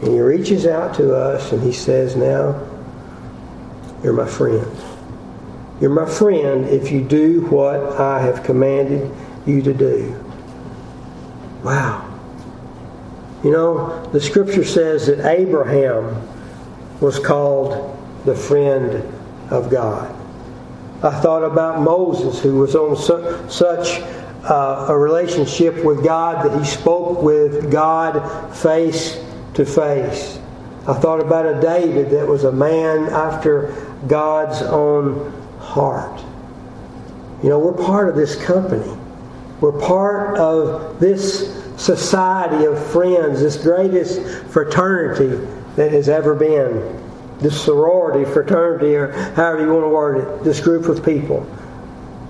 And 0.00 0.08
he 0.08 0.20
reaches 0.20 0.66
out 0.66 0.94
to 0.96 1.14
us 1.14 1.52
and 1.52 1.62
he 1.62 1.72
says, 1.72 2.16
Now, 2.16 2.60
you're 4.02 4.12
my 4.12 4.26
friend. 4.26 4.66
You're 5.84 5.92
my 5.92 6.08
friend 6.08 6.64
if 6.64 6.90
you 6.90 7.02
do 7.02 7.42
what 7.48 8.00
I 8.00 8.18
have 8.18 8.42
commanded 8.42 9.14
you 9.44 9.60
to 9.60 9.74
do. 9.74 10.18
Wow. 11.62 12.10
You 13.44 13.50
know, 13.50 14.06
the 14.10 14.18
scripture 14.18 14.64
says 14.64 15.08
that 15.08 15.30
Abraham 15.30 16.26
was 17.02 17.18
called 17.18 18.00
the 18.24 18.34
friend 18.34 19.04
of 19.50 19.68
God. 19.68 20.10
I 21.02 21.20
thought 21.20 21.44
about 21.44 21.82
Moses, 21.82 22.40
who 22.40 22.60
was 22.60 22.74
on 22.74 22.96
su- 22.96 23.50
such 23.50 24.00
uh, 24.48 24.86
a 24.88 24.96
relationship 24.96 25.84
with 25.84 26.02
God 26.02 26.46
that 26.46 26.58
he 26.58 26.64
spoke 26.64 27.22
with 27.22 27.70
God 27.70 28.56
face 28.56 29.22
to 29.52 29.66
face. 29.66 30.38
I 30.88 30.94
thought 30.94 31.20
about 31.20 31.44
a 31.44 31.60
David 31.60 32.08
that 32.12 32.26
was 32.26 32.44
a 32.44 32.52
man 32.52 33.10
after 33.12 33.74
God's 34.08 34.62
own 34.62 35.43
heart. 35.74 36.22
You 37.42 37.48
know, 37.48 37.58
we're 37.58 37.84
part 37.84 38.08
of 38.08 38.14
this 38.14 38.36
company. 38.36 38.90
We're 39.60 39.78
part 39.80 40.38
of 40.38 41.00
this 41.00 41.52
society 41.76 42.64
of 42.64 42.78
friends, 42.92 43.40
this 43.40 43.56
greatest 43.56 44.22
fraternity 44.52 45.44
that 45.74 45.90
has 45.90 46.08
ever 46.08 46.34
been. 46.34 47.02
this 47.40 47.60
sorority, 47.62 48.24
fraternity, 48.30 48.94
or 48.94 49.10
however 49.34 49.62
you 49.62 49.72
want 49.72 49.84
to 49.84 49.88
word 49.88 50.16
it, 50.18 50.44
this 50.44 50.60
group 50.60 50.86
of 50.86 51.04
people. 51.04 51.46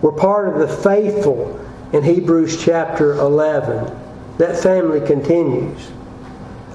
We're 0.03 0.13
part 0.13 0.49
of 0.49 0.59
the 0.59 0.69
faithful 0.69 1.61
in 1.93 2.03
Hebrews 2.03 2.63
chapter 2.65 3.13
11. 3.13 3.95
That 4.39 4.61
family 4.61 5.07
continues. 5.07 5.91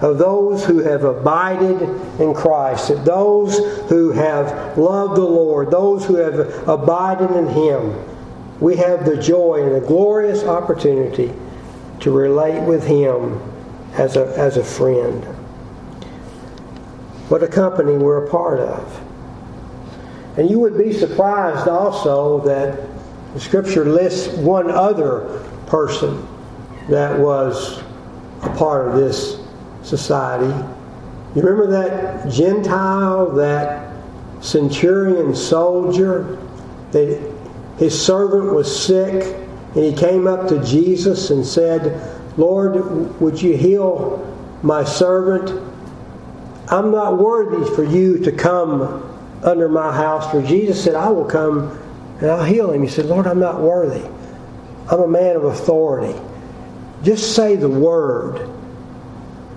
Of 0.01 0.17
those 0.17 0.63
who 0.63 0.79
have 0.79 1.03
abided 1.03 1.81
in 2.21 2.33
Christ, 2.33 2.87
that 2.87 3.03
those 3.03 3.57
who 3.89 4.11
have 4.11 4.77
loved 4.77 5.17
the 5.17 5.25
Lord, 5.25 5.71
those 5.71 6.05
who 6.05 6.15
have 6.15 6.67
abided 6.67 7.31
in 7.31 7.47
Him, 7.47 7.95
we 8.61 8.77
have 8.77 9.05
the 9.05 9.17
joy 9.17 9.63
and 9.63 9.75
the 9.75 9.85
glorious 9.85 10.43
opportunity 10.43 11.33
to 11.99 12.11
relate 12.11 12.61
with 12.65 12.85
Him 12.85 13.41
as 13.93 14.15
a, 14.15 14.37
as 14.37 14.55
a 14.55 14.63
friend. 14.63 15.23
What 17.27 17.43
a 17.43 17.47
company 17.47 17.97
we're 17.97 18.25
a 18.25 18.29
part 18.29 18.59
of. 18.59 19.03
And 20.37 20.49
you 20.49 20.59
would 20.59 20.77
be 20.77 20.93
surprised 20.93 21.67
also 21.67 22.39
that 22.41 22.87
the 23.33 23.39
Scripture 23.39 23.85
lists 23.85 24.33
one 24.37 24.71
other 24.71 25.45
person 25.67 26.25
that 26.89 27.19
was 27.19 27.83
a 28.41 28.49
part 28.55 28.87
of 28.87 28.95
this 28.95 29.38
society. 29.89 30.53
You 31.35 31.41
remember 31.41 31.67
that 31.71 32.31
Gentile, 32.31 33.31
that 33.31 33.93
centurion 34.41 35.35
soldier, 35.35 36.37
that 36.91 37.33
his 37.77 37.99
servant 37.99 38.53
was 38.53 38.85
sick, 38.85 39.35
and 39.75 39.83
he 39.83 39.93
came 39.93 40.27
up 40.27 40.47
to 40.49 40.63
Jesus 40.63 41.29
and 41.29 41.45
said, 41.45 42.17
Lord, 42.37 43.19
would 43.19 43.41
you 43.41 43.57
heal 43.57 44.25
my 44.63 44.83
servant? 44.83 45.49
I'm 46.69 46.91
not 46.91 47.17
worthy 47.17 47.75
for 47.75 47.83
you 47.83 48.19
to 48.19 48.31
come 48.31 49.03
under 49.43 49.69
my 49.69 49.91
house. 49.91 50.31
For 50.31 50.41
Jesus 50.41 50.83
said, 50.83 50.95
I 50.95 51.09
will 51.09 51.25
come 51.25 51.77
and 52.19 52.29
I'll 52.29 52.43
heal 52.43 52.71
him. 52.71 52.81
He 52.83 52.89
said, 52.89 53.05
Lord, 53.05 53.27
I'm 53.27 53.39
not 53.39 53.61
worthy. 53.61 54.05
I'm 54.89 55.01
a 55.01 55.07
man 55.07 55.35
of 55.35 55.45
authority. 55.45 56.19
Just 57.03 57.35
say 57.35 57.55
the 57.55 57.69
word, 57.69 58.49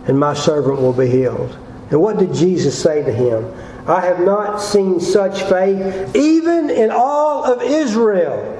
and 0.07 0.19
my 0.19 0.35
servant 0.35 0.81
will 0.81 0.93
be 0.93 1.09
healed. 1.09 1.57
And 1.91 2.01
what 2.01 2.19
did 2.19 2.33
Jesus 2.35 2.81
say 2.81 3.03
to 3.03 3.13
him? 3.13 3.53
I 3.87 4.01
have 4.01 4.21
not 4.21 4.59
seen 4.59 5.01
such 5.01 5.43
faith 5.43 6.15
even 6.17 6.71
in 6.71 6.91
all 6.91 7.45
of 7.45 7.63
Israel. 7.63 8.59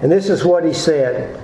And 0.00 0.10
this 0.10 0.28
is 0.28 0.44
what 0.44 0.64
he 0.64 0.72
said 0.72 1.42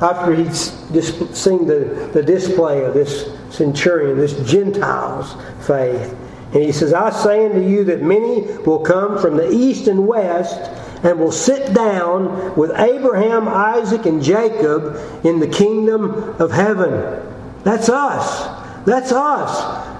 after 0.00 0.34
he'd 0.34 0.54
seen 0.54 1.66
the, 1.66 2.10
the 2.12 2.22
display 2.22 2.84
of 2.84 2.94
this 2.94 3.30
centurion, 3.50 4.16
this 4.16 4.50
Gentile's 4.50 5.34
faith. 5.66 6.16
And 6.52 6.62
he 6.62 6.72
says, 6.72 6.92
I 6.92 7.10
say 7.10 7.46
unto 7.46 7.60
you 7.60 7.84
that 7.84 8.02
many 8.02 8.42
will 8.64 8.80
come 8.80 9.18
from 9.18 9.36
the 9.36 9.50
east 9.50 9.86
and 9.86 10.06
west 10.08 10.58
and 11.04 11.18
will 11.18 11.32
sit 11.32 11.74
down 11.74 12.56
with 12.56 12.72
Abraham, 12.78 13.46
Isaac, 13.46 14.06
and 14.06 14.22
Jacob 14.22 14.96
in 15.24 15.38
the 15.38 15.46
kingdom 15.46 16.10
of 16.40 16.50
heaven. 16.50 17.22
That's 17.62 17.88
us. 17.88 18.59
That's 18.84 19.12
us. 19.12 19.96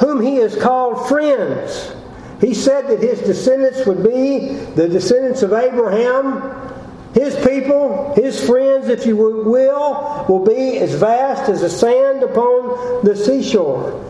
Whom 0.00 0.20
he 0.22 0.36
has 0.36 0.56
called 0.56 1.08
friends. 1.08 1.94
He 2.40 2.54
said 2.54 2.86
that 2.88 3.02
his 3.02 3.20
descendants 3.20 3.84
would 3.86 4.04
be 4.04 4.54
the 4.76 4.88
descendants 4.88 5.42
of 5.42 5.52
Abraham, 5.52 6.54
his 7.14 7.34
people, 7.44 8.14
his 8.14 8.44
friends, 8.46 8.88
if 8.88 9.06
you 9.06 9.16
will, 9.16 10.24
will 10.28 10.44
be 10.44 10.78
as 10.78 10.94
vast 10.94 11.48
as 11.48 11.62
the 11.62 11.70
sand 11.70 12.22
upon 12.22 13.04
the 13.04 13.16
seashore. 13.16 14.07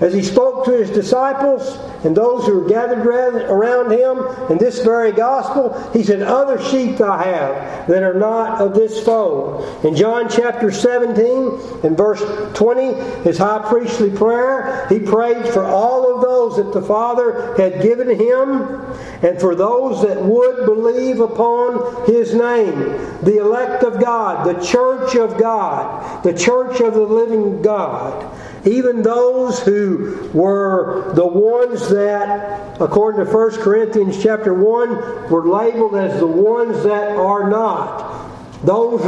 As 0.00 0.14
he 0.14 0.22
spoke 0.22 0.64
to 0.64 0.70
his 0.70 0.88
disciples 0.90 1.76
and 2.04 2.16
those 2.16 2.46
who 2.46 2.60
were 2.60 2.68
gathered 2.68 3.06
around 3.06 3.90
him 3.90 4.50
in 4.50 4.56
this 4.56 4.80
very 4.82 5.12
gospel, 5.12 5.78
he 5.92 6.02
said, 6.02 6.22
Other 6.22 6.62
sheep 6.62 7.00
I 7.02 7.22
have 7.24 7.88
that 7.88 8.02
are 8.02 8.14
not 8.14 8.62
of 8.62 8.74
this 8.74 9.04
fold. 9.04 9.84
In 9.84 9.94
John 9.94 10.30
chapter 10.30 10.70
17, 10.70 11.84
and 11.84 11.96
verse 11.96 12.22
20, 12.54 12.94
his 13.24 13.36
high 13.36 13.68
priestly 13.68 14.10
prayer, 14.10 14.86
he 14.88 14.98
prayed 14.98 15.46
for 15.48 15.64
all 15.64 16.14
of 16.14 16.22
those 16.22 16.56
that 16.56 16.72
the 16.72 16.86
Father 16.86 17.54
had 17.56 17.82
given 17.82 18.08
him 18.08 18.80
and 19.22 19.38
for 19.38 19.54
those 19.54 20.02
that 20.02 20.22
would 20.22 20.64
believe 20.64 21.20
upon 21.20 22.06
his 22.06 22.32
name, 22.32 22.78
the 23.22 23.38
elect 23.38 23.82
of 23.82 24.00
God, 24.00 24.46
the 24.46 24.64
church 24.64 25.14
of 25.14 25.38
God, 25.38 26.22
the 26.24 26.32
church 26.32 26.80
of 26.80 26.94
the 26.94 27.02
living 27.02 27.60
God. 27.60 28.34
Even 28.64 29.02
those 29.02 29.60
who 29.60 30.30
were 30.34 31.12
the 31.14 31.26
ones 31.26 31.88
that, 31.88 32.80
according 32.80 33.24
to 33.24 33.30
1 33.30 33.50
Corinthians 33.62 34.22
chapter 34.22 34.52
1, 34.52 35.30
were 35.30 35.48
labeled 35.48 35.94
as 35.96 36.20
the 36.20 36.26
ones 36.26 36.82
that 36.82 37.16
are 37.16 37.48
not. 37.48 38.28
Those 38.62 39.00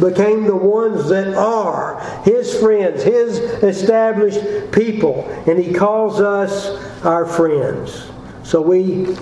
became 0.00 0.44
the 0.44 0.54
ones 0.54 1.08
that 1.08 1.34
are 1.34 2.00
his 2.24 2.56
friends, 2.60 3.02
his 3.02 3.38
established 3.38 4.70
people, 4.70 5.28
and 5.48 5.58
he 5.58 5.74
calls 5.74 6.20
us 6.20 6.68
our 7.04 7.26
friends. 7.26 8.08
So 8.44 8.60
we 8.62 9.16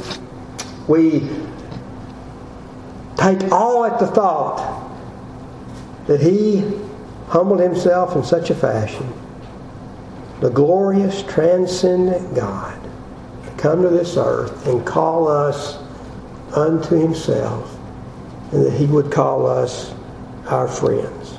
we 0.87 1.31
take 3.17 3.51
all 3.51 3.87
at 3.87 3.99
the 3.99 4.07
thought 4.07 4.91
that 6.07 6.21
he 6.21 6.79
humbled 7.29 7.61
himself 7.61 8.17
in 8.17 8.25
such 8.25 8.51
a 8.51 8.55
fashion 8.55 9.11
the 10.41 10.51
glorious, 10.51 11.23
transcendent 11.25 12.35
God 12.35 12.81
to 13.45 13.51
come 13.63 13.83
to 13.83 13.89
this 13.89 14.17
earth 14.17 14.67
and 14.67 14.85
call 14.87 15.29
us 15.29 15.79
unto 16.55 16.97
himself, 16.97 17.79
and 18.53 18.65
that 18.65 18.73
he 18.73 18.87
would 18.87 19.13
call 19.13 19.47
us 19.47 19.95
our 20.49 20.67
friends. 20.67 21.39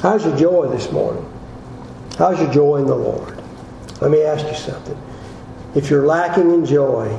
How's 0.00 0.24
your 0.24 0.36
joy 0.36 0.68
this 0.68 0.92
morning? 0.92 1.24
How's 2.18 2.38
your 2.38 2.52
joy 2.52 2.76
in 2.76 2.86
the 2.86 2.94
Lord? 2.94 3.42
Let 4.00 4.10
me 4.10 4.22
ask 4.22 4.46
you 4.46 4.54
something. 4.54 4.96
If 5.74 5.90
you're 5.90 6.06
lacking 6.06 6.50
in 6.52 6.64
joy, 6.64 7.18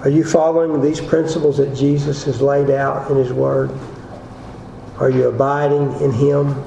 are 0.00 0.10
you 0.10 0.24
following 0.24 0.80
these 0.80 1.00
principles 1.00 1.58
that 1.58 1.74
Jesus 1.74 2.24
has 2.24 2.40
laid 2.40 2.70
out 2.70 3.10
in 3.10 3.16
His 3.16 3.32
Word? 3.32 3.70
Are 4.98 5.10
you 5.10 5.28
abiding 5.28 6.00
in 6.00 6.12
Him 6.12 6.64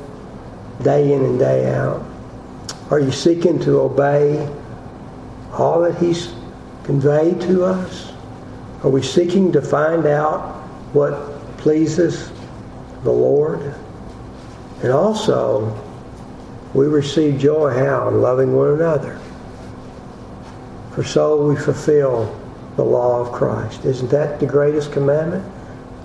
day 0.83 1.13
in 1.13 1.23
and 1.23 1.39
day 1.39 1.73
out? 1.73 2.05
Are 2.91 2.99
you 2.99 3.11
seeking 3.11 3.57
to 3.61 3.79
obey 3.79 4.45
all 5.53 5.81
that 5.81 5.97
He's 5.97 6.33
conveyed 6.83 7.39
to 7.41 7.63
us? 7.63 8.11
Are 8.83 8.89
we 8.89 9.01
seeking 9.01 9.53
to 9.53 9.61
find 9.61 10.05
out 10.05 10.55
what 10.91 11.13
pleases 11.57 12.29
the 13.03 13.11
Lord? 13.11 13.73
And 14.83 14.91
also, 14.91 15.73
we 16.73 16.87
receive 16.87 17.39
joy 17.39 17.73
how? 17.73 18.09
In 18.09 18.21
loving 18.21 18.53
one 18.53 18.73
another. 18.73 19.17
For 20.93 21.03
so 21.03 21.47
we 21.47 21.55
fulfill 21.55 22.37
the 22.75 22.83
law 22.83 23.21
of 23.21 23.31
Christ. 23.31 23.85
Isn't 23.85 24.09
that 24.09 24.41
the 24.41 24.45
greatest 24.45 24.91
commandment? 24.91 25.49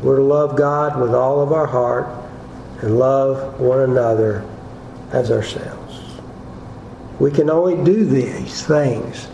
We're 0.02 0.16
to 0.16 0.22
love 0.22 0.56
God 0.56 1.00
with 1.00 1.14
all 1.14 1.40
of 1.40 1.52
our 1.52 1.66
heart 1.66 2.06
and 2.82 2.96
love 2.96 3.58
one 3.58 3.80
another 3.80 4.44
as 5.10 5.32
ourselves. 5.32 5.85
We 7.18 7.30
can 7.30 7.48
only 7.48 7.82
do 7.82 8.04
these 8.04 8.62
things 8.62 9.28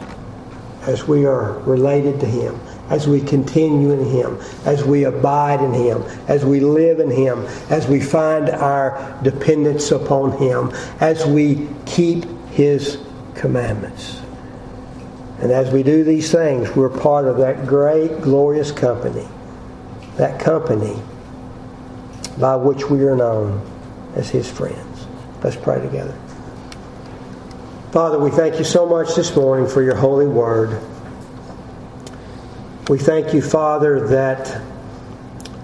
as 0.82 1.06
we 1.06 1.26
are 1.26 1.58
related 1.60 2.20
to 2.20 2.26
Him, 2.26 2.58
as 2.90 3.08
we 3.08 3.20
continue 3.20 3.90
in 3.92 4.04
Him, 4.04 4.38
as 4.64 4.84
we 4.84 5.04
abide 5.04 5.60
in 5.60 5.72
Him, 5.72 6.02
as 6.28 6.44
we 6.44 6.60
live 6.60 7.00
in 7.00 7.10
Him, 7.10 7.44
as 7.70 7.86
we 7.86 8.00
find 8.00 8.50
our 8.50 9.18
dependence 9.22 9.90
upon 9.90 10.32
Him, 10.38 10.70
as 11.00 11.24
we 11.24 11.68
keep 11.86 12.24
His 12.50 12.98
commandments. 13.34 14.20
And 15.40 15.50
as 15.50 15.72
we 15.72 15.82
do 15.82 16.04
these 16.04 16.30
things, 16.30 16.74
we're 16.76 16.88
part 16.88 17.26
of 17.26 17.38
that 17.38 17.66
great, 17.66 18.20
glorious 18.20 18.70
company, 18.70 19.26
that 20.16 20.38
company 20.38 21.00
by 22.38 22.54
which 22.56 22.88
we 22.88 23.02
are 23.04 23.16
known 23.16 23.60
as 24.14 24.30
His 24.30 24.48
friends. 24.48 25.06
Let's 25.42 25.56
pray 25.56 25.80
together. 25.80 26.16
Father, 27.92 28.18
we 28.18 28.30
thank 28.30 28.58
you 28.58 28.64
so 28.64 28.86
much 28.86 29.16
this 29.16 29.36
morning 29.36 29.68
for 29.68 29.82
your 29.82 29.94
holy 29.94 30.26
word. 30.26 30.80
We 32.88 32.96
thank 32.96 33.34
you, 33.34 33.42
Father, 33.42 34.08
that 34.08 34.62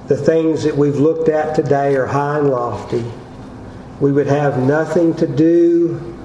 the 0.08 0.16
things 0.18 0.62
that 0.64 0.76
we've 0.76 0.96
looked 0.96 1.30
at 1.30 1.54
today 1.54 1.96
are 1.96 2.04
high 2.04 2.40
and 2.40 2.50
lofty. 2.50 3.02
We 3.98 4.12
would 4.12 4.26
have 4.26 4.62
nothing 4.62 5.16
to 5.16 5.26
do 5.26 6.18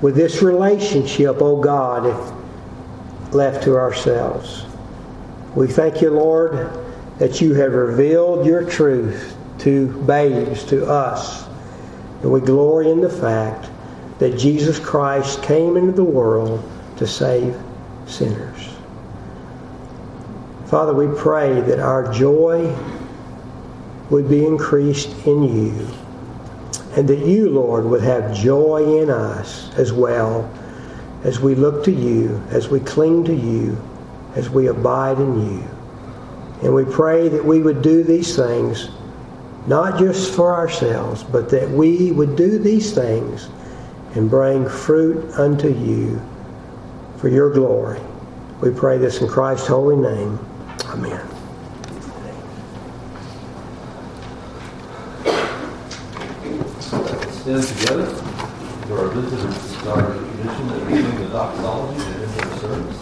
with 0.00 0.16
this 0.16 0.40
relationship, 0.40 1.42
O 1.42 1.58
oh 1.58 1.60
God, 1.60 2.06
if 2.06 3.34
left 3.34 3.62
to 3.64 3.76
ourselves. 3.76 4.64
We 5.54 5.66
thank 5.66 6.00
you, 6.00 6.08
Lord, 6.08 6.70
that 7.18 7.42
you 7.42 7.52
have 7.52 7.74
revealed 7.74 8.46
your 8.46 8.64
truth 8.64 9.36
to 9.58 9.88
babes, 10.04 10.64
to 10.64 10.86
us. 10.86 11.46
And 12.22 12.32
we 12.32 12.40
glory 12.40 12.90
in 12.90 13.02
the 13.02 13.10
fact 13.10 13.68
that 14.20 14.36
Jesus 14.36 14.78
Christ 14.78 15.42
came 15.42 15.78
into 15.78 15.92
the 15.92 16.04
world 16.04 16.62
to 16.98 17.06
save 17.06 17.56
sinners. 18.06 18.68
Father, 20.66 20.94
we 20.94 21.08
pray 21.18 21.60
that 21.62 21.80
our 21.80 22.12
joy 22.12 22.72
would 24.10 24.28
be 24.28 24.44
increased 24.44 25.08
in 25.26 25.42
you, 25.42 25.88
and 26.96 27.08
that 27.08 27.26
you, 27.26 27.48
Lord, 27.48 27.86
would 27.86 28.02
have 28.02 28.36
joy 28.36 29.00
in 29.02 29.08
us 29.08 29.74
as 29.78 29.90
well 29.90 30.48
as 31.24 31.40
we 31.40 31.54
look 31.54 31.82
to 31.84 31.92
you, 31.92 32.42
as 32.50 32.68
we 32.68 32.78
cling 32.80 33.24
to 33.24 33.34
you, 33.34 33.80
as 34.34 34.50
we 34.50 34.66
abide 34.66 35.18
in 35.18 35.56
you. 35.56 35.64
And 36.62 36.74
we 36.74 36.84
pray 36.84 37.28
that 37.28 37.44
we 37.44 37.60
would 37.62 37.80
do 37.80 38.02
these 38.02 38.36
things 38.36 38.90
not 39.66 39.98
just 39.98 40.34
for 40.34 40.54
ourselves, 40.54 41.22
but 41.22 41.48
that 41.50 41.70
we 41.70 42.12
would 42.12 42.36
do 42.36 42.58
these 42.58 42.92
things 42.92 43.48
and 44.14 44.28
bring 44.28 44.68
fruit 44.68 45.32
unto 45.34 45.68
you 45.68 46.20
for 47.18 47.28
your 47.28 47.50
glory. 47.50 48.00
We 48.60 48.70
pray 48.70 48.98
this 48.98 49.20
in 49.20 49.28
Christ's 49.28 49.66
holy 49.66 49.96
name. 49.96 50.38
Amen. 50.86 51.26
Stand 57.30 57.62
together 57.62 58.06
for 58.86 58.98
our 58.98 59.08
visitors 59.08 59.54
to 59.54 59.68
start 59.80 60.16
a 60.16 60.18
tradition 60.18 60.70
of 60.70 60.86
reading 60.86 61.14
the 61.20 61.28
doxology 61.28 62.04
and 62.04 62.22
into 62.24 62.48
the 62.48 62.58
service. 62.58 62.99